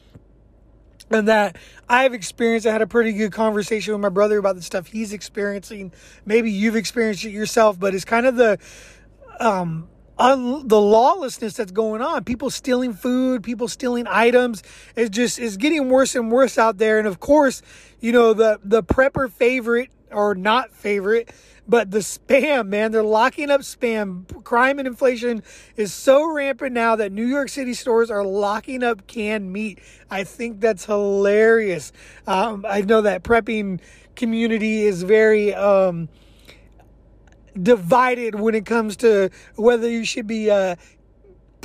and 1.10 1.28
that 1.28 1.56
I've 1.88 2.14
experienced. 2.14 2.66
I 2.66 2.72
had 2.72 2.82
a 2.82 2.86
pretty 2.86 3.12
good 3.12 3.32
conversation 3.32 3.92
with 3.92 4.00
my 4.00 4.08
brother 4.08 4.38
about 4.38 4.56
the 4.56 4.62
stuff 4.62 4.86
he's 4.86 5.12
experiencing. 5.12 5.92
Maybe 6.24 6.50
you've 6.50 6.76
experienced 6.76 7.24
it 7.24 7.30
yourself, 7.30 7.78
but 7.78 7.94
it's 7.94 8.04
kind 8.04 8.26
of 8.26 8.36
the 8.36 8.58
um, 9.40 9.88
un- 10.18 10.66
the 10.66 10.80
lawlessness 10.80 11.54
that's 11.54 11.72
going 11.72 12.02
on. 12.02 12.24
People 12.24 12.50
stealing 12.50 12.92
food, 12.92 13.42
people 13.42 13.68
stealing 13.68 14.06
items. 14.08 14.62
It's 14.96 15.10
just 15.10 15.38
it's 15.38 15.56
getting 15.56 15.88
worse 15.88 16.14
and 16.14 16.30
worse 16.30 16.58
out 16.58 16.78
there. 16.78 16.98
And 16.98 17.06
of 17.06 17.20
course, 17.20 17.62
you 18.00 18.12
know 18.12 18.34
the 18.34 18.60
the 18.62 18.82
prepper 18.82 19.30
favorite 19.30 19.90
or 20.10 20.34
not 20.34 20.72
favorite 20.72 21.30
but 21.66 21.90
the 21.90 22.00
spam, 22.00 22.68
man, 22.68 22.92
they're 22.92 23.02
locking 23.02 23.50
up 23.50 23.62
spam. 23.62 24.44
Crime 24.44 24.78
and 24.78 24.86
inflation 24.86 25.42
is 25.76 25.92
so 25.92 26.30
rampant 26.30 26.72
now 26.72 26.96
that 26.96 27.10
New 27.12 27.26
York 27.26 27.48
City 27.48 27.74
stores 27.74 28.10
are 28.10 28.24
locking 28.24 28.82
up 28.82 29.06
canned 29.06 29.52
meat. 29.52 29.78
I 30.10 30.24
think 30.24 30.60
that's 30.60 30.84
hilarious. 30.84 31.92
Um, 32.26 32.66
I 32.68 32.82
know 32.82 33.00
that 33.02 33.22
prepping 33.22 33.80
community 34.14 34.82
is 34.82 35.02
very 35.02 35.54
um, 35.54 36.08
divided 37.60 38.34
when 38.34 38.54
it 38.54 38.66
comes 38.66 38.96
to 38.96 39.30
whether 39.56 39.88
you 39.88 40.04
should 40.04 40.26
be 40.26 40.50
uh, 40.50 40.76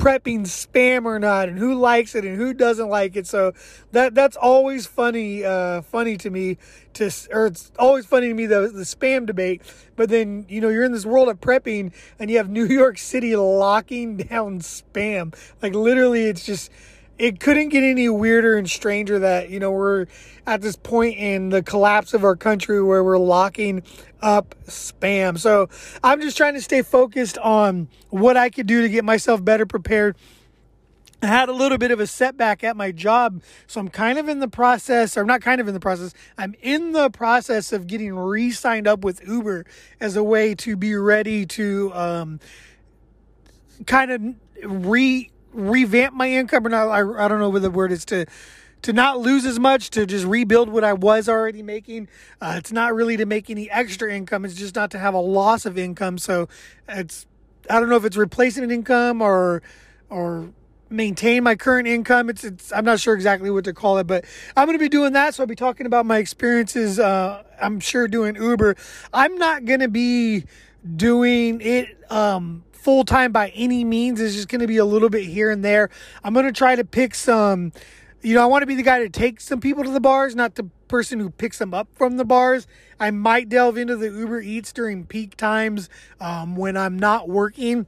prepping 0.00 0.46
spam 0.46 1.04
or 1.04 1.18
not 1.18 1.50
and 1.50 1.58
who 1.58 1.74
likes 1.74 2.14
it 2.14 2.24
and 2.24 2.38
who 2.38 2.54
doesn't 2.54 2.88
like 2.88 3.16
it. 3.16 3.26
So 3.26 3.52
that 3.92 4.14
that's 4.14 4.34
always 4.34 4.86
funny 4.86 5.44
uh, 5.44 5.82
funny 5.82 6.16
to 6.16 6.30
me 6.30 6.56
to 6.94 7.10
or 7.30 7.46
it's 7.46 7.70
always 7.78 8.06
funny 8.06 8.28
to 8.28 8.34
me 8.34 8.46
the, 8.46 8.70
the 8.72 8.84
spam 8.84 9.26
debate. 9.26 9.60
But 9.96 10.08
then 10.08 10.46
you 10.48 10.62
know 10.62 10.70
you're 10.70 10.84
in 10.84 10.92
this 10.92 11.04
world 11.04 11.28
of 11.28 11.38
prepping 11.42 11.92
and 12.18 12.30
you 12.30 12.38
have 12.38 12.48
new 12.48 12.66
york 12.66 12.96
city 12.96 13.36
locking 13.36 14.16
down 14.16 14.60
spam. 14.60 15.34
Like 15.60 15.74
literally 15.74 16.24
it's 16.24 16.46
just 16.46 16.70
it 17.20 17.38
couldn't 17.38 17.68
get 17.68 17.82
any 17.82 18.08
weirder 18.08 18.56
and 18.56 18.68
stranger 18.68 19.18
that 19.18 19.50
you 19.50 19.60
know 19.60 19.70
we're 19.70 20.06
at 20.46 20.62
this 20.62 20.74
point 20.74 21.18
in 21.18 21.50
the 21.50 21.62
collapse 21.62 22.14
of 22.14 22.24
our 22.24 22.34
country 22.34 22.82
where 22.82 23.04
we're 23.04 23.18
locking 23.18 23.82
up 24.22 24.54
spam. 24.66 25.38
So 25.38 25.68
I'm 26.02 26.22
just 26.22 26.38
trying 26.38 26.54
to 26.54 26.62
stay 26.62 26.80
focused 26.80 27.36
on 27.38 27.88
what 28.08 28.38
I 28.38 28.48
could 28.48 28.66
do 28.66 28.80
to 28.80 28.88
get 28.88 29.04
myself 29.04 29.44
better 29.44 29.66
prepared. 29.66 30.16
I 31.22 31.26
had 31.26 31.50
a 31.50 31.52
little 31.52 31.76
bit 31.76 31.90
of 31.90 32.00
a 32.00 32.06
setback 32.06 32.64
at 32.64 32.74
my 32.74 32.90
job, 32.90 33.42
so 33.66 33.78
I'm 33.78 33.88
kind 33.88 34.18
of 34.18 34.26
in 34.26 34.40
the 34.40 34.48
process, 34.48 35.18
or 35.18 35.24
not 35.24 35.42
kind 35.42 35.60
of 35.60 35.68
in 35.68 35.74
the 35.74 35.80
process, 35.80 36.14
I'm 36.38 36.54
in 36.62 36.92
the 36.92 37.10
process 37.10 37.74
of 37.74 37.86
getting 37.86 38.14
re 38.14 38.50
signed 38.50 38.88
up 38.88 39.04
with 39.04 39.20
Uber 39.28 39.66
as 40.00 40.16
a 40.16 40.24
way 40.24 40.54
to 40.54 40.74
be 40.74 40.94
ready 40.94 41.44
to 41.44 41.92
um, 41.92 42.40
kind 43.84 44.10
of 44.10 44.22
re 44.64 45.30
revamp 45.52 46.14
my 46.14 46.30
income 46.30 46.66
or 46.66 46.70
not. 46.70 46.88
I, 46.88 47.00
I 47.24 47.28
don't 47.28 47.38
know 47.38 47.50
what 47.50 47.62
the 47.62 47.70
word 47.70 47.92
is 47.92 48.04
to 48.06 48.26
to 48.82 48.92
not 48.92 49.18
lose 49.18 49.44
as 49.44 49.58
much, 49.58 49.90
to 49.90 50.06
just 50.06 50.24
rebuild 50.24 50.70
what 50.70 50.84
I 50.84 50.94
was 50.94 51.28
already 51.28 51.62
making. 51.62 52.08
Uh, 52.40 52.54
it's 52.56 52.72
not 52.72 52.94
really 52.94 53.16
to 53.18 53.26
make 53.26 53.50
any 53.50 53.70
extra 53.70 54.10
income. 54.12 54.44
It's 54.44 54.54
just 54.54 54.74
not 54.74 54.90
to 54.92 54.98
have 54.98 55.12
a 55.12 55.18
loss 55.18 55.66
of 55.66 55.76
income. 55.76 56.16
So 56.18 56.48
it's 56.88 57.26
I 57.68 57.78
don't 57.78 57.88
know 57.88 57.96
if 57.96 58.04
it's 58.04 58.16
replacement 58.16 58.72
income 58.72 59.20
or 59.20 59.62
or 60.08 60.50
maintain 60.88 61.42
my 61.44 61.54
current 61.54 61.86
income. 61.86 62.30
It's 62.30 62.44
it's 62.44 62.72
I'm 62.72 62.84
not 62.84 63.00
sure 63.00 63.14
exactly 63.14 63.50
what 63.50 63.64
to 63.64 63.72
call 63.72 63.98
it, 63.98 64.06
but 64.06 64.24
I'm 64.56 64.66
going 64.66 64.78
to 64.78 64.82
be 64.82 64.88
doing 64.88 65.12
that. 65.12 65.34
So 65.34 65.42
I'll 65.42 65.46
be 65.46 65.54
talking 65.54 65.86
about 65.86 66.06
my 66.06 66.18
experiences. 66.18 66.98
Uh, 66.98 67.42
I'm 67.60 67.80
sure 67.80 68.08
doing 68.08 68.36
Uber. 68.36 68.76
I'm 69.12 69.36
not 69.36 69.64
going 69.64 69.80
to 69.80 69.88
be 69.88 70.44
doing 70.96 71.60
it. 71.60 71.88
Um, 72.10 72.64
full 72.80 73.04
time 73.04 73.32
by 73.32 73.50
any 73.50 73.84
means. 73.84 74.20
It's 74.20 74.34
just 74.34 74.48
going 74.48 74.60
to 74.60 74.66
be 74.66 74.78
a 74.78 74.84
little 74.84 75.10
bit 75.10 75.24
here 75.24 75.50
and 75.50 75.64
there. 75.64 75.90
I'm 76.24 76.32
going 76.32 76.46
to 76.46 76.52
try 76.52 76.76
to 76.76 76.84
pick 76.84 77.14
some, 77.14 77.72
you 78.22 78.34
know, 78.34 78.42
I 78.42 78.46
want 78.46 78.62
to 78.62 78.66
be 78.66 78.74
the 78.74 78.82
guy 78.82 79.00
to 79.00 79.08
take 79.08 79.40
some 79.40 79.60
people 79.60 79.84
to 79.84 79.90
the 79.90 80.00
bars, 80.00 80.34
not 80.34 80.54
the 80.54 80.64
person 80.88 81.20
who 81.20 81.30
picks 81.30 81.58
them 81.58 81.72
up 81.74 81.88
from 81.94 82.16
the 82.16 82.24
bars. 82.24 82.66
I 82.98 83.10
might 83.10 83.48
delve 83.48 83.76
into 83.76 83.96
the 83.96 84.10
Uber 84.10 84.40
Eats 84.40 84.72
during 84.72 85.04
peak 85.06 85.36
times 85.36 85.88
um, 86.20 86.56
when 86.56 86.76
I'm 86.76 86.98
not 86.98 87.28
working. 87.28 87.86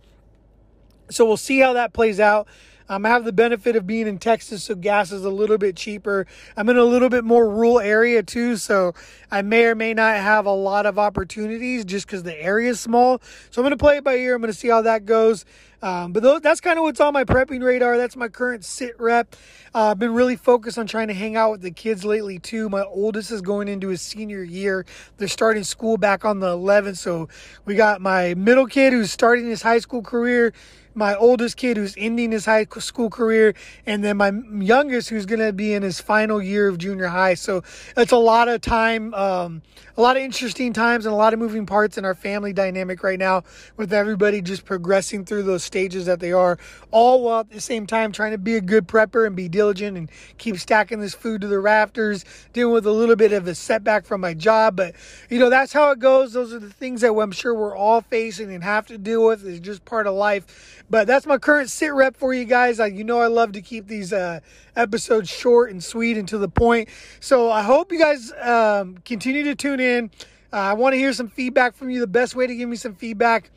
So 1.10 1.26
we'll 1.26 1.36
see 1.36 1.60
how 1.60 1.72
that 1.74 1.92
plays 1.92 2.20
out. 2.20 2.46
Um, 2.88 3.06
I 3.06 3.10
have 3.10 3.24
the 3.24 3.32
benefit 3.32 3.76
of 3.76 3.86
being 3.86 4.06
in 4.06 4.18
Texas, 4.18 4.64
so 4.64 4.74
gas 4.74 5.12
is 5.12 5.24
a 5.24 5.30
little 5.30 5.58
bit 5.58 5.76
cheaper. 5.76 6.26
I'm 6.56 6.68
in 6.68 6.76
a 6.76 6.84
little 6.84 7.08
bit 7.08 7.24
more 7.24 7.48
rural 7.48 7.80
area 7.80 8.22
too, 8.22 8.56
so 8.56 8.94
I 9.30 9.42
may 9.42 9.64
or 9.64 9.74
may 9.74 9.94
not 9.94 10.16
have 10.16 10.46
a 10.46 10.52
lot 10.52 10.86
of 10.86 10.98
opportunities 10.98 11.84
just 11.84 12.06
because 12.06 12.22
the 12.22 12.40
area 12.40 12.70
is 12.70 12.80
small. 12.80 13.20
So 13.50 13.60
I'm 13.60 13.64
going 13.64 13.70
to 13.70 13.76
play 13.76 13.98
it 13.98 14.04
by 14.04 14.14
ear. 14.16 14.34
I'm 14.34 14.40
going 14.40 14.52
to 14.52 14.58
see 14.58 14.68
how 14.68 14.82
that 14.82 15.06
goes. 15.06 15.44
Um, 15.82 16.12
but 16.12 16.22
those, 16.22 16.40
that's 16.40 16.60
kind 16.60 16.78
of 16.78 16.84
what's 16.84 17.00
on 17.00 17.12
my 17.12 17.24
prepping 17.24 17.62
radar. 17.62 17.98
That's 17.98 18.14
my 18.14 18.28
current 18.28 18.64
sit 18.64 18.98
rep. 19.00 19.34
Uh, 19.74 19.90
I've 19.90 19.98
been 19.98 20.14
really 20.14 20.36
focused 20.36 20.78
on 20.78 20.86
trying 20.86 21.08
to 21.08 21.14
hang 21.14 21.34
out 21.34 21.50
with 21.50 21.62
the 21.62 21.72
kids 21.72 22.04
lately 22.04 22.38
too. 22.38 22.68
My 22.68 22.84
oldest 22.84 23.32
is 23.32 23.42
going 23.42 23.66
into 23.66 23.88
his 23.88 24.00
senior 24.00 24.44
year. 24.44 24.86
They're 25.16 25.26
starting 25.26 25.64
school 25.64 25.96
back 25.96 26.24
on 26.24 26.38
the 26.38 26.56
11th. 26.56 26.98
So 26.98 27.28
we 27.64 27.74
got 27.74 28.00
my 28.00 28.34
middle 28.34 28.66
kid 28.66 28.92
who's 28.92 29.10
starting 29.10 29.46
his 29.46 29.62
high 29.62 29.80
school 29.80 30.02
career 30.02 30.52
my 30.94 31.14
oldest 31.14 31.56
kid 31.56 31.76
who's 31.76 31.94
ending 31.96 32.32
his 32.32 32.44
high 32.44 32.66
school 32.78 33.10
career, 33.10 33.54
and 33.86 34.04
then 34.04 34.16
my 34.16 34.32
youngest 34.58 35.08
who's 35.08 35.26
going 35.26 35.40
to 35.40 35.52
be 35.52 35.72
in 35.72 35.82
his 35.82 36.00
final 36.00 36.42
year 36.42 36.68
of 36.68 36.78
junior 36.78 37.08
high. 37.08 37.34
So 37.34 37.62
it's 37.96 38.12
a 38.12 38.16
lot 38.16 38.48
of 38.48 38.60
time, 38.60 39.14
um, 39.14 39.62
a 39.96 40.02
lot 40.02 40.16
of 40.16 40.22
interesting 40.22 40.72
times, 40.72 41.06
and 41.06 41.12
a 41.12 41.16
lot 41.16 41.32
of 41.32 41.38
moving 41.38 41.66
parts 41.66 41.98
in 41.98 42.04
our 42.04 42.14
family 42.14 42.52
dynamic 42.52 43.02
right 43.02 43.18
now 43.18 43.42
with 43.76 43.92
everybody 43.92 44.40
just 44.40 44.64
progressing 44.64 45.24
through 45.24 45.42
those 45.42 45.64
stages 45.64 46.06
that 46.06 46.20
they 46.20 46.32
are, 46.32 46.58
all 46.90 47.22
while 47.22 47.40
at 47.40 47.50
the 47.50 47.60
same 47.60 47.86
time 47.86 48.12
trying 48.12 48.32
to 48.32 48.38
be 48.38 48.56
a 48.56 48.60
good 48.60 48.86
prepper 48.86 49.26
and 49.26 49.36
be 49.36 49.48
diligent 49.48 49.96
and 49.96 50.10
keep 50.38 50.56
stacking 50.58 51.00
this 51.00 51.14
food 51.14 51.40
to 51.40 51.46
the 51.46 51.58
rafters, 51.58 52.24
dealing 52.52 52.74
with 52.74 52.86
a 52.86 52.92
little 52.92 53.16
bit 53.16 53.32
of 53.32 53.46
a 53.46 53.54
setback 53.54 54.06
from 54.06 54.20
my 54.20 54.34
job. 54.34 54.76
But, 54.76 54.94
you 55.28 55.38
know, 55.38 55.50
that's 55.50 55.72
how 55.72 55.90
it 55.90 55.98
goes. 55.98 56.32
Those 56.32 56.52
are 56.52 56.58
the 56.58 56.70
things 56.70 57.00
that 57.02 57.12
I'm 57.12 57.32
sure 57.32 57.54
we're 57.54 57.76
all 57.76 58.00
facing 58.00 58.52
and 58.52 58.64
have 58.64 58.86
to 58.88 58.98
deal 58.98 59.26
with. 59.26 59.46
It's 59.46 59.60
just 59.60 59.84
part 59.84 60.06
of 60.06 60.14
life. 60.14 60.81
But 60.92 61.06
that's 61.06 61.24
my 61.24 61.38
current 61.38 61.70
sit 61.70 61.94
rep 61.94 62.18
for 62.18 62.34
you 62.34 62.44
guys. 62.44 62.78
I, 62.78 62.88
you 62.88 63.02
know, 63.02 63.18
I 63.18 63.26
love 63.28 63.52
to 63.52 63.62
keep 63.62 63.86
these 63.86 64.12
uh, 64.12 64.40
episodes 64.76 65.30
short 65.30 65.70
and 65.70 65.82
sweet 65.82 66.18
and 66.18 66.28
to 66.28 66.36
the 66.36 66.50
point. 66.50 66.90
So 67.18 67.50
I 67.50 67.62
hope 67.62 67.92
you 67.92 67.98
guys 67.98 68.30
um, 68.42 68.98
continue 69.02 69.42
to 69.44 69.54
tune 69.54 69.80
in. 69.80 70.10
Uh, 70.52 70.56
I 70.56 70.74
want 70.74 70.92
to 70.92 70.98
hear 70.98 71.14
some 71.14 71.28
feedback 71.28 71.74
from 71.74 71.88
you. 71.88 71.98
The 71.98 72.06
best 72.06 72.36
way 72.36 72.46
to 72.46 72.54
give 72.54 72.68
me 72.68 72.76
some 72.76 72.94
feedback 72.94 73.50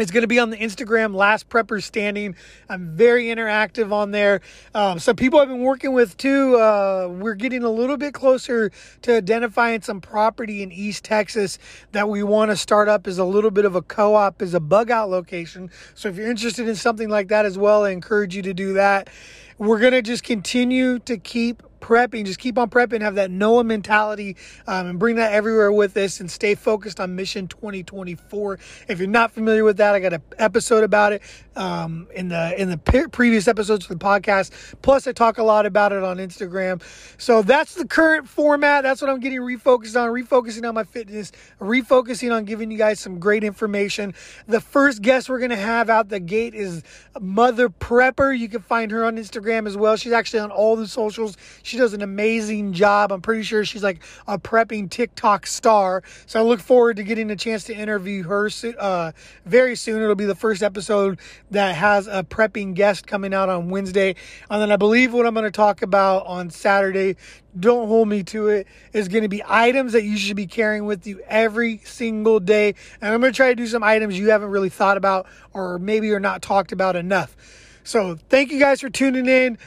is 0.00 0.10
going 0.10 0.22
to 0.22 0.28
be 0.28 0.38
on 0.38 0.50
the 0.50 0.56
Instagram, 0.56 1.14
Last 1.14 1.48
Prepper 1.48 1.82
Standing. 1.82 2.34
I'm 2.68 2.96
very 2.96 3.26
interactive 3.26 3.92
on 3.92 4.10
there. 4.10 4.40
Um, 4.74 4.98
some 4.98 5.16
people 5.16 5.38
I've 5.38 5.48
been 5.48 5.60
working 5.60 5.92
with 5.92 6.16
too. 6.16 6.56
Uh, 6.56 7.08
we're 7.10 7.34
getting 7.34 7.62
a 7.62 7.70
little 7.70 7.96
bit 7.96 8.14
closer 8.14 8.70
to 9.02 9.16
identifying 9.16 9.82
some 9.82 10.00
property 10.00 10.62
in 10.62 10.72
East 10.72 11.04
Texas 11.04 11.58
that 11.92 12.08
we 12.08 12.22
want 12.22 12.50
to 12.50 12.56
start 12.56 12.88
up 12.88 13.06
as 13.06 13.18
a 13.18 13.24
little 13.24 13.50
bit 13.50 13.64
of 13.64 13.74
a 13.74 13.82
co 13.82 14.14
op, 14.14 14.40
as 14.40 14.54
a 14.54 14.60
bug 14.60 14.90
out 14.90 15.10
location. 15.10 15.70
So 15.94 16.08
if 16.08 16.16
you're 16.16 16.30
interested 16.30 16.66
in 16.66 16.76
something 16.76 17.08
like 17.08 17.28
that 17.28 17.44
as 17.44 17.58
well, 17.58 17.84
I 17.84 17.90
encourage 17.90 18.34
you 18.34 18.42
to 18.42 18.54
do 18.54 18.72
that. 18.74 19.10
We're 19.58 19.80
going 19.80 19.92
to 19.92 20.02
just 20.02 20.24
continue 20.24 20.98
to 21.00 21.18
keep 21.18 21.62
prepping, 21.80 22.26
just 22.26 22.38
keep 22.38 22.58
on 22.58 22.70
prepping, 22.70 23.00
have 23.00 23.16
that 23.16 23.30
Noah 23.30 23.64
mentality, 23.64 24.36
um, 24.66 24.86
and 24.86 24.98
bring 24.98 25.16
that 25.16 25.32
everywhere 25.32 25.72
with 25.72 25.96
us, 25.96 26.20
and 26.20 26.30
stay 26.30 26.54
focused 26.54 27.00
on 27.00 27.16
Mission 27.16 27.48
2024. 27.48 28.58
If 28.88 28.98
you're 28.98 29.08
not 29.08 29.32
familiar 29.32 29.64
with 29.64 29.78
that, 29.78 29.94
I 29.94 30.00
got 30.00 30.12
an 30.12 30.22
episode 30.38 30.84
about 30.84 31.12
it 31.12 31.22
um, 31.56 32.08
in 32.14 32.28
the 32.28 32.60
in 32.60 32.70
the 32.70 32.78
previous 32.78 33.48
episodes 33.48 33.90
of 33.90 33.98
the 33.98 34.04
podcast. 34.04 34.76
Plus, 34.82 35.06
I 35.06 35.12
talk 35.12 35.38
a 35.38 35.42
lot 35.42 35.66
about 35.66 35.92
it 35.92 36.02
on 36.02 36.18
Instagram. 36.18 36.82
So 37.18 37.42
that's 37.42 37.74
the 37.74 37.86
current 37.86 38.28
format. 38.28 38.82
That's 38.82 39.00
what 39.00 39.10
I'm 39.10 39.20
getting 39.20 39.40
refocused 39.40 40.00
on, 40.00 40.10
refocusing 40.10 40.68
on 40.68 40.74
my 40.74 40.84
fitness, 40.84 41.32
refocusing 41.60 42.34
on 42.34 42.44
giving 42.44 42.70
you 42.70 42.78
guys 42.78 43.00
some 43.00 43.18
great 43.18 43.44
information. 43.44 44.14
The 44.46 44.60
first 44.60 45.02
guest 45.02 45.28
we're 45.28 45.40
gonna 45.40 45.56
have 45.56 45.90
out 45.90 46.08
the 46.08 46.20
gate 46.20 46.54
is 46.54 46.82
Mother 47.20 47.68
Prepper. 47.68 48.36
You 48.36 48.48
can 48.48 48.62
find 48.62 48.90
her 48.90 49.04
on 49.04 49.16
Instagram 49.16 49.66
as 49.66 49.76
well. 49.76 49.96
She's 49.96 50.12
actually 50.12 50.40
on 50.40 50.50
all 50.50 50.76
the 50.76 50.86
socials. 50.86 51.36
Does 51.76 51.92
an 51.92 52.02
amazing 52.02 52.72
job. 52.72 53.12
I'm 53.12 53.20
pretty 53.20 53.42
sure 53.42 53.64
she's 53.64 53.82
like 53.82 54.02
a 54.26 54.38
prepping 54.38 54.90
TikTok 54.90 55.46
star. 55.46 56.02
So 56.26 56.40
I 56.40 56.42
look 56.42 56.60
forward 56.60 56.96
to 56.96 57.02
getting 57.02 57.30
a 57.30 57.36
chance 57.36 57.64
to 57.64 57.74
interview 57.74 58.22
her 58.24 58.50
uh, 58.78 59.12
very 59.44 59.76
soon. 59.76 60.02
It'll 60.02 60.14
be 60.14 60.24
the 60.24 60.34
first 60.34 60.62
episode 60.62 61.20
that 61.50 61.74
has 61.74 62.06
a 62.06 62.22
prepping 62.22 62.74
guest 62.74 63.06
coming 63.06 63.34
out 63.34 63.48
on 63.48 63.70
Wednesday. 63.70 64.16
And 64.48 64.62
then 64.62 64.72
I 64.72 64.76
believe 64.76 65.12
what 65.12 65.26
I'm 65.26 65.34
going 65.34 65.44
to 65.44 65.50
talk 65.50 65.82
about 65.82 66.26
on 66.26 66.50
Saturday, 66.50 67.16
don't 67.58 67.88
hold 67.88 68.08
me 68.08 68.22
to 68.24 68.48
it, 68.48 68.66
is 68.92 69.08
going 69.08 69.22
to 69.22 69.28
be 69.28 69.42
items 69.46 69.92
that 69.92 70.04
you 70.04 70.16
should 70.16 70.36
be 70.36 70.46
carrying 70.46 70.84
with 70.84 71.06
you 71.06 71.20
every 71.26 71.78
single 71.78 72.40
day. 72.40 72.74
And 73.00 73.12
I'm 73.12 73.20
going 73.20 73.32
to 73.32 73.36
try 73.36 73.48
to 73.48 73.54
do 73.54 73.66
some 73.66 73.82
items 73.82 74.18
you 74.18 74.30
haven't 74.30 74.50
really 74.50 74.68
thought 74.68 74.96
about 74.96 75.26
or 75.52 75.78
maybe 75.78 76.10
are 76.12 76.20
not 76.20 76.42
talked 76.42 76.72
about 76.72 76.96
enough. 76.96 77.36
So 77.82 78.16
thank 78.28 78.52
you 78.52 78.58
guys 78.58 78.80
for 78.80 78.90
tuning 78.90 79.26
in. 79.26 79.58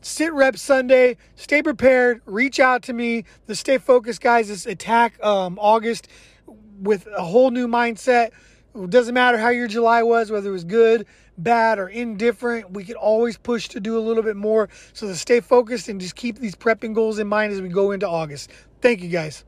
Sit 0.00 0.32
Rep 0.32 0.56
Sunday. 0.56 1.16
Stay 1.34 1.62
prepared. 1.62 2.22
Reach 2.24 2.58
out 2.58 2.82
to 2.84 2.92
me. 2.92 3.24
The 3.46 3.54
Stay 3.54 3.78
Focused 3.78 4.20
guys 4.20 4.48
is 4.48 4.66
attack 4.66 5.22
um, 5.24 5.58
August 5.60 6.08
with 6.80 7.06
a 7.16 7.22
whole 7.22 7.50
new 7.50 7.68
mindset. 7.68 8.30
It 8.74 8.90
doesn't 8.90 9.14
matter 9.14 9.36
how 9.36 9.50
your 9.50 9.68
July 9.68 10.02
was, 10.02 10.30
whether 10.30 10.48
it 10.48 10.52
was 10.52 10.64
good, 10.64 11.06
bad, 11.36 11.78
or 11.78 11.88
indifferent. 11.88 12.70
We 12.70 12.84
could 12.84 12.96
always 12.96 13.36
push 13.36 13.68
to 13.68 13.80
do 13.80 13.98
a 13.98 14.00
little 14.00 14.22
bit 14.22 14.36
more. 14.36 14.68
So 14.92 15.06
to 15.08 15.16
stay 15.16 15.40
focused 15.40 15.88
and 15.88 16.00
just 16.00 16.14
keep 16.14 16.38
these 16.38 16.54
prepping 16.54 16.94
goals 16.94 17.18
in 17.18 17.26
mind 17.26 17.52
as 17.52 17.60
we 17.60 17.68
go 17.68 17.90
into 17.90 18.08
August. 18.08 18.50
Thank 18.80 19.02
you 19.02 19.08
guys. 19.08 19.44